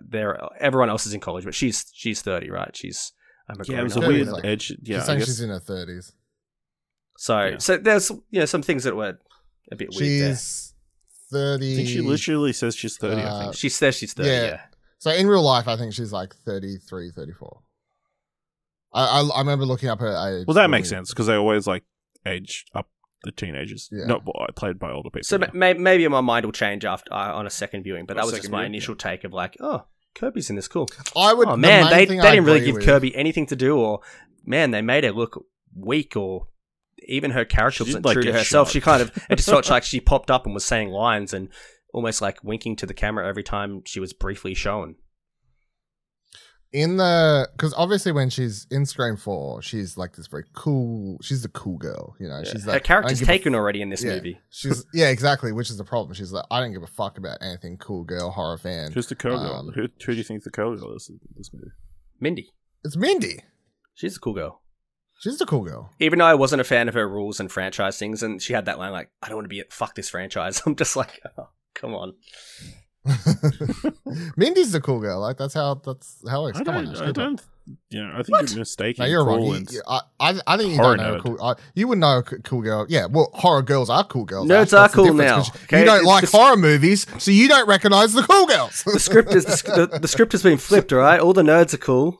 there. 0.00 0.40
Everyone 0.60 0.90
else 0.90 1.06
is 1.06 1.14
in 1.14 1.20
college, 1.20 1.44
but 1.44 1.54
she's 1.54 1.86
she's 1.94 2.20
thirty, 2.22 2.50
right? 2.50 2.74
She's 2.76 3.12
a 3.48 3.54
Yeah, 3.68 3.80
it 3.80 3.82
was 3.84 3.96
a 3.96 4.00
grown-up. 4.00 4.14
weird 4.16 4.28
like- 4.28 4.44
edge. 4.44 4.70
Yeah, 4.82 4.98
she's 4.98 5.02
I 5.02 5.06
saying 5.06 5.18
guess. 5.20 5.28
she's 5.28 5.40
in 5.40 5.50
her 5.50 5.60
thirties. 5.60 6.12
So, 7.18 7.44
Yeah. 7.44 7.58
so 7.58 7.76
there's 7.78 8.10
you 8.30 8.40
know 8.40 8.44
some 8.46 8.62
things 8.62 8.84
that 8.84 8.96
were 8.96 9.18
a 9.70 9.76
bit 9.76 9.88
weird 9.94 10.22
there. 10.22 10.34
She's 10.34 10.74
thirty. 11.30 11.72
I 11.72 11.76
think 11.76 11.88
she 11.88 12.00
literally 12.00 12.52
says 12.52 12.74
she's 12.76 12.96
thirty. 12.96 13.22
I 13.22 13.24
Uh, 13.26 13.40
think. 13.42 13.54
She 13.54 13.68
says 13.68 13.94
she's 13.96 14.12
thirty. 14.14 14.30
yeah. 14.30 14.42
Yeah. 14.44 14.60
So 14.98 15.10
in 15.10 15.26
real 15.26 15.42
life, 15.42 15.66
I 15.68 15.76
think 15.76 15.92
she's 15.94 16.12
like 16.12 16.32
33, 16.46 17.10
34. 17.10 17.60
I, 18.94 19.20
I, 19.20 19.28
I 19.36 19.38
remember 19.40 19.64
looking 19.64 19.88
up 19.88 20.00
her 20.00 20.38
age. 20.40 20.46
Well, 20.46 20.54
that 20.54 20.70
makes 20.70 20.88
sense 20.88 21.10
because 21.10 21.26
they 21.26 21.34
always 21.34 21.66
like 21.66 21.84
age 22.26 22.66
up 22.74 22.88
the 23.24 23.32
teenagers. 23.32 23.88
Yeah. 23.92 24.06
Not 24.06 24.24
well, 24.24 24.46
played 24.56 24.78
by 24.78 24.90
older 24.90 25.10
people. 25.10 25.24
So 25.24 25.38
yeah. 25.38 25.48
ma- 25.52 25.74
maybe 25.80 26.06
my 26.08 26.20
mind 26.20 26.44
will 26.44 26.52
change 26.52 26.84
after 26.84 27.12
uh, 27.12 27.32
on 27.34 27.46
a 27.46 27.50
second 27.50 27.84
viewing, 27.84 28.06
but 28.06 28.16
On 28.16 28.16
that 28.16 28.22
a 28.24 28.32
was 28.32 28.40
just 28.40 28.50
my 28.50 28.58
viewing, 28.60 28.72
initial 28.74 28.94
take 28.96 29.24
of 29.24 29.32
like, 29.32 29.56
oh, 29.60 29.84
Kirby's 30.14 30.50
in 30.50 30.56
this, 30.56 30.68
cool. 30.68 30.88
I 31.16 31.32
would. 31.32 31.48
oh 31.48 31.52
the 31.52 31.56
man, 31.56 31.84
main 31.84 31.90
they, 31.92 31.98
they 32.00 32.06
thing 32.06 32.20
I 32.20 32.30
didn't 32.32 32.44
really 32.44 32.58
agree 32.58 32.66
give 32.66 32.74
with- 32.76 32.84
Kirby 32.84 33.16
anything 33.16 33.46
to 33.46 33.56
do, 33.56 33.78
or 33.78 34.00
man, 34.44 34.70
they 34.72 34.82
made 34.82 35.04
her 35.04 35.12
look 35.12 35.46
weak, 35.74 36.16
or 36.16 36.48
even 37.08 37.30
her 37.30 37.44
character 37.44 37.84
did, 37.84 37.90
wasn't 37.90 38.04
like, 38.04 38.14
true 38.14 38.22
to 38.24 38.30
get 38.32 38.38
herself. 38.38 38.68
shot. 38.68 38.72
She 38.72 38.80
kind 38.80 39.02
of 39.02 39.16
it 39.30 39.36
just 39.36 39.48
felt 39.48 39.70
like 39.70 39.84
she 39.84 40.00
popped 40.00 40.30
up 40.30 40.44
and 40.44 40.54
was 40.54 40.64
saying 40.64 40.90
lines 40.90 41.32
and 41.32 41.48
almost 41.94 42.20
like 42.20 42.42
winking 42.44 42.76
to 42.76 42.86
the 42.86 42.94
camera 42.94 43.26
every 43.26 43.42
time 43.42 43.82
she 43.86 44.00
was 44.00 44.12
briefly 44.12 44.54
shown. 44.54 44.96
In 46.72 46.96
the 46.96 47.48
because 47.52 47.74
obviously 47.74 48.12
when 48.12 48.30
she's 48.30 48.66
in 48.70 48.86
Scream 48.86 49.16
Four, 49.16 49.60
she's 49.62 49.96
like 49.98 50.16
this 50.16 50.26
very 50.26 50.44
cool. 50.54 51.18
She's 51.22 51.42
the 51.42 51.48
cool 51.48 51.76
girl, 51.78 52.16
you 52.18 52.28
know. 52.28 52.42
She's 52.44 52.64
her 52.64 52.80
character's 52.80 52.94
I 52.94 53.14
don't 53.14 53.18
give 53.20 53.28
a 53.28 53.32
taken 53.32 53.54
already 53.54 53.82
in 53.82 53.90
this 53.90 54.02
yeah. 54.02 54.14
movie. 54.14 54.40
She's 54.50 54.84
yeah, 54.94 55.08
exactly, 55.08 55.52
which 55.52 55.70
is 55.70 55.76
the 55.76 55.84
problem. 55.84 56.14
She's 56.14 56.32
like, 56.32 56.44
I 56.50 56.60
don't 56.60 56.72
give 56.72 56.82
a 56.82 56.86
fuck 56.86 57.18
about 57.18 57.38
anything 57.42 57.76
cool 57.76 58.04
girl 58.04 58.30
horror 58.30 58.58
fan. 58.58 58.92
Who's 58.92 59.06
the 59.06 59.14
curl 59.14 59.38
girl? 59.38 59.52
Um, 59.52 59.72
who, 59.74 59.82
who 59.82 60.12
do 60.12 60.14
you 60.14 60.24
think 60.24 60.44
the 60.44 60.50
cool 60.50 60.76
girl 60.76 60.94
is 60.94 61.08
in 61.08 61.20
this 61.36 61.50
movie? 61.52 61.72
Mindy, 62.20 62.50
It's 62.84 62.96
Mindy. 62.96 63.40
she's 63.94 64.16
a 64.16 64.20
cool 64.20 64.34
girl. 64.34 64.62
She's 65.20 65.38
the 65.38 65.46
cool 65.46 65.62
girl. 65.62 65.90
Even 66.00 66.18
though 66.18 66.24
I 66.24 66.34
wasn't 66.34 66.62
a 66.62 66.64
fan 66.64 66.88
of 66.88 66.94
her 66.94 67.08
rules 67.08 67.38
and 67.38 67.50
franchise 67.50 67.96
things, 67.96 68.24
and 68.24 68.42
she 68.42 68.54
had 68.54 68.64
that 68.64 68.78
line 68.78 68.90
like, 68.90 69.10
"I 69.22 69.28
don't 69.28 69.36
want 69.36 69.44
to 69.44 69.48
be 69.48 69.62
fuck 69.70 69.94
this 69.94 70.10
franchise." 70.10 70.62
I'm 70.66 70.74
just 70.74 70.96
like, 70.96 71.20
oh, 71.38 71.48
come 71.74 71.94
on. 71.94 72.14
Mindy's 74.36 74.74
a 74.74 74.80
cool 74.80 75.00
girl. 75.00 75.20
Like 75.20 75.36
that's 75.36 75.54
how 75.54 75.74
that's 75.74 76.18
how 76.28 76.40
it 76.46 76.54
I 76.56 76.58
works. 76.58 76.58
Come 76.60 76.76
on, 76.76 76.84
don't. 76.86 77.02
I 77.02 77.12
don't. 77.12 77.40
You 77.90 78.04
know, 78.04 78.14
I 78.18 78.22
think 78.24 78.50
you're 78.50 78.58
mistaken. 78.58 79.04
No, 79.04 79.08
you're 79.10 79.24
cool 79.24 79.36
wrong. 79.36 79.44
You- 79.60 79.66
you- 79.70 79.82
I, 79.86 80.00
I, 80.18 80.40
I 80.48 80.56
think 80.56 80.70
you 80.72 80.76
horror 80.76 80.96
don't 80.96 81.06
know. 81.12 81.14
a. 81.18 81.20
Cool, 81.22 81.36
uh, 81.40 81.54
you 81.74 81.86
would 81.88 81.98
know 81.98 82.18
a 82.18 82.24
c- 82.28 82.36
cool 82.42 82.60
girl. 82.60 82.86
Yeah, 82.88 83.06
well, 83.06 83.30
horror 83.34 83.62
girls 83.62 83.88
are 83.88 84.02
cool 84.04 84.24
girls. 84.24 84.48
Nerds 84.48 84.50
Ash. 84.64 84.70
That's 84.70 84.74
are 84.74 84.88
the 84.88 84.94
cool 84.94 85.04
difference, 85.16 85.28
now, 85.30 85.36
'cause 85.52 85.62
okay? 85.64 85.78
You 85.80 85.84
don't 85.84 85.96
It's 85.98 86.06
like 86.06 86.20
just- 86.22 86.34
horror 86.34 86.56
movies, 86.56 87.06
so 87.18 87.30
you 87.30 87.46
don't 87.48 87.68
recognize 87.68 88.12
the 88.14 88.22
cool 88.22 88.46
girls. 88.46 88.82
The 88.84 88.98
script 88.98 89.32
is 89.34 89.44
the, 89.44 89.88
the, 89.92 89.98
the 90.00 90.08
script 90.08 90.32
has 90.32 90.42
been 90.42 90.58
flipped. 90.58 90.92
All 90.92 90.98
right, 90.98 91.20
all 91.20 91.32
the 91.32 91.42
nerds 91.42 91.72
are 91.72 91.78
cool. 91.78 92.18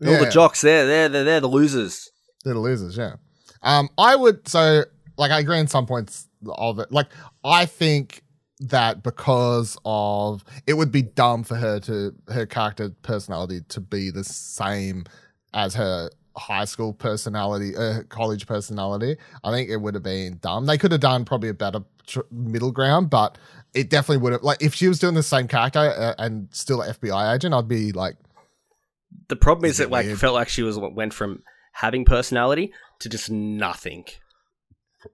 And 0.00 0.08
All 0.10 0.24
the 0.24 0.30
jocks, 0.30 0.60
they're 0.62 0.86
they're 0.86 1.08
they're, 1.08 1.24
they're 1.24 1.40
the 1.40 1.48
losers. 1.48 2.10
They're 2.44 2.54
the 2.54 2.60
losers, 2.60 2.96
yeah. 2.96 3.14
Um, 3.62 3.90
I 3.98 4.16
would 4.16 4.48
so 4.48 4.84
like 5.18 5.30
I 5.30 5.38
agree 5.40 5.58
in 5.58 5.66
some 5.68 5.86
points 5.86 6.26
of 6.48 6.78
it. 6.80 6.90
Like 6.90 7.08
I 7.44 7.66
think 7.66 8.22
that 8.60 9.02
because 9.02 9.76
of 9.84 10.44
it 10.66 10.74
would 10.74 10.92
be 10.92 11.02
dumb 11.02 11.42
for 11.44 11.56
her 11.56 11.80
to 11.80 12.14
her 12.28 12.46
character 12.46 12.90
personality 13.02 13.62
to 13.68 13.80
be 13.80 14.10
the 14.10 14.24
same 14.24 15.04
as 15.54 15.74
her 15.74 16.10
high 16.36 16.64
school 16.64 16.92
personality, 16.92 17.76
uh, 17.76 18.02
college 18.08 18.46
personality. 18.46 19.16
I 19.42 19.50
think 19.50 19.68
it 19.70 19.78
would 19.78 19.94
have 19.94 20.02
been 20.02 20.38
dumb. 20.40 20.66
They 20.66 20.78
could 20.78 20.92
have 20.92 21.00
done 21.00 21.24
probably 21.24 21.48
a 21.48 21.54
better 21.54 21.80
tr- 22.06 22.20
middle 22.30 22.70
ground, 22.70 23.10
but 23.10 23.36
it 23.74 23.90
definitely 23.90 24.18
would 24.18 24.32
have. 24.34 24.42
Like 24.42 24.62
if 24.62 24.74
she 24.74 24.88
was 24.88 24.98
doing 24.98 25.14
the 25.14 25.22
same 25.22 25.48
character 25.48 25.80
uh, 25.80 26.14
and 26.18 26.48
still 26.52 26.82
an 26.82 26.92
FBI 26.94 27.34
agent, 27.34 27.54
I'd 27.54 27.66
be 27.68 27.92
like, 27.92 28.16
The 29.28 29.36
problem 29.36 29.64
is 29.64 29.80
it 29.80 29.90
like 29.90 30.06
weird? 30.06 30.20
felt 30.20 30.34
like 30.34 30.48
she 30.48 30.62
was 30.62 30.78
went 30.78 31.14
from 31.14 31.42
having 31.72 32.04
personality 32.04 32.72
to 33.00 33.08
just 33.08 33.30
nothing. 33.30 34.04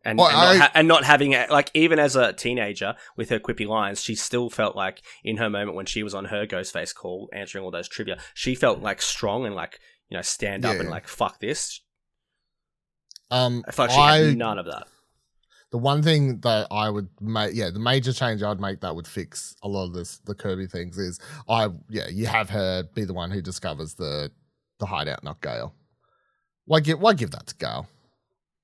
And, 0.04 0.18
Well, 0.18 0.28
and, 0.28 0.36
not 0.36 0.46
I- 0.46 0.56
ha- 0.58 0.70
and 0.74 0.88
not 0.88 1.04
having 1.04 1.34
a- 1.34 1.46
like 1.50 1.70
even 1.74 1.98
as 1.98 2.16
a 2.16 2.32
teenager 2.32 2.96
with 3.16 3.28
her 3.30 3.38
quippy 3.38 3.66
lines, 3.68 4.02
she 4.02 4.14
still 4.14 4.50
felt 4.50 4.74
like 4.74 5.02
in 5.22 5.36
her 5.36 5.48
moment 5.48 5.76
when 5.76 5.86
she 5.86 6.02
was 6.02 6.14
on 6.14 6.26
her 6.26 6.46
Ghostface 6.46 6.94
call 6.94 7.28
answering 7.32 7.64
all 7.64 7.70
those 7.70 7.88
trivia, 7.88 8.18
she 8.34 8.54
felt 8.54 8.80
like 8.80 9.00
strong 9.00 9.46
and 9.46 9.54
like 9.54 9.78
you 10.08 10.16
know 10.16 10.22
stand 10.22 10.64
up 10.64 10.74
Yeah. 10.74 10.80
and 10.80 10.90
like 10.90 11.06
fuck 11.08 11.38
this. 11.40 11.80
um, 13.30 13.64
I 13.66 13.72
felt 13.72 13.90
like 13.90 13.96
she 13.96 14.00
I 14.02 14.18
had 14.28 14.36
none 14.38 14.58
of 14.58 14.66
that. 14.66 14.86
The 15.72 15.78
one 15.78 16.00
thing 16.02 16.40
that 16.40 16.68
I 16.70 16.88
would 16.88 17.08
make, 17.20 17.54
yeah, 17.54 17.70
the 17.70 17.80
major 17.80 18.12
change 18.12 18.40
I'd 18.42 18.60
make 18.60 18.80
that 18.82 18.94
would 18.94 19.06
fix 19.08 19.56
a 19.64 19.68
lot 19.68 19.86
of 19.86 19.94
this, 19.94 20.18
the 20.18 20.34
Kirby 20.34 20.68
things 20.68 20.96
is, 20.96 21.18
I, 21.48 21.68
yeah, 21.90 22.06
you 22.08 22.26
have 22.26 22.50
her 22.50 22.84
be 22.94 23.04
the 23.04 23.12
one 23.14 23.32
who 23.32 23.42
discovers 23.42 23.94
the 23.94 24.30
the 24.78 24.86
hideout, 24.86 25.24
not 25.24 25.40
Gale. 25.40 25.74
Why 26.66 26.80
give 26.80 27.00
why 27.00 27.14
give 27.14 27.30
that 27.32 27.46
to 27.48 27.54
Gale, 27.56 27.88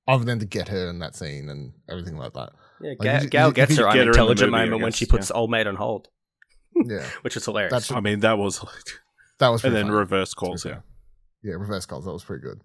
other 0.07 0.25
than 0.25 0.39
to 0.39 0.45
get 0.45 0.67
her 0.69 0.89
in 0.89 0.99
that 0.99 1.15
scene 1.15 1.49
and 1.49 1.73
everything 1.89 2.17
like 2.17 2.33
that? 2.33 2.51
Yeah, 2.81 2.89
Like, 2.89 2.99
Ga- 2.99 3.21
you- 3.23 3.29
Gal 3.29 3.47
you- 3.49 3.53
gets 3.53 3.77
you 3.77 3.85
her 3.85 3.91
get 3.93 3.95
her 3.95 4.01
in 4.01 4.05
the 4.07 4.09
unintelligent 4.11 4.51
movie, 4.51 4.61
I 4.61 4.65
moment 4.65 4.83
when 4.83 4.91
she 4.91 5.05
puts 5.05 5.29
yeah. 5.29 5.37
old 5.37 5.49
mate 5.51 5.67
on 5.67 5.75
hold, 5.75 6.07
Yeah, 6.75 7.05
which 7.21 7.35
was 7.35 7.45
hilarious. 7.45 7.71
That's- 7.71 7.91
I 7.91 7.99
mean, 8.01 8.19
that 8.21 8.37
was. 8.37 8.63
that 9.39 9.49
was 9.49 9.63
and 9.63 9.73
then 9.75 9.85
funny. 9.85 9.95
reverse 9.95 10.33
calls. 10.33 10.65
Yeah. 10.65 10.79
yeah, 11.43 11.53
reverse 11.53 11.85
calls. 11.85 12.05
That 12.05 12.11
was 12.13 12.23
pretty 12.23 12.43
good. 12.43 12.61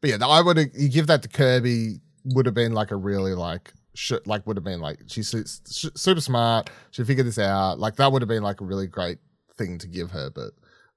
But 0.00 0.10
yeah, 0.10 0.18
I 0.24 0.40
would 0.42 0.58
you 0.74 0.88
give 0.88 1.08
that 1.08 1.22
to 1.22 1.28
Kirby 1.28 1.96
would 2.24 2.46
have 2.46 2.54
been 2.54 2.72
like 2.72 2.90
a 2.92 2.96
really 2.96 3.34
like 3.34 3.72
sh- 3.94 4.12
like 4.26 4.46
would 4.46 4.56
have 4.56 4.64
been 4.64 4.80
like 4.80 5.00
she's 5.08 5.28
su- 5.28 5.44
sh- 5.44 5.90
super 5.96 6.20
smart. 6.20 6.70
She 6.92 7.02
figured 7.02 7.26
this 7.26 7.38
out. 7.38 7.80
Like 7.80 7.96
that 7.96 8.12
would 8.12 8.22
have 8.22 8.28
been 8.28 8.42
like 8.44 8.60
a 8.60 8.64
really 8.64 8.86
great 8.86 9.18
thing 9.56 9.78
to 9.78 9.88
give 9.88 10.12
her, 10.12 10.30
but 10.30 10.50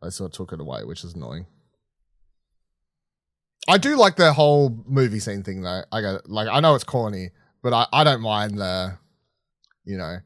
I 0.04 0.10
sort 0.10 0.32
of 0.32 0.38
took 0.38 0.54
it 0.54 0.60
away, 0.62 0.84
which 0.84 1.04
is 1.04 1.16
annoying. 1.16 1.48
I 3.68 3.78
do 3.78 3.96
like 3.96 4.16
the 4.16 4.34
whole 4.34 4.84
movie 4.86 5.20
scene 5.20 5.44
thing 5.44 5.62
though. 5.62 5.84
I 5.92 6.02
got 6.02 6.30
like 6.30 6.48
I 6.48 6.60
know 6.60 6.76
it's 6.76 6.84
corny, 6.84 7.30
but 7.62 7.74
I, 7.74 7.88
I 7.94 8.04
don't 8.04 8.22
mind 8.22 8.58
the 8.58 8.98
you 9.86 9.98
know 9.98 10.18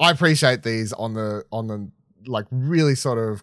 I 0.00 0.10
appreciate 0.10 0.62
these 0.62 0.92
on 0.92 1.14
the 1.14 1.44
on 1.50 1.66
the 1.66 1.90
like 2.26 2.46
really 2.50 2.94
sort 2.94 3.18
of 3.18 3.42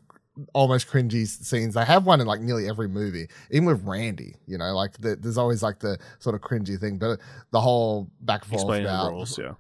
almost 0.54 0.88
cringy 0.88 1.28
scenes. 1.28 1.74
They 1.74 1.86
have 1.86 2.06
one 2.06 2.22
in 2.22 2.28
like 2.28 2.42
nearly 2.42 2.68
every 2.68 2.88
movie, 2.88 3.28
even 3.52 3.66
with 3.66 3.84
Randy. 3.84 4.36
You 4.48 4.58
know, 4.58 4.74
like 4.76 4.94
the, 5.00 5.16
there's 5.16 5.38
always 5.38 5.62
like 5.62 5.80
the 5.80 5.98
sort 6.20 6.36
of 6.36 6.42
cringy 6.42 6.80
thing, 6.80 6.98
but 6.98 7.20
the 7.52 7.62
whole 7.62 8.10
back 8.22 8.44
and 8.44 8.52
forth 8.52 8.62
Explaining 8.62 8.88
the 8.88 8.94
about 8.94 9.12
rules. 9.12 9.38
Yeah. 9.38 9.54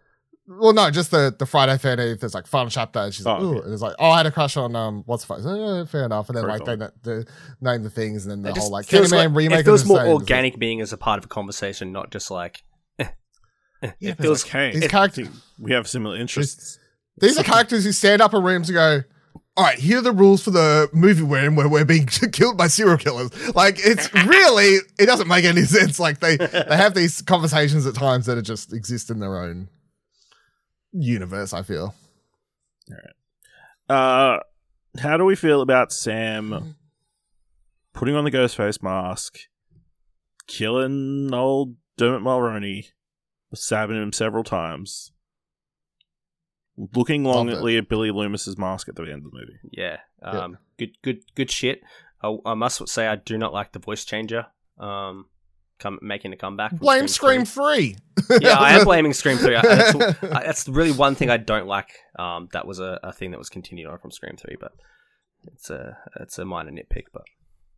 Well, 0.47 0.73
no, 0.73 0.89
just 0.91 1.11
the 1.11 1.33
the 1.37 1.45
Friday 1.45 1.77
Thirteenth. 1.77 2.19
There's 2.19 2.33
like 2.33 2.47
final 2.47 2.69
chapter. 2.69 2.99
And 2.99 3.13
she's 3.13 3.25
like, 3.25 3.39
Oh, 3.41 3.45
ooh, 3.45 3.55
okay. 3.57 3.65
and 3.65 3.73
it's 3.73 3.81
like, 3.81 3.95
oh, 3.99 4.09
I 4.09 4.17
had 4.17 4.25
a 4.25 4.31
crush 4.31 4.57
on 4.57 4.75
um, 4.75 5.03
what's 5.05 5.23
fun? 5.23 5.41
Yeah, 5.43 5.85
fair 5.85 6.05
enough. 6.05 6.29
And 6.29 6.37
then 6.37 6.45
Very 6.45 6.59
like 6.59 6.79
they, 7.03 7.19
they 7.19 7.23
name 7.61 7.83
the 7.83 7.89
things, 7.89 8.25
and 8.25 8.31
then 8.31 8.41
the 8.41 8.49
It 8.49 8.51
whole 8.51 8.55
just 8.63 8.71
like 8.71 8.85
feels 8.87 9.11
Candyman 9.11 9.27
like- 9.29 9.35
remake. 9.35 9.59
It 9.61 9.65
feels 9.65 9.85
more 9.85 9.97
same. 9.97 10.05
It's 10.07 10.13
like- 10.13 10.21
organic 10.21 10.59
being 10.59 10.81
as 10.81 10.91
a 10.93 10.97
part 10.97 11.19
of 11.19 11.25
a 11.25 11.27
conversation, 11.29 11.91
not 11.91 12.11
just 12.11 12.29
like. 12.31 12.63
eh, 12.99 13.05
eh. 13.83 13.91
Yeah, 13.99 14.11
it 14.11 14.17
feels 14.17 14.43
it's 14.43 14.53
like, 14.53 14.73
hey, 14.73 14.79
these 14.79 14.89
characters- 14.89 15.29
we 15.59 15.71
have 15.73 15.87
similar 15.87 16.15
interests. 16.17 16.79
These 17.17 17.37
are 17.37 17.43
characters 17.43 17.83
who 17.85 17.91
stand 17.91 18.21
up 18.21 18.33
in 18.33 18.41
rooms 18.41 18.69
and 18.69 18.75
go, 18.75 19.03
all 19.57 19.65
right, 19.65 19.77
here 19.77 19.97
are 19.99 20.01
the 20.01 20.13
rules 20.13 20.41
for 20.43 20.49
the 20.49 20.89
movie 20.93 21.21
we're 21.21 21.45
in 21.45 21.55
where 21.55 21.67
we're 21.69 21.85
being 21.85 22.05
killed 22.31 22.57
by 22.57 22.67
serial 22.67 22.97
killers. 22.97 23.29
Like, 23.53 23.75
it's 23.79 24.11
really, 24.25 24.77
it 24.97 25.05
doesn't 25.05 25.27
make 25.27 25.43
any 25.45 25.63
sense. 25.63 25.99
Like, 25.99 26.19
they, 26.19 26.37
they 26.37 26.77
have 26.77 26.93
these 26.93 27.21
conversations 27.21 27.85
at 27.85 27.93
times 27.93 28.25
that 28.25 28.37
are 28.37 28.41
just 28.41 28.73
exist 28.73 29.11
in 29.11 29.19
their 29.19 29.37
own 29.37 29.67
universe, 30.91 31.53
I 31.53 31.63
feel. 31.63 31.93
All 32.89 32.97
right. 32.97 33.15
Uh, 33.89 34.39
how 34.99 35.17
do 35.17 35.25
we 35.25 35.35
feel 35.35 35.61
about 35.61 35.91
Sam 35.91 36.75
putting 37.93 38.15
on 38.15 38.23
the 38.23 38.31
ghost 38.31 38.55
face 38.55 38.81
mask, 38.81 39.39
killing 40.47 41.33
old 41.33 41.75
Dermot 41.97 42.21
Mulroney, 42.21 42.87
stabbing 43.53 44.01
him 44.01 44.13
several 44.13 44.43
times, 44.43 45.11
looking 46.95 47.23
Love 47.23 47.35
longingly 47.35 47.77
at 47.77 47.89
Billy 47.89 48.11
Loomis's 48.11 48.57
mask 48.57 48.89
at 48.89 48.95
the 48.95 49.03
end 49.03 49.25
of 49.25 49.31
the 49.31 49.37
movie? 49.37 49.59
Yeah. 49.71 49.97
Um. 50.21 50.57
Good. 50.77 50.97
Good. 51.01 51.23
Good 51.35 51.51
shit. 51.51 51.81
I, 52.23 52.35
I 52.45 52.53
must 52.53 52.87
say 52.87 53.07
I 53.07 53.15
do 53.15 53.37
not 53.37 53.53
like 53.53 53.71
the 53.71 53.79
voice 53.79 54.05
changer. 54.05 54.47
Um. 54.77 55.25
Come 55.82 55.99
making 56.01 56.32
a 56.34 56.38
comeback. 56.38 56.69
from 56.69 56.79
Blame 56.79 57.07
Scream 57.07 57.45
3. 57.45 57.95
yeah, 58.41 58.53
I 58.59 58.73
am 58.77 58.84
blaming 58.86 59.13
Scream 59.13 59.38
Three. 59.38 59.55
I- 59.55 59.61
That's, 59.61 59.95
I- 60.23 60.43
that's 60.45 60.67
really 60.67 60.91
one 60.91 61.15
thing 61.15 61.29
I 61.29 61.38
don't 61.38 61.67
like. 61.67 61.89
Um, 62.17 62.47
that 62.53 62.65
was 62.67 62.79
a, 62.79 62.99
a 63.03 63.11
thing 63.11 63.32
that 63.32 63.38
was 63.38 63.49
continued 63.49 63.88
on 63.88 63.97
from 63.99 64.11
Scream 64.11 64.36
Three, 64.38 64.55
but 64.59 64.71
it's 65.53 65.69
a 65.69 65.97
it's 66.19 66.38
a 66.39 66.45
minor 66.45 66.71
nitpick. 66.71 67.05
But 67.13 67.23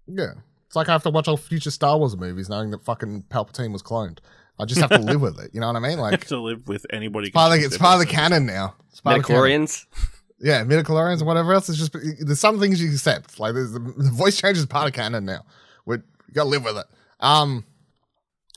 Yeah. 0.07 0.33
It's 0.67 0.75
like 0.75 0.89
I 0.89 0.93
have 0.93 1.03
to 1.03 1.11
watch 1.11 1.27
all 1.27 1.37
future 1.37 1.69
Star 1.71 1.97
Wars 1.99 2.17
movies 2.17 2.49
knowing 2.49 2.71
that 2.71 2.83
fucking 2.83 3.25
Palpatine 3.29 3.71
was 3.71 3.83
cloned. 3.83 4.17
I 4.59 4.65
just 4.65 4.81
have 4.81 4.89
to 4.89 4.97
live 4.99 5.21
with 5.21 5.39
it. 5.39 5.51
You 5.53 5.59
know 5.61 5.67
what 5.67 5.75
I 5.75 5.79
mean? 5.87 5.97
Like, 6.05 6.25
to 6.27 6.39
live 6.39 6.67
with 6.67 6.85
anybody. 6.91 7.27
it's 7.27 7.33
part 7.35 7.53
of 7.53 7.59
the, 7.59 7.65
it's 7.65 7.77
part 7.77 7.93
of 8.01 8.07
the 8.07 8.11
canon 8.11 8.45
now. 8.45 8.75
It's 8.89 8.99
part 9.01 9.17
of 9.17 9.21
the 9.23 9.27
canon. 9.27 9.43
Midichlorians, 9.65 9.85
Yeah, 10.39 10.63
midichlorians 10.63 11.19
and 11.19 11.27
whatever 11.27 11.53
else. 11.53 11.69
It's 11.69 11.77
just 11.77 11.93
there's 11.93 12.39
some 12.39 12.59
things 12.59 12.81
you 12.81 12.89
accept. 12.91 13.39
Like 13.39 13.53
there's 13.53 13.71
the, 13.71 13.79
the 13.79 14.11
voice 14.11 14.35
change 14.41 14.57
is 14.57 14.65
part 14.65 14.87
of 14.87 14.93
canon 14.93 15.25
now. 15.25 15.45
We 15.85 15.97
you 15.97 16.33
gotta 16.33 16.49
live 16.49 16.63
with 16.63 16.77
it. 16.77 16.85
Um, 17.19 17.65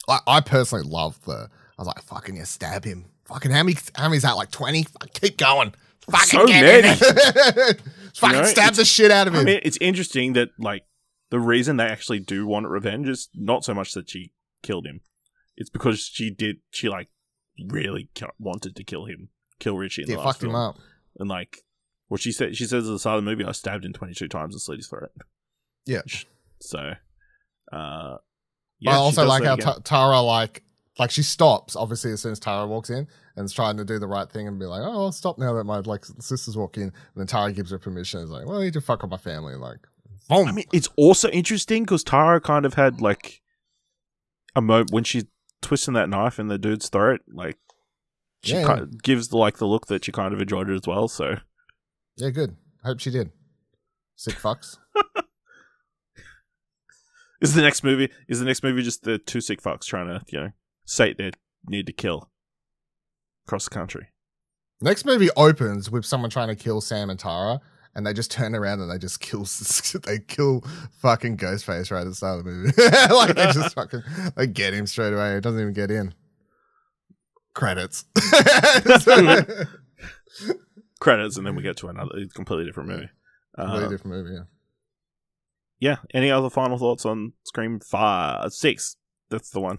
I, 0.09 0.18
I 0.26 0.40
personally 0.40 0.84
love 0.88 1.20
the. 1.24 1.48
I 1.78 1.82
was 1.82 1.86
like, 1.88 2.02
fucking 2.02 2.36
yeah, 2.36 2.44
stab 2.44 2.84
him. 2.84 3.07
Fucking 3.26 3.50
how 3.50 3.62
many 3.62 3.76
how 3.94 4.09
many's 4.09 4.22
that? 4.22 4.36
Like 4.36 4.50
twenty. 4.50 4.86
Keep 5.14 5.36
going. 5.38 5.74
Fucking 6.11 6.40
So 6.40 6.46
get 6.46 6.84
many. 6.84 6.96
fucking 8.16 8.38
know, 8.38 8.44
stab 8.46 8.74
the 8.74 8.84
shit 8.84 9.11
out 9.11 9.26
of 9.26 9.34
him. 9.34 9.40
I 9.40 9.44
mean, 9.44 9.61
it's 9.62 9.78
interesting 9.80 10.34
that 10.34 10.50
like 10.59 10.84
the 11.30 11.40
reason 11.40 11.76
they 11.76 11.84
actually 11.86 12.20
do 12.20 12.46
want 12.46 12.68
revenge 12.68 13.09
is 13.09 13.28
not 13.34 13.64
so 13.64 13.74
much 13.74 13.92
that 13.94 14.09
she 14.09 14.32
killed 14.62 14.86
him; 14.86 15.00
it's 15.57 15.70
because 15.70 16.00
she 16.00 16.30
did. 16.30 16.59
She 16.70 16.88
like 16.88 17.09
really 17.68 18.09
ki- 18.14 18.26
wanted 18.38 18.76
to 18.76 18.84
kill 18.84 19.07
him, 19.07 19.30
kill 19.59 19.76
Richie. 19.76 20.02
In 20.02 20.09
yeah, 20.11 20.16
the 20.16 20.22
last 20.22 20.34
fucked 20.34 20.44
him 20.44 20.50
film. 20.50 20.62
up. 20.62 20.78
and 21.18 21.28
like 21.28 21.62
what 22.09 22.20
she 22.20 22.30
said. 22.30 22.57
She 22.57 22.64
says 22.66 22.86
at 22.88 22.92
the 22.92 22.98
start 23.00 23.18
of 23.18 23.24
the 23.24 23.30
movie, 23.30 23.44
"I 23.44 23.50
stabbed 23.52 23.84
him 23.84 23.92
twenty 23.92 24.14
two 24.14 24.28
times 24.28 24.54
and 24.54 24.62
slit 24.62 24.78
his 24.78 24.88
throat." 24.88 25.11
Yeah. 25.84 26.02
So, 26.59 26.92
uh, 27.70 28.16
but 28.83 28.93
I 28.93 28.95
also 28.97 29.24
like 29.24 29.45
how 29.45 29.57
Tara 29.57 30.20
like 30.20 30.62
like 30.99 31.11
she 31.11 31.22
stops 31.22 31.77
obviously 31.77 32.12
as 32.12 32.20
soon 32.22 32.33
as 32.33 32.41
Tara 32.41 32.66
walks 32.66 32.91
in 32.91 33.07
and 33.37 33.45
is 33.45 33.53
trying 33.53 33.77
to 33.77 33.85
do 33.85 33.99
the 33.99 34.07
right 34.07 34.31
thing 34.31 34.49
and 34.49 34.59
be 34.59 34.64
like, 34.64 34.81
oh, 34.83 35.05
I'll 35.05 35.12
stop 35.12 35.39
now 35.39 35.53
that 35.55 35.64
my 35.64 35.79
like 35.81 36.05
sisters 36.20 36.57
walk 36.57 36.77
in. 36.79 36.85
And 36.85 36.93
then 37.16 37.27
Tara 37.27 37.53
gives 37.53 37.70
her 37.70 37.79
permission. 37.79 38.20
It's 38.20 38.31
like, 38.31 38.47
well, 38.47 38.64
you 38.64 38.70
just 38.70 38.87
fuck 38.87 39.05
up 39.05 39.11
my 39.11 39.18
family. 39.18 39.57
Like, 39.57 39.81
boom. 40.29 40.49
I 40.49 40.53
mean, 40.53 40.64
it's 40.72 40.89
also 40.97 41.29
interesting 41.29 41.83
because 41.83 42.03
Tara 42.03 42.41
kind 42.41 42.64
of 42.64 42.74
had 42.74 43.01
like 43.03 43.43
a 44.55 44.62
moment 44.62 44.91
when 44.91 45.05
she's 45.05 45.24
twisting 45.61 45.95
that 45.95 46.09
knife 46.09 46.39
in 46.39 46.49
the 46.49 46.57
dude's 46.59 46.89
throat. 46.89 47.20
Like 47.29 47.59
she 48.43 48.55
Yeah, 48.55 48.64
kind 48.64 48.81
of 48.81 49.03
gives 49.03 49.29
the, 49.29 49.37
like 49.37 49.59
the 49.59 49.66
look 49.66 49.87
that 49.89 50.07
she 50.07 50.12
kind 50.12 50.33
of 50.33 50.41
enjoyed 50.41 50.70
it 50.70 50.74
as 50.74 50.87
well. 50.87 51.09
So 51.09 51.37
yeah, 52.16 52.31
good. 52.31 52.57
Hope 52.85 53.01
she 53.01 53.11
did. 53.11 53.33
Sick 54.14 54.37
fucks. 54.37 54.79
is 57.41 57.55
the 57.55 57.62
next 57.62 57.82
movie 57.84 58.11
is 58.28 58.39
the 58.39 58.45
next 58.45 58.62
movie 58.62 58.82
just 58.82 59.03
the 59.05 59.18
two 59.18 59.41
sick 59.41 59.61
fucks 59.62 59.84
trying 59.84 60.09
to 60.09 60.22
you 60.28 60.41
know 60.41 60.51
sate 60.84 61.18
their 61.18 61.30
need 61.68 61.87
to 61.87 61.93
kill 61.93 62.30
across 63.47 63.64
the 63.64 63.70
country? 63.70 64.09
Next 64.80 65.05
movie 65.07 65.30
opens 65.37 65.91
with 65.91 66.05
someone 66.05 66.30
trying 66.30 66.49
to 66.49 66.55
kill 66.57 66.80
Sam 66.82 67.09
and 67.09 67.18
Tara, 67.18 67.61
and 67.95 68.07
they 68.07 68.12
just 68.12 68.30
turn 68.30 68.55
around 68.55 68.80
and 68.80 68.91
they 68.91 68.99
just 68.99 69.20
kill 69.20 69.47
they 70.05 70.18
kill 70.18 70.62
fucking 71.01 71.39
Ghostface 71.39 71.91
right 71.91 72.03
at 72.03 72.09
the 72.09 72.14
start 72.14 72.41
of 72.41 72.45
the 72.45 72.51
movie. 72.51 72.72
like 73.14 73.34
they 73.34 73.53
just 73.53 73.74
fucking 73.74 74.03
they 74.37 74.47
get 74.47 74.74
him 74.74 74.87
straight 74.87 75.12
away. 75.14 75.37
It 75.37 75.41
doesn't 75.43 75.61
even 75.61 75.72
get 75.72 75.91
in. 75.91 76.14
Credits. 77.55 78.05
Credits, 81.01 81.37
and 81.37 81.47
then 81.47 81.57
we 81.57 81.62
get 81.62 81.76
to 81.78 81.89
another 81.89 82.11
completely 82.34 82.66
different 82.66 82.91
movie. 82.91 83.09
Completely 83.59 83.87
Uh, 83.87 83.89
different 83.89 84.16
movie. 84.16 84.34
Yeah. 84.34 84.45
Yeah. 85.81 85.97
Any 86.14 86.31
other 86.31 86.51
final 86.51 86.79
thoughts 86.79 87.05
on 87.07 87.33
Scream 87.45 87.81
Five 87.81 88.53
Six? 88.53 88.97
That's 89.31 89.51
the 89.51 89.61
one. 89.61 89.79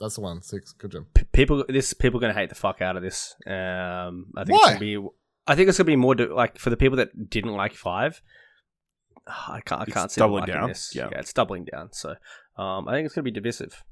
That's 0.00 0.14
the 0.14 0.20
one. 0.20 0.42
Six. 0.42 0.72
Good 0.72 0.92
job. 0.92 1.04
P- 1.14 1.24
people 1.32 1.64
this 1.68 1.92
people 1.92 2.20
gonna 2.20 2.32
hate 2.34 2.48
the 2.48 2.54
fuck 2.54 2.80
out 2.80 2.96
of 2.96 3.02
this. 3.02 3.34
Um, 3.46 4.26
I 4.36 4.44
think 4.44 4.58
Why? 4.60 4.70
it's 4.72 4.78
gonna 4.78 4.78
be. 4.80 5.08
I 5.46 5.54
think 5.56 5.68
it's 5.68 5.78
gonna 5.78 5.86
be 5.86 5.96
more 5.96 6.14
do- 6.14 6.34
like 6.34 6.58
for 6.58 6.70
the 6.70 6.76
people 6.76 6.96
that 6.98 7.30
didn't 7.30 7.52
like 7.54 7.74
five. 7.74 8.20
I 9.26 9.60
can't. 9.64 9.80
I 9.80 9.84
It's 9.84 9.92
can't 9.94 10.10
see 10.10 10.20
them 10.20 10.28
doubling 10.30 10.44
down, 10.46 10.68
This. 10.68 10.92
yeah. 10.94 11.08
it's 11.12 11.32
doubling 11.32 11.64
down. 11.64 11.88
So, 11.92 12.10
um, 12.56 12.88
I 12.88 12.94
think 12.94 13.06
it's 13.06 13.14
gonna 13.14 13.24
be 13.24 13.30
divisive. 13.30 13.82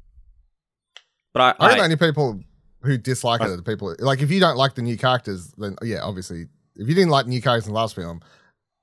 But 1.32 1.42
I, 1.60 1.66
I 1.66 1.68
think 1.68 1.72
I, 1.72 1.76
the 1.88 1.94
only 1.94 1.96
people 1.96 2.40
who 2.82 2.96
dislike 2.98 3.40
I- 3.40 3.46
it 3.46 3.50
are 3.50 3.56
the 3.56 3.62
people 3.62 3.94
like 3.98 4.22
if 4.22 4.30
you 4.30 4.40
don't 4.40 4.56
like 4.56 4.74
the 4.74 4.82
new 4.82 4.96
characters, 4.96 5.52
then 5.58 5.76
yeah, 5.82 6.02
obviously, 6.02 6.46
if 6.76 6.88
you 6.88 6.94
didn't 6.94 7.10
like 7.10 7.24
the 7.26 7.30
new 7.30 7.42
characters 7.42 7.66
in 7.66 7.74
the 7.74 7.78
last 7.80 7.94
film, 7.96 8.20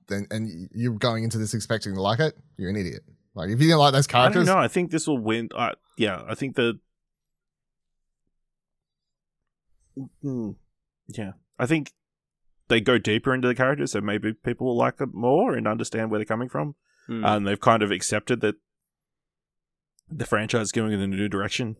then 0.08 0.26
and 0.30 0.68
you're 0.72 0.94
going 0.94 1.24
into 1.24 1.38
this 1.38 1.54
expecting 1.54 1.94
to 1.94 2.00
like 2.00 2.20
it, 2.20 2.36
you're 2.56 2.70
an 2.70 2.76
idiot. 2.76 3.02
Like 3.34 3.46
if 3.48 3.60
you 3.60 3.66
didn't 3.66 3.78
like 3.78 3.92
those 3.92 4.06
I 4.08 4.12
don't 4.12 4.32
characters, 4.32 4.46
know. 4.46 4.58
I 4.58 4.68
think 4.68 4.90
this 4.90 5.06
will 5.06 5.18
win. 5.18 5.48
Uh, 5.54 5.72
yeah, 5.96 6.22
I 6.28 6.34
think 6.34 6.56
the. 6.56 6.78
Mm, 10.24 10.56
yeah, 11.08 11.32
I 11.58 11.66
think 11.66 11.92
they 12.68 12.80
go 12.80 12.98
deeper 12.98 13.34
into 13.34 13.48
the 13.48 13.54
characters, 13.54 13.92
so 13.92 14.00
maybe 14.00 14.32
people 14.32 14.66
will 14.66 14.76
like 14.76 15.00
it 15.00 15.12
more 15.12 15.54
and 15.54 15.68
understand 15.68 16.10
where 16.10 16.18
they're 16.18 16.24
coming 16.24 16.48
from. 16.48 16.74
Hmm. 17.06 17.24
And 17.24 17.46
they've 17.46 17.60
kind 17.60 17.82
of 17.82 17.90
accepted 17.90 18.40
that 18.40 18.56
the 20.08 20.26
franchise 20.26 20.66
is 20.66 20.72
going 20.72 20.92
in 20.92 21.00
a 21.00 21.06
new 21.06 21.28
direction. 21.28 21.76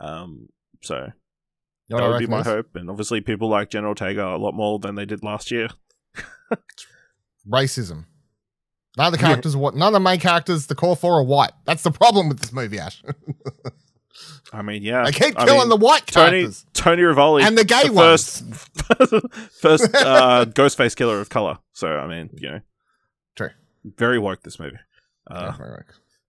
Um, 0.00 0.48
so 0.80 1.12
You 1.88 1.96
know 1.96 1.96
what 1.96 2.00
that 2.00 2.08
would 2.08 2.18
be 2.18 2.26
my 2.26 2.42
hope. 2.42 2.74
And 2.74 2.90
obviously, 2.90 3.20
people 3.20 3.48
like 3.48 3.70
Jenna 3.70 3.88
Ortega 3.88 4.26
a 4.26 4.38
lot 4.38 4.54
more 4.54 4.78
than 4.78 4.94
they 4.96 5.04
did 5.04 5.22
last 5.22 5.50
year. 5.50 5.68
racism. 7.48 8.06
None 8.98 9.06
of 9.06 9.12
the 9.12 9.18
characters 9.18 9.54
are 9.54 9.58
what 9.58 9.74
none 9.74 9.88
of 9.88 9.92
the 9.94 10.00
main 10.00 10.20
characters, 10.20 10.66
the 10.66 10.74
core 10.74 10.96
four 10.96 11.20
are 11.20 11.24
white. 11.24 11.52
That's 11.64 11.82
the 11.82 11.90
problem 11.90 12.28
with 12.28 12.40
this 12.40 12.52
movie, 12.52 12.78
Ash. 12.78 13.02
I 14.52 14.60
mean, 14.60 14.82
yeah, 14.82 15.04
they 15.04 15.12
keep 15.12 15.38
I 15.38 15.46
killing 15.46 15.60
mean, 15.60 15.68
the 15.70 15.76
white 15.76 16.06
Tony 16.06 16.40
characters. 16.42 16.66
Tony 16.74 17.02
Revolori 17.02 17.42
And 17.42 17.56
the 17.56 17.64
gay 17.64 17.88
the 17.88 17.94
first 17.94 18.44
first 19.60 19.94
uh, 19.94 20.44
Ghostface 20.46 20.94
killer 20.94 21.20
of 21.20 21.30
color. 21.30 21.58
So 21.72 21.88
I 21.88 22.06
mean, 22.06 22.28
you 22.36 22.50
know, 22.50 22.60
True. 23.34 23.50
very 23.96 24.18
woke 24.18 24.42
this 24.42 24.58
movie. 24.60 24.76
Uh, 25.30 25.52
Yeah, 25.58 25.64
right. 25.66 25.84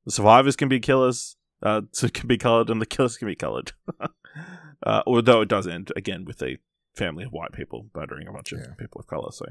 The 0.05 0.11
survivors 0.11 0.55
can 0.55 0.69
be 0.69 0.79
killers, 0.79 1.35
uh, 1.61 1.81
so 1.91 2.07
can 2.07 2.27
be 2.27 2.37
colored, 2.37 2.69
and 2.69 2.79
the 2.81 2.85
killers 2.85 3.17
can 3.17 3.27
be 3.27 3.35
colored. 3.35 3.73
uh, 4.83 5.03
although 5.05 5.41
it 5.41 5.49
does 5.49 5.67
end 5.67 5.91
again 5.97 6.23
with 6.23 6.41
a 6.41 6.57
family 6.95 7.25
of 7.25 7.33
white 7.33 7.51
people 7.51 7.89
murdering 7.93 8.27
a 8.27 8.31
bunch 8.31 8.53
of 8.53 8.59
Yeah. 8.59 8.73
people 8.79 9.01
of 9.01 9.07
color. 9.07 9.31
So, 9.33 9.47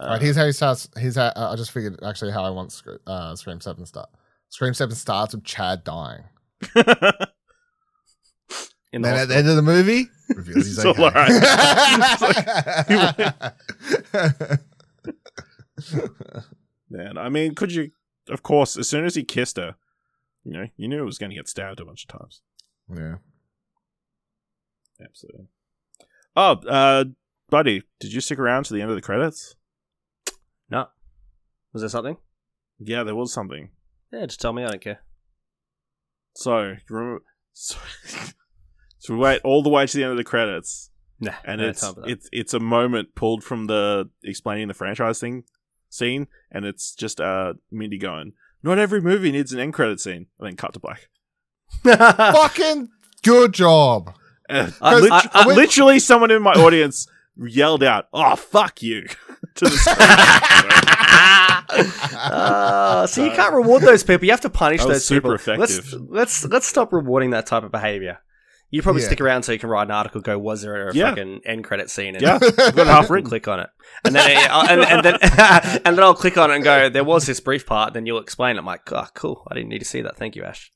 uh, 0.00 0.04
All 0.04 0.10
right, 0.10 0.22
here's 0.22 0.36
how 0.36 0.46
he 0.46 0.52
starts. 0.52 0.88
Here's 0.96 1.16
how 1.16 1.26
uh, 1.26 1.50
I 1.52 1.56
just 1.56 1.70
figured 1.70 1.98
actually 2.02 2.32
how 2.32 2.44
I 2.44 2.50
want 2.50 2.72
Scre- 2.72 2.96
uh, 3.06 3.34
Scream 3.36 3.60
Seven 3.60 3.86
start. 3.86 4.08
Scream 4.48 4.74
Seven 4.74 4.94
starts 4.94 5.34
with 5.34 5.44
Chad 5.44 5.84
dying. 5.84 6.24
in 8.92 9.02
the 9.02 9.08
Then 9.08 9.14
at 9.14 9.28
the 9.28 9.36
end 9.36 9.48
of 9.48 9.56
the 9.56 9.62
movie, 9.62 10.06
reveals 10.34 10.66
he's 10.66 10.78
It's 10.78 10.84
all 10.86 11.04
okay. 11.04 11.28
man, 16.90 17.18
I 17.18 17.28
mean, 17.28 17.54
could 17.54 17.72
you? 17.72 17.90
Of 18.28 18.42
course, 18.42 18.76
as 18.78 18.88
soon 18.88 19.04
as 19.04 19.14
he 19.14 19.22
kissed 19.22 19.56
her, 19.58 19.76
you 20.44 20.52
know, 20.52 20.66
you 20.76 20.88
knew 20.88 21.02
it 21.02 21.06
was 21.06 21.18
going 21.18 21.30
to 21.30 21.36
get 21.36 21.48
stabbed 21.48 21.80
a 21.80 21.84
bunch 21.84 22.06
of 22.08 22.18
times. 22.20 22.40
yeah. 22.94 23.16
Absolutely. 25.02 25.46
Oh, 26.36 26.52
uh, 26.68 27.04
buddy, 27.50 27.82
did 28.00 28.12
you 28.12 28.20
stick 28.20 28.38
around 28.38 28.64
to 28.64 28.74
the 28.74 28.80
end 28.80 28.90
of 28.90 28.96
the 28.96 29.02
credits? 29.02 29.56
No, 31.74 31.78
was 31.78 31.82
there 31.82 31.88
something? 31.88 32.16
Yeah, 32.78 33.02
there 33.02 33.14
was 33.14 33.32
something. 33.32 33.70
Yeah, 34.12 34.26
just 34.26 34.40
tell 34.40 34.52
me. 34.52 34.64
I 34.64 34.68
don't 34.70 34.80
care. 34.80 35.00
So, 36.36 36.62
you 36.68 36.76
remember, 36.88 37.22
so, 37.52 37.78
so 38.98 39.14
we 39.14 39.20
wait 39.20 39.40
all 39.44 39.62
the 39.62 39.68
way 39.70 39.86
to 39.86 39.96
the 39.96 40.02
end 40.02 40.12
of 40.12 40.16
the 40.18 40.24
credits, 40.24 40.90
Nah, 41.20 41.32
and 41.44 41.60
no 41.60 41.68
it's 41.68 41.80
time 41.80 41.94
for 41.94 42.00
that. 42.02 42.10
it's 42.10 42.28
it's 42.32 42.54
a 42.54 42.60
moment 42.60 43.14
pulled 43.14 43.44
from 43.44 43.66
the 43.66 44.08
explaining 44.24 44.68
the 44.68 44.74
franchise 44.74 45.20
thing 45.20 45.44
scene, 45.90 46.26
and 46.50 46.64
it's 46.64 46.94
just 46.94 47.20
uh 47.20 47.54
Mindy 47.70 47.98
going, 47.98 48.32
"Not 48.62 48.78
every 48.78 49.00
movie 49.00 49.30
needs 49.30 49.52
an 49.52 49.60
end 49.60 49.74
credit 49.74 50.00
scene," 50.00 50.26
and 50.38 50.48
then 50.48 50.56
cut 50.56 50.72
to 50.74 50.80
black. 50.80 51.08
Fucking 51.84 52.88
good 53.22 53.52
job. 53.54 54.14
Uh, 54.50 54.70
I- 54.82 54.98
lit- 54.98 55.12
I- 55.12 55.28
I- 55.32 55.46
literally, 55.54 55.98
someone 56.00 56.30
in 56.32 56.42
my 56.42 56.52
audience 56.52 57.06
yelled 57.36 57.84
out, 57.84 58.08
"Oh 58.12 58.34
fuck 58.36 58.82
you!" 58.82 59.06
To 59.56 59.64
the 59.64 59.70
screen. 59.70 60.80
Uh, 62.14 63.06
so 63.06 63.24
you 63.24 63.30
can't 63.32 63.52
reward 63.54 63.82
those 63.82 64.02
people. 64.04 64.24
You 64.24 64.30
have 64.32 64.40
to 64.42 64.50
punish 64.50 64.80
That 64.80 64.88
was 64.88 64.96
those 64.98 65.06
super 65.06 65.36
people. 65.38 65.56
Let's 65.58 65.78
effective. 65.78 66.00
let's 66.08 66.44
let's 66.44 66.66
stop 66.66 66.92
rewarding 66.92 67.30
that 67.30 67.46
type 67.46 67.62
of 67.64 67.72
behavior. 67.72 68.18
You 68.70 68.82
probably 68.82 69.02
Yeah. 69.02 69.08
stick 69.08 69.20
around 69.20 69.42
so 69.44 69.52
you 69.52 69.58
can 69.58 69.68
write 69.68 69.84
an 69.84 69.90
article. 69.90 70.20
Go, 70.20 70.38
was 70.38 70.62
there 70.62 70.88
a 70.88 70.94
Yeah. 70.94 71.10
fucking 71.10 71.40
end 71.44 71.64
credit 71.64 71.90
scene? 71.90 72.14
And 72.16 72.22
yeah, 72.22 72.38
I've 72.42 72.76
got 72.76 72.86
half 72.86 73.04
and 73.04 73.10
written. 73.10 73.28
click 73.28 73.48
on 73.48 73.60
it, 73.60 73.68
and 74.04 74.14
then 74.14 74.46
I'll- 74.50 74.68
and, 74.68 74.80
and 74.82 75.02
then 75.04 75.14
and 75.84 75.96
then 75.96 76.00
I'll 76.00 76.14
click 76.14 76.36
on 76.38 76.50
it 76.50 76.56
and 76.56 76.64
go. 76.64 76.88
There 76.88 77.04
was 77.04 77.26
this 77.26 77.40
brief 77.40 77.66
part. 77.66 77.94
Then 77.94 78.06
you'll 78.06 78.20
explain. 78.20 78.56
it. 78.56 78.60
I'm 78.60 78.66
like, 78.66 78.90
oh, 78.92 79.06
cool. 79.14 79.46
I 79.50 79.54
didn't 79.54 79.68
need 79.70 79.80
to 79.80 79.84
see 79.84 80.02
that. 80.02 80.16
Thank 80.16 80.36
you, 80.36 80.44
Ash. 80.44 80.70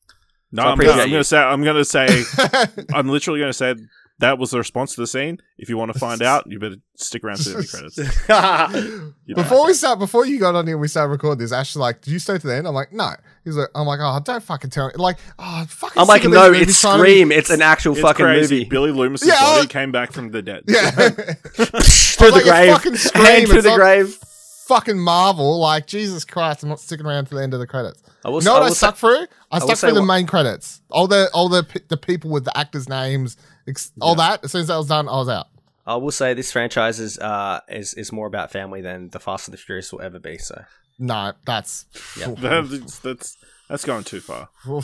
No, 0.51 0.63
So 0.63 0.69
I 0.69 0.73
I'm, 0.73 0.79
gonna, 0.79 1.03
I'm 1.03 1.11
gonna 1.11 1.25
say, 1.25 1.39
I'm 1.39 1.63
gonna 1.65 1.85
say, 1.85 2.25
I'm 2.95 3.09
literally 3.09 3.41
gonna 3.41 3.53
say 3.53 3.75
that 4.21 4.39
was 4.39 4.51
the 4.51 4.59
response 4.59 4.95
to 4.95 5.01
the 5.01 5.07
scene. 5.07 5.39
If 5.59 5.69
you 5.69 5.77
want 5.77 5.93
to 5.93 5.99
find 5.99 6.23
out, 6.23 6.51
you 6.51 6.59
better 6.59 6.77
stick 6.97 7.23
around 7.25 7.37
to 7.39 7.51
the 7.51 7.59
end 7.59 7.69
credits. 7.71 7.99
You 9.29 9.35
know. 9.35 9.43
Before 9.43 9.67
we 9.67 9.75
start, 9.75 9.99
before 9.99 10.25
you 10.27 10.39
got 10.41 10.55
on 10.55 10.67
here, 10.67 10.79
we 10.79 10.89
started 10.89 11.11
recording 11.11 11.39
this. 11.41 11.53
Ash 11.53 11.77
like, 11.77 12.01
"Did 12.01 12.13
you 12.13 12.19
stay 12.19 12.39
to 12.39 12.47
the 12.47 12.57
end?" 12.57 12.67
I'm 12.67 12.75
like, 12.75 12.93
"No." 12.93 13.11
He's 13.45 13.57
like, 13.57 13.69
"I'm 13.75 13.87
like, 13.87 14.01
oh, 14.03 14.19
don't 14.25 14.43
fucking 14.43 14.71
tell 14.71 14.87
me." 14.89 14.95
Like, 14.97 15.19
oh, 15.39 15.67
fucking. 15.69 16.01
I'm 16.01 16.09
like, 16.09 16.25
no, 16.25 16.51
it's 16.53 16.81
trying 16.81 16.99
to 16.99 17.05
be- 17.05 17.11
Scream. 17.13 17.33
It's 17.33 17.51
an 17.51 17.61
actual 17.63 17.93
It's 17.93 18.01
fucking 18.01 18.25
crazy. 18.25 18.55
movie. 18.61 18.69
Billy 18.71 18.91
Loomis' 18.91 19.27
Yeah, 19.27 19.39
body 19.41 19.59
was- 19.59 19.67
came 19.67 19.93
back 19.93 20.13
from 20.13 20.31
the 20.31 20.41
dead. 20.43 20.65
Yeah. 20.67 20.91
through 20.93 22.31
the 22.31 22.31
like, 22.33 22.43
it's 22.43 22.49
grave. 22.51 22.73
fucking 22.73 22.97
Scream, 22.97 23.25
Hand 23.25 23.47
through 23.49 23.57
it's 23.57 23.65
the 23.65 23.71
not- 23.71 23.77
grave. 23.79 24.19
fucking 24.67 24.99
Marvel. 24.99 25.59
Like, 25.61 25.87
Jesus 25.87 26.25
Christ, 26.25 26.63
I'm 26.63 26.69
not 26.71 26.81
sticking 26.81 27.07
around 27.07 27.27
to 27.27 27.35
the 27.35 27.43
end 27.43 27.53
of 27.55 27.61
the 27.61 27.67
credits. 27.67 28.03
I 28.25 28.31
will, 28.31 28.41
You 28.41 28.47
know 28.47 28.55
what 28.55 28.63
I, 28.63 28.67
will 28.69 28.75
stuck 28.75 28.97
say- 28.97 29.01
through? 29.01 29.27
I 29.51 29.59
will 29.59 29.67
stuck 29.67 29.79
through 29.79 29.93
the 29.93 30.01
what- 30.01 30.07
main 30.07 30.27
credits. 30.27 30.81
All 30.91 31.07
the 31.07 31.29
all 31.35 31.49
the 31.49 31.67
the 31.89 31.97
people 31.97 32.31
with 32.31 32.45
the 32.45 32.57
actors' 32.57 32.89
names, 32.89 33.37
ex- 33.69 33.93
all 34.01 34.15
that. 34.17 34.45
As 34.45 34.53
soon 34.53 34.63
as 34.63 34.67
that 34.69 34.77
was 34.77 34.89
done, 34.89 35.09
I 35.09 35.13
was 35.13 35.29
out. 35.29 35.47
I 35.87 35.97
will 35.97 36.11
say 36.11 36.35
this 36.35 36.53
franchise 36.53 36.99
is 37.01 37.19
uh 37.19 37.61
is 37.69 37.95
is 37.95 38.13
more 38.13 38.27
about 38.27 38.51
family 38.51 38.81
than 38.81 39.09
the 39.11 39.21
Fast 39.21 39.49
and 39.49 39.53
the 39.55 39.59
Furious 39.59 39.93
will 39.93 40.03
ever 40.03 40.19
be. 40.19 40.37
So 40.39 40.65
No, 40.99 41.33
that's 41.47 41.87
Yeah. 42.19 42.29
that's, 42.39 42.99
that's 42.99 43.37
that's 43.69 43.85
going 43.85 44.05
too 44.05 44.21
far. 44.21 44.49
All 44.67 44.83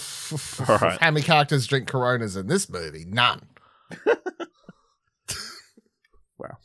right. 0.78 0.99
How 1.01 1.11
many 1.11 1.22
characters 1.24 1.66
drink 1.66 1.89
Coronas 1.89 2.37
in 2.37 2.47
this 2.47 2.68
movie? 2.68 3.05
None. 3.07 3.43
Wow. 6.39 6.59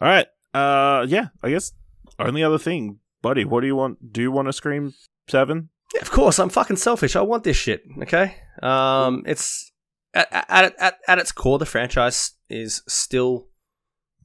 All 0.00 0.08
right. 0.08 0.26
Uh, 0.54 1.04
yeah. 1.08 1.28
I 1.42 1.50
guess 1.50 1.72
only 2.18 2.42
other 2.42 2.58
thing, 2.58 3.00
buddy. 3.22 3.44
What 3.44 3.60
do 3.60 3.66
you 3.66 3.76
want? 3.76 4.12
Do 4.12 4.22
you 4.22 4.32
want 4.32 4.48
to 4.48 4.52
scream 4.52 4.94
seven? 5.28 5.68
yeah, 5.94 6.00
of 6.00 6.10
course, 6.10 6.38
I'm 6.38 6.48
fucking 6.48 6.76
selfish. 6.76 7.16
I 7.16 7.20
want 7.22 7.44
this 7.44 7.56
shit. 7.56 7.82
Okay, 8.02 8.36
um, 8.62 9.22
it's 9.26 9.70
at 10.14 10.28
at 10.32 10.74
at, 10.78 10.98
at 11.08 11.18
its 11.18 11.32
core, 11.32 11.58
the 11.58 11.66
franchise 11.66 12.32
is 12.48 12.82
still, 12.88 13.48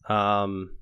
um, 0.08 0.78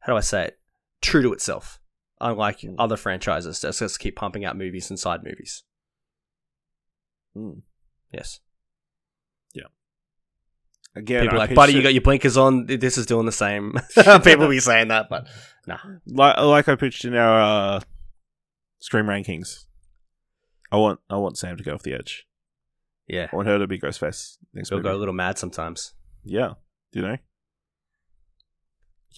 how 0.00 0.12
do 0.12 0.16
I 0.16 0.20
say 0.20 0.46
it? 0.46 0.58
True 1.00 1.22
to 1.22 1.32
itself. 1.32 1.80
Unlike 2.20 2.60
Hmm. 2.60 2.74
other 2.78 2.96
franchises, 2.96 3.60
that 3.60 3.74
just 3.74 3.98
keep 3.98 4.14
pumping 4.16 4.44
out 4.44 4.56
movies 4.56 4.90
inside 4.90 5.24
movies. 5.24 5.64
Hmm. 7.34 7.60
Yes. 8.12 8.40
Yeah. 9.54 9.64
Again, 10.94 11.22
People 11.22 11.36
are 11.36 11.38
like, 11.40 11.54
buddy, 11.54 11.72
you 11.72 11.82
got 11.82 11.94
your 11.94 12.02
blinkers 12.02 12.36
on. 12.36 12.66
This 12.66 12.98
is 12.98 13.06
doing 13.06 13.26
the 13.26 13.32
same. 13.32 13.72
People 14.24 14.48
be 14.48 14.60
saying 14.60 14.88
that, 14.88 15.08
but 15.08 15.26
nah. 15.66 15.78
like 16.06 16.38
like 16.38 16.68
I 16.68 16.76
pitched 16.76 17.04
in 17.04 17.16
our 17.16 17.76
uh, 17.76 17.80
scream 18.78 19.06
rankings. 19.06 19.64
I 20.70 20.76
want 20.76 21.00
I 21.10 21.16
want 21.16 21.38
Sam 21.38 21.56
to 21.56 21.64
go 21.64 21.74
off 21.74 21.82
the 21.82 21.94
edge. 21.94 22.26
Yeah. 23.08 23.28
I 23.32 23.36
want 23.36 23.48
her 23.48 23.58
to 23.58 23.66
be 23.66 23.78
Ghostface 23.78 24.38
next 24.54 24.68
She'll 24.68 24.78
movie. 24.78 24.88
go 24.88 24.94
a 24.96 24.98
little 24.98 25.14
mad 25.14 25.38
sometimes. 25.38 25.92
Yeah, 26.24 26.54
do 26.92 27.00
you 27.00 27.06
know? 27.06 27.16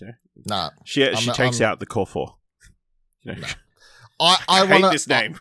Okay. 0.03 0.13
Nah. 0.47 0.71
She 0.85 1.07
I'm 1.07 1.17
she 1.17 1.27
not- 1.29 1.37
takes 1.37 1.61
I'm- 1.61 1.71
out 1.71 1.81
the 1.81 1.87
core 1.87 2.07
four. 2.07 2.37
You 3.23 3.35
know? 3.35 3.41
No. 3.41 3.47
I 4.21 4.37
I, 4.49 4.61
I 4.63 4.67
hate 4.67 4.83
want 4.83 4.93
this 4.93 5.09
name. 5.09 5.39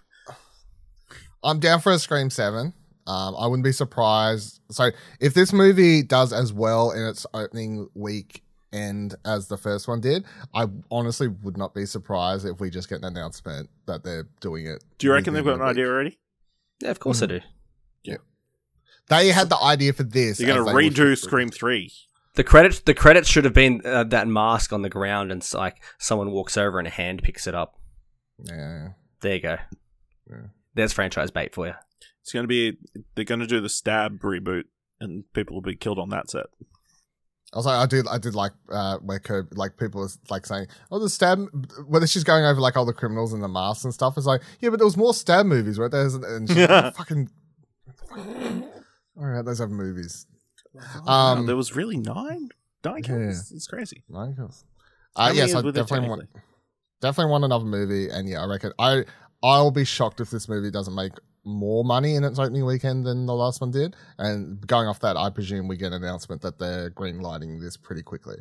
I'm 1.44 1.60
down 1.60 1.80
for 1.80 1.92
a 1.92 2.00
Scream 2.00 2.30
Seven. 2.30 2.74
Um, 3.06 3.36
I 3.38 3.48
wouldn't 3.48 3.64
be 3.66 3.72
surprised. 3.74 4.62
So 4.72 4.90
if 5.20 5.34
this 5.34 5.52
movie 5.54 6.02
does 6.04 6.32
as 6.34 6.54
well 6.54 6.92
in 6.92 7.04
its 7.06 7.26
opening 7.34 7.90
weekend 7.94 9.16
as 9.26 9.48
the 9.50 9.58
first 9.58 9.88
one 9.88 10.00
did, 10.00 10.24
I 10.56 10.68
honestly 10.90 11.28
would 11.28 11.58
not 11.58 11.74
be 11.76 11.86
surprised 11.86 12.46
if 12.46 12.60
we 12.62 12.70
just 12.70 12.88
get 12.90 13.00
an 13.00 13.06
announcement 13.06 13.70
that 13.88 14.04
they're 14.04 14.28
doing 14.40 14.66
it. 14.68 14.84
Do 15.00 15.08
you 15.08 15.14
reckon 15.14 15.34
they've 15.34 15.44
got 15.44 15.56
an 15.56 15.60
the 15.60 15.66
idea 15.66 15.88
already? 15.88 16.18
Yeah, 16.82 16.92
of 16.92 17.00
course 17.00 17.22
I 17.22 17.26
do. 17.28 17.40
They 19.10 19.30
had 19.30 19.50
the 19.50 19.58
idea 19.58 19.94
for 19.94 20.04
this. 20.04 20.40
You're 20.40 20.56
going 20.56 20.66
to 20.66 21.02
redo. 21.02 21.18
Scream 21.18 21.50
three. 21.50 21.92
The 22.36 22.44
credits, 22.44 22.80
the 22.80 22.96
credits 22.96 23.30
should 23.30 23.46
have 23.46 23.54
been 23.54 23.82
uh, 23.86 24.06
that 24.06 24.28
mask 24.28 24.74
on 24.74 24.82
the 24.82 24.90
ground, 24.90 25.32
and 25.32 25.48
like 25.54 25.84
someone 26.00 26.32
walks 26.32 26.58
over 26.58 26.80
and 26.80 26.88
a 26.88 26.92
hand 26.92 27.22
picks 27.22 27.46
it 27.46 27.54
up. 27.54 27.80
Yeah. 28.40 28.90
There 29.22 29.36
you 29.36 29.42
go. 29.42 29.58
Yeah. 30.30 30.38
There's 30.74 30.94
franchise 30.94 31.30
bait 31.30 31.54
for 31.54 31.68
you. 31.68 31.74
It's 32.22 32.32
going 32.32 32.44
to 32.44 32.48
be 32.48 32.78
they're 33.16 33.26
going 33.26 33.42
to 33.42 33.48
do 33.48 33.62
the 33.62 33.70
stab 33.70 34.22
reboot, 34.22 34.64
and 35.00 35.26
people 35.34 35.56
will 35.56 35.62
be 35.62 35.76
killed 35.76 36.00
on 36.00 36.10
that 36.10 36.30
set. 36.30 36.48
I 37.54 37.58
was 37.58 37.68
like, 37.68 37.78
I 37.78 37.86
did, 37.86 38.08
I 38.08 38.18
did 38.18 38.34
like 38.34 38.54
uh, 38.72 38.98
where 38.98 39.20
Kirby, 39.20 39.56
like 39.56 39.78
people 39.78 40.02
was 40.02 40.18
like 40.30 40.48
saying, 40.48 40.68
"Oh, 40.92 40.98
the 40.98 41.10
stab," 41.10 41.46
whether 41.88 42.08
she's 42.08 42.24
going 42.24 42.46
over 42.46 42.60
like 42.60 42.76
all 42.76 42.86
the 42.86 42.94
criminals 42.94 43.32
and 43.32 43.44
the 43.44 43.48
masks 43.48 43.84
and 43.84 43.94
stuff. 43.94 44.18
It's 44.18 44.26
like, 44.26 44.42
yeah, 44.60 44.72
but 44.72 44.80
there 44.80 44.88
was 44.88 44.98
more 44.98 45.14
stab 45.14 45.46
movies, 45.46 45.78
right? 45.78 45.92
There's 45.92 46.16
and 46.16 46.48
she's 46.50 46.58
like, 46.70 46.96
fucking. 46.96 47.30
All 49.18 49.26
right, 49.26 49.46
those 49.46 49.62
other 49.62 49.74
movies. 49.74 50.26
Wow, 50.74 51.06
Um, 51.06 51.46
there 51.46 51.56
was 51.56 51.76
really 51.76 51.98
nine 51.98 52.50
nine 52.84 53.04
Yeah. 53.08 53.30
It's 53.30 53.68
crazy. 53.68 54.04
Right, 54.10 54.34
yes. 54.38 54.66
Uh, 55.16 55.32
yes, 55.34 55.54
I 55.54 55.62
definitely 55.62 56.10
want, 56.10 56.24
definitely 57.00 57.32
want 57.32 57.46
another 57.46 57.66
movie, 57.66 58.10
and 58.10 58.28
yeah, 58.28 58.42
I 58.42 58.48
reckon 58.48 58.74
I 58.80 59.06
I'll 59.44 59.72
be 59.72 59.86
shocked 59.86 60.20
if 60.20 60.32
this 60.32 60.50
movie 60.50 60.72
doesn't 60.72 60.96
make 60.96 61.14
more 61.46 61.84
money 61.84 62.16
in 62.16 62.24
its 62.24 62.40
opening 62.40 62.66
weekend 62.66 63.06
than 63.06 63.26
the 63.26 63.34
last 63.34 63.60
one 63.62 63.70
did. 63.70 63.96
And 64.18 64.66
going 64.66 64.88
off 64.88 65.02
that, 65.02 65.18
I 65.18 65.30
presume 65.30 65.68
we 65.68 65.76
get 65.78 65.88
an 65.92 66.02
announcement 66.02 66.42
that 66.42 66.58
they're 66.58 66.90
green 66.90 67.20
lighting 67.20 67.60
this 67.60 67.76
pretty 67.78 68.02
quickly. 68.02 68.38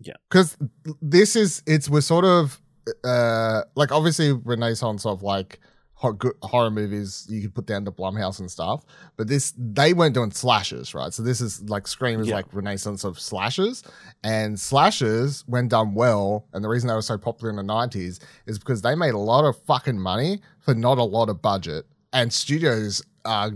Yeah. 0.00 0.14
because 0.30 0.56
this 1.02 1.34
is 1.34 1.60
it's 1.66 1.88
we're 1.88 2.02
sort 2.02 2.24
of 2.24 2.60
uh 3.02 3.62
like 3.74 3.90
obviously 3.90 4.30
renaissance 4.32 5.04
of 5.04 5.24
like 5.24 5.58
horror 5.98 6.70
movies 6.70 7.26
you 7.28 7.40
could 7.42 7.54
put 7.54 7.66
down 7.66 7.84
to 7.84 7.90
Blumhouse 7.90 8.38
and 8.38 8.50
stuff, 8.50 8.84
but 9.16 9.26
this 9.28 9.52
they 9.58 9.92
weren't 9.92 10.14
doing 10.14 10.30
slashes, 10.30 10.94
right? 10.94 11.12
So 11.12 11.22
this 11.22 11.40
is 11.40 11.62
like 11.68 11.86
Scream 11.88 12.20
is 12.20 12.28
Yeah. 12.28 12.36
like 12.36 12.46
renaissance 12.52 13.04
of 13.04 13.18
slashes, 13.18 13.82
and 14.22 14.58
slashes 14.58 15.42
when 15.46 15.66
done 15.68 15.94
well, 15.94 16.46
and 16.52 16.62
the 16.64 16.68
reason 16.68 16.86
they 16.88 16.94
were 16.94 17.02
so 17.02 17.18
popular 17.18 17.50
in 17.50 17.56
the 17.56 17.62
nineties 17.62 18.20
is 18.46 18.58
because 18.58 18.82
they 18.82 18.94
made 18.94 19.14
a 19.14 19.18
lot 19.18 19.44
of 19.44 19.56
fucking 19.64 19.98
money 19.98 20.40
for 20.60 20.74
not 20.74 20.98
a 20.98 21.04
lot 21.04 21.28
of 21.28 21.42
budget, 21.42 21.84
and 22.12 22.32
studios 22.32 23.02
are 23.24 23.50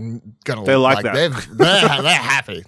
gonna 0.44 0.64
They 0.64 0.74
like 0.76 1.04
that. 1.04 1.14
They're, 1.14 1.28
they're, 1.30 2.02
they're 2.02 2.14
happy, 2.14 2.64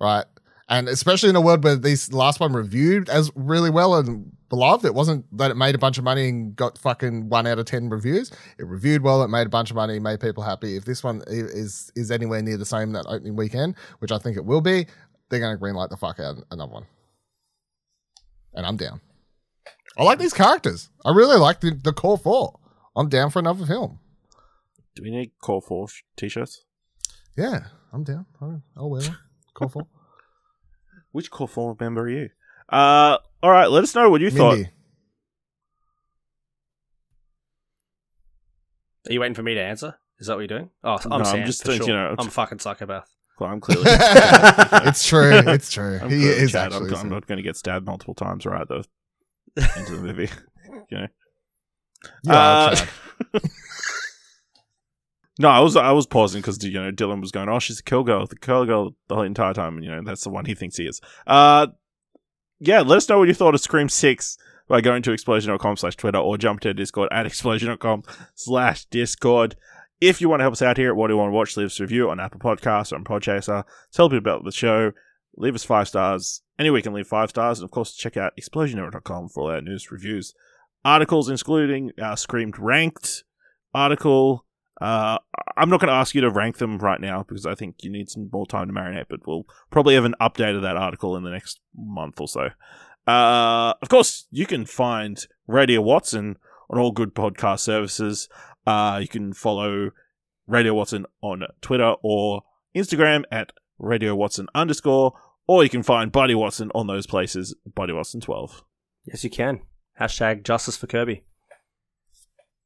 right? 0.00 0.24
And 0.70 0.88
especially 0.88 1.28
in 1.30 1.36
a 1.36 1.40
world 1.40 1.64
where 1.64 1.76
these 1.76 2.12
last 2.12 2.40
one 2.40 2.52
reviewed 2.52 3.08
as 3.08 3.30
really 3.34 3.70
well 3.70 3.94
and 3.94 4.32
beloved, 4.48 4.84
it 4.84 4.94
wasn't 4.94 5.24
that 5.36 5.50
it 5.50 5.56
made 5.56 5.74
a 5.74 5.78
bunch 5.78 5.98
of 5.98 6.04
money 6.04 6.28
and 6.28 6.56
got 6.56 6.78
fucking 6.78 7.28
one 7.28 7.46
out 7.46 7.58
of 7.58 7.66
ten 7.66 7.88
reviews. 7.88 8.30
It 8.58 8.66
reviewed 8.66 9.02
well, 9.02 9.22
it 9.22 9.28
made 9.28 9.46
a 9.46 9.50
bunch 9.50 9.70
of 9.70 9.76
money, 9.76 9.98
made 9.98 10.20
people 10.20 10.42
happy. 10.42 10.76
If 10.76 10.84
this 10.84 11.02
one 11.02 11.22
is 11.26 11.92
is 11.96 12.10
anywhere 12.10 12.42
near 12.42 12.56
the 12.56 12.64
same 12.64 12.92
that 12.92 13.06
opening 13.06 13.36
weekend, 13.36 13.76
which 13.98 14.12
I 14.12 14.18
think 14.18 14.36
it 14.36 14.44
will 14.44 14.60
be, 14.60 14.86
they're 15.28 15.40
going 15.40 15.56
to 15.56 15.62
greenlight 15.62 15.90
the 15.90 15.96
fuck 15.96 16.20
out 16.20 16.36
another 16.50 16.72
one. 16.72 16.86
And 18.54 18.66
I'm 18.66 18.76
down. 18.76 19.00
I 19.96 20.04
like 20.04 20.18
these 20.18 20.32
characters. 20.32 20.90
I 21.04 21.10
really 21.10 21.36
like 21.36 21.60
the, 21.60 21.78
the 21.82 21.92
core 21.92 22.18
four. 22.18 22.58
I'm 22.96 23.08
down 23.08 23.30
for 23.30 23.38
another 23.38 23.66
film. 23.66 23.98
Do 24.94 25.02
we 25.02 25.10
need 25.10 25.32
core 25.40 25.62
four 25.62 25.88
sh- 25.88 26.02
t-shirts? 26.16 26.64
Yeah, 27.36 27.66
I'm 27.92 28.04
down. 28.04 28.26
I'll, 28.76 28.90
wear 28.90 29.02
one. 29.02 29.18
Core 29.54 29.68
four. 29.68 29.86
Which 31.12 31.30
core 31.30 31.48
four 31.48 31.76
member 31.78 32.02
are 32.02 32.08
you? 32.08 32.30
Uh, 32.68 33.18
all 33.42 33.50
right. 33.50 33.70
Let 33.70 33.84
us 33.84 33.94
know 33.94 34.10
what 34.10 34.20
you 34.20 34.30
thought. 34.30 34.58
Are 39.08 39.12
you 39.12 39.20
waiting 39.20 39.34
for 39.34 39.42
me 39.42 39.54
to 39.54 39.60
answer? 39.60 39.94
Is 40.18 40.26
that 40.26 40.34
what 40.34 40.40
you're 40.40 40.48
doing? 40.58 40.70
Oh, 40.84 40.98
I'm, 41.10 41.22
No, 41.22 41.30
I'm 41.30 41.46
just 41.46 41.64
for 41.64 41.72
sure. 41.72 41.86
you 41.86 41.92
know, 41.92 42.14
I'm 42.18 42.26
a 42.26 42.30
fucking 42.30 42.58
psychopath. 42.58 43.08
Well, 43.38 43.50
I'm 43.50 43.60
clearly. 43.60 43.84
it's 43.88 45.06
true. 45.06 45.30
It's 45.32 45.70
true. 45.70 46.00
I'm 46.02 46.10
he 46.10 46.24
is 46.26 46.52
Chad. 46.52 46.72
actually. 46.72 46.90
I'm, 46.90 47.02
I'm 47.02 47.08
not 47.08 47.26
going 47.26 47.36
to 47.36 47.42
get 47.42 47.56
stabbed 47.56 47.86
multiple 47.86 48.14
times 48.14 48.44
right 48.44 48.60
at 48.62 48.68
the 48.68 48.84
into 49.76 49.96
the 49.96 50.02
movie. 50.02 50.28
You 50.90 50.98
know. 50.98 51.06
You 52.24 52.32
are, 52.32 52.72
Uh, 53.34 53.38
No, 55.40 55.48
I 55.48 55.60
was 55.60 55.76
I 55.76 55.92
was 55.92 56.06
pausing 56.06 56.40
because 56.40 56.62
you 56.64 56.72
know 56.72 56.90
Dylan 56.90 57.20
was 57.20 57.30
going, 57.30 57.48
"Oh, 57.48 57.58
she's 57.60 57.78
a 57.78 57.82
kill 57.82 58.02
girl, 58.02 58.26
the 58.26 58.36
kill 58.36 58.64
girl 58.64 58.96
the 59.08 59.14
whole 59.14 59.24
entire 59.24 59.54
time," 59.54 59.76
and 59.76 59.84
you 59.84 59.90
know 59.90 60.02
that's 60.02 60.24
the 60.24 60.30
one 60.30 60.44
he 60.46 60.54
thinks 60.54 60.76
he 60.76 60.84
is. 60.84 61.00
Uh, 61.26 61.68
yeah, 62.60 62.80
let 62.80 62.96
us 62.96 63.08
know 63.08 63.18
what 63.18 63.28
you 63.28 63.34
thought 63.34 63.54
of 63.54 63.60
Scream 63.60 63.88
Six 63.88 64.36
by 64.68 64.80
going 64.80 65.02
to 65.02 65.12
explosion.com 65.12 65.76
slash 65.76 65.96
Twitter 65.96 66.18
or 66.18 66.36
jump 66.36 66.60
to 66.60 66.74
Discord 66.74 67.08
at 67.10 67.26
explosion.com 67.26 68.02
slash 68.34 68.84
Discord. 68.86 69.56
If 70.00 70.20
you 70.20 70.28
want 70.28 70.40
to 70.40 70.44
help 70.44 70.52
us 70.52 70.62
out 70.62 70.76
here 70.76 70.90
at 70.90 70.96
What 70.96 71.08
Do 71.08 71.14
You 71.14 71.18
Want 71.18 71.30
to 71.30 71.34
Watch, 71.34 71.56
leave 71.56 71.66
us 71.66 71.80
a 71.80 71.82
review 71.82 72.08
on 72.08 72.20
Apple 72.20 72.38
Podcasts 72.38 72.92
or 72.92 72.96
on 72.96 73.04
Podchaser. 73.04 73.64
Tell 73.92 74.08
people 74.08 74.18
about 74.18 74.44
the 74.44 74.52
show. 74.52 74.92
Leave 75.36 75.54
us 75.54 75.64
five 75.64 75.88
stars. 75.88 76.42
Anywhere 76.58 76.78
you 76.78 76.82
can 76.82 76.92
leave 76.92 77.06
five 77.06 77.30
stars. 77.30 77.58
And 77.58 77.64
of 77.64 77.70
course, 77.70 77.94
check 77.94 78.16
out 78.16 78.32
explosionera.com 78.40 79.28
for 79.28 79.44
all 79.44 79.50
our 79.50 79.60
news, 79.60 79.90
reviews, 79.90 80.34
articles, 80.84 81.28
including 81.28 81.92
our 82.00 82.16
Screamed 82.16 82.58
Ranked 82.58 83.24
article. 83.74 84.44
Uh, 84.80 85.18
I'm 85.56 85.70
not 85.70 85.80
going 85.80 85.88
to 85.88 85.94
ask 85.94 86.14
you 86.14 86.20
to 86.20 86.30
rank 86.30 86.58
them 86.58 86.78
right 86.78 87.00
now 87.00 87.24
because 87.26 87.46
I 87.46 87.54
think 87.54 87.76
you 87.82 87.90
need 87.90 88.08
some 88.08 88.28
more 88.32 88.46
time 88.46 88.68
to 88.68 88.72
marinate, 88.72 89.06
but 89.08 89.26
we'll 89.26 89.44
probably 89.70 89.94
have 89.94 90.04
an 90.04 90.14
update 90.20 90.54
of 90.54 90.62
that 90.62 90.76
article 90.76 91.16
in 91.16 91.24
the 91.24 91.30
next 91.30 91.60
month 91.76 92.20
or 92.20 92.28
so. 92.28 92.48
Uh, 93.06 93.74
of 93.82 93.88
course, 93.88 94.26
you 94.30 94.46
can 94.46 94.66
find 94.66 95.26
Radio 95.46 95.80
Watson 95.80 96.36
on 96.70 96.78
all 96.78 96.92
good 96.92 97.14
podcast 97.14 97.60
services. 97.60 98.28
Uh, 98.66 98.98
you 99.00 99.08
can 99.08 99.32
follow 99.32 99.90
Radio 100.46 100.74
Watson 100.74 101.06
on 101.22 101.42
Twitter 101.60 101.94
or 102.02 102.42
Instagram 102.76 103.24
at 103.32 103.52
Radio 103.78 104.14
Watson 104.14 104.46
underscore, 104.54 105.14
or 105.46 105.64
you 105.64 105.70
can 105.70 105.82
find 105.82 106.12
Buddy 106.12 106.34
Watson 106.34 106.70
on 106.74 106.86
those 106.86 107.06
places, 107.06 107.54
Buddy 107.74 107.92
Watson 107.92 108.20
12. 108.20 108.62
Yes, 109.06 109.24
you 109.24 109.30
can. 109.30 109.62
Hashtag 109.98 110.44
justice 110.44 110.76
for 110.76 110.86
Kirby. 110.86 111.24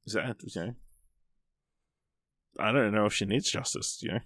Is 0.05 0.15
that, 0.15 0.37
you 0.43 0.61
know, 0.61 0.75
I 2.59 2.73
don't 2.73 2.93
know 2.93 3.07
if 3.07 3.15
she 3.15 3.25
needs 3.25 3.51
justice, 3.51 3.99
you 4.03 4.13
know. 4.13 4.21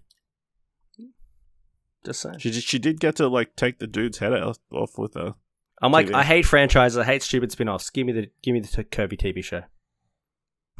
Just 2.04 2.20
saying. 2.20 2.38
She, 2.38 2.50
did- 2.50 2.62
she 2.62 2.78
did 2.78 3.00
get 3.00 3.16
to, 3.16 3.28
like, 3.28 3.56
take 3.56 3.78
the 3.78 3.86
dude's 3.86 4.18
head 4.18 4.32
off, 4.32 4.58
off 4.72 4.96
with 4.98 5.16
a. 5.16 5.34
I'm 5.82 5.92
like, 5.92 6.06
TV. 6.06 6.14
I 6.14 6.22
hate 6.24 6.46
franchises. 6.46 6.96
I 6.96 7.04
hate 7.04 7.22
stupid 7.22 7.52
spin-offs. 7.52 7.90
Give 7.90 8.06
me 8.06 8.12
the 8.12 8.30
give 8.42 8.54
me 8.54 8.60
the 8.60 8.84
Kirby 8.84 9.16
TV 9.16 9.44
show. 9.44 9.62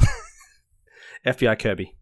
FBI 1.27 1.59
Kirby. 1.59 1.97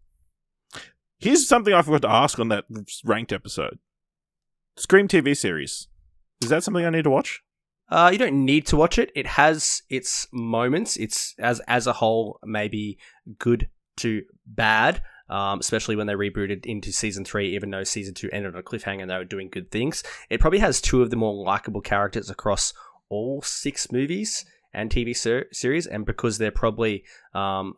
Here's 1.17 1.47
something 1.47 1.73
I 1.73 1.81
forgot 1.81 2.03
to 2.03 2.11
ask 2.11 2.39
on 2.39 2.49
that 2.49 2.65
ranked 3.03 3.33
episode 3.33 3.79
Scream 4.77 5.07
TV 5.07 5.35
series. 5.35 5.87
Is 6.41 6.49
that 6.49 6.63
something 6.63 6.85
I 6.85 6.89
need 6.89 7.03
to 7.05 7.09
watch? 7.09 7.41
Uh, 7.89 8.09
you 8.11 8.17
don't 8.17 8.45
need 8.45 8.65
to 8.67 8.75
watch 8.77 8.97
it. 8.97 9.11
It 9.15 9.25
has 9.27 9.81
its 9.89 10.27
moments. 10.31 10.97
It's 10.97 11.33
as 11.39 11.59
as 11.67 11.87
a 11.87 11.93
whole 11.93 12.39
maybe 12.43 12.97
good 13.39 13.69
to 13.97 14.23
bad. 14.45 15.01
Um, 15.27 15.59
especially 15.59 15.95
when 15.95 16.05
they 16.05 16.13
rebooted 16.13 16.65
into 16.67 16.91
season 16.91 17.25
three, 17.25 17.55
even 17.55 17.71
though 17.71 17.83
season 17.83 18.13
two 18.13 18.29
ended 18.31 18.53
on 18.53 18.59
a 18.59 18.63
cliffhanger 18.63 19.01
and 19.01 19.09
they 19.09 19.17
were 19.17 19.25
doing 19.25 19.49
good 19.49 19.71
things. 19.71 20.03
It 20.29 20.39
probably 20.39 20.59
has 20.59 20.79
two 20.79 21.01
of 21.01 21.09
the 21.09 21.15
more 21.15 21.33
likable 21.33 21.81
characters 21.81 22.29
across 22.29 22.73
all 23.09 23.41
six 23.41 23.91
movies 23.91 24.45
and 24.71 24.91
TV 24.91 25.15
ser- 25.15 25.47
series, 25.51 25.87
and 25.87 26.05
because 26.05 26.37
they're 26.37 26.51
probably 26.51 27.03
um, 27.33 27.73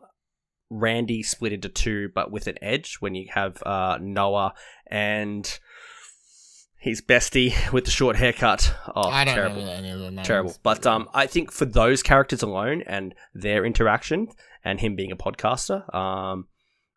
Randy 0.68 1.22
split 1.22 1.52
into 1.52 1.68
two, 1.68 2.10
but 2.14 2.30
with 2.30 2.46
an 2.46 2.58
edge 2.60 2.96
when 3.00 3.14
you 3.14 3.28
have 3.32 3.62
uh, 3.62 3.98
Noah 4.00 4.52
and 4.86 5.58
his 6.78 7.00
bestie 7.00 7.72
with 7.72 7.84
the 7.84 7.90
short 7.90 8.16
haircut. 8.16 8.74
Oh, 8.94 9.08
I 9.08 9.24
don't 9.24 9.34
terrible 9.34 9.64
know 9.64 9.72
any 9.72 9.90
of 9.90 9.98
the 10.00 10.10
names. 10.10 10.26
terrible. 10.26 10.56
But 10.62 10.86
um, 10.86 11.08
I 11.14 11.26
think 11.26 11.50
for 11.50 11.64
those 11.64 12.02
characters 12.02 12.42
alone 12.42 12.82
and 12.86 13.14
their 13.34 13.64
interaction 13.64 14.28
and 14.64 14.80
him 14.80 14.96
being 14.96 15.12
a 15.12 15.16
podcaster, 15.16 15.92
um, 15.94 16.46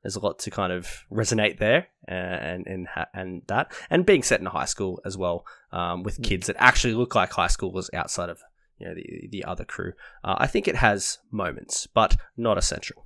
there's 0.04 0.16
a 0.16 0.20
lot 0.20 0.40
to 0.40 0.52
kind 0.52 0.72
of 0.74 1.06
resonate 1.12 1.60
there 1.60 1.88
and 2.08 2.66
and 2.68 2.88
and 3.14 3.42
that 3.48 3.72
and 3.90 4.06
being 4.06 4.24
set 4.24 4.40
in 4.40 4.48
a 4.48 4.52
high 4.52 4.66
school 4.66 5.02
as 5.06 5.18
well 5.18 5.46
um, 5.72 6.04
with 6.04 6.22
kids 6.24 6.48
that 6.48 6.56
actually 6.60 6.94
look 6.94 7.14
like 7.16 7.32
high 7.32 7.48
schoolers 7.48 7.88
outside 7.94 8.30
of 8.30 8.40
you 8.78 8.88
know 8.88 8.96
the 8.96 9.28
the 9.32 9.44
other 9.46 9.64
crew. 9.66 9.94
Uh, 10.24 10.36
I 10.38 10.48
think 10.48 10.68
it 10.68 10.76
has 10.76 11.20
moments, 11.32 11.88
but 11.88 12.16
not 12.36 12.58
essential. 12.58 13.06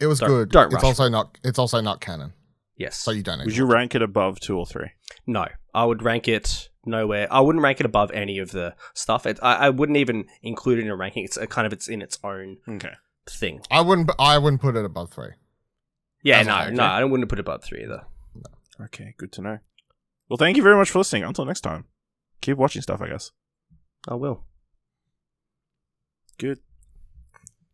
It 0.00 0.06
was 0.06 0.20
Don't- 0.20 0.28
good. 0.28 0.50
don't 0.50 0.66
it's 0.66 0.74
rush 0.74 0.84
also 0.84 1.08
not. 1.08 1.38
It's 1.42 1.58
also 1.58 1.80
not 1.80 2.00
canon, 2.00 2.32
Yes. 2.76 2.96
so 2.98 3.10
you 3.10 3.22
don't. 3.22 3.38
Would 3.44 3.56
you 3.56 3.66
watch 3.66 3.74
rank 3.74 3.94
it 3.94 4.02
above 4.02 4.38
two 4.38 4.56
or 4.58 4.66
three? 4.66 4.90
No, 5.26 5.46
I 5.74 5.84
would 5.84 6.02
rank 6.02 6.28
it 6.28 6.68
nowhere. 6.84 7.26
I 7.32 7.40
wouldn't 7.40 7.62
rank 7.64 7.80
it 7.80 7.86
above 7.86 8.10
any 8.12 8.38
of 8.38 8.52
the 8.52 8.74
stuff. 8.94 9.26
It, 9.26 9.38
I, 9.42 9.54
I 9.66 9.70
wouldn't 9.70 9.98
even 9.98 10.26
include 10.42 10.78
it 10.78 10.82
in 10.82 10.88
a 10.90 10.96
ranking. 10.96 11.24
It's 11.24 11.36
a 11.36 11.46
kind 11.46 11.66
of 11.66 11.72
it's 11.72 11.88
in 11.88 12.00
its 12.02 12.18
own 12.22 12.58
Okay. 12.68 12.92
thing. 13.28 13.60
I 13.70 13.80
wouldn't. 13.80 14.10
I 14.18 14.38
wouldn't 14.38 14.62
put 14.62 14.76
it 14.76 14.84
above 14.84 15.10
three. 15.10 15.30
Yeah, 16.28 16.40
As 16.40 16.46
a 16.46 16.50
no, 16.50 16.56
ranking. 16.56 16.76
no, 16.76 16.82
I 16.84 17.04
wouldn't 17.04 17.28
put 17.30 17.38
it 17.38 17.40
above 17.40 17.64
three 17.64 17.82
either. 17.84 18.02
Okay, 18.80 19.14
good 19.16 19.32
to 19.32 19.40
know. 19.42 19.58
Well, 20.28 20.36
thank 20.36 20.56
you 20.58 20.62
very 20.62 20.76
much 20.76 20.90
for 20.90 20.98
listening. 20.98 21.24
Until 21.24 21.46
next 21.46 21.62
time, 21.62 21.86
keep 22.42 22.58
watching 22.58 22.82
stuff, 22.82 23.00
I 23.00 23.08
guess. 23.08 23.32
I 24.06 24.14
will. 24.14 24.44
Good. 26.38 26.60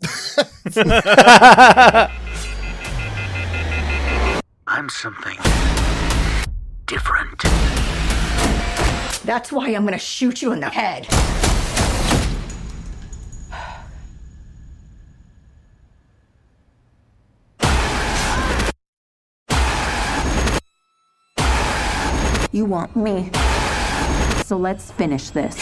I'm 4.67 4.89
something 4.89 5.37
different. 6.87 7.43
That's 9.25 9.53
why 9.53 9.69
I'm 9.75 9.85
gonna 9.85 9.99
shoot 9.99 10.43
you 10.43 10.53
in 10.53 10.61
the 10.61 10.71
head. 10.71 11.07
You 22.55 22.67
want 22.67 22.95
me. 22.95 23.33
So 24.45 24.57
let's 24.57 24.93
finish 24.93 25.31
this. 25.31 25.57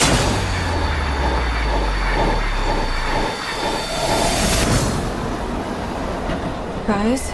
Guys, 6.86 7.32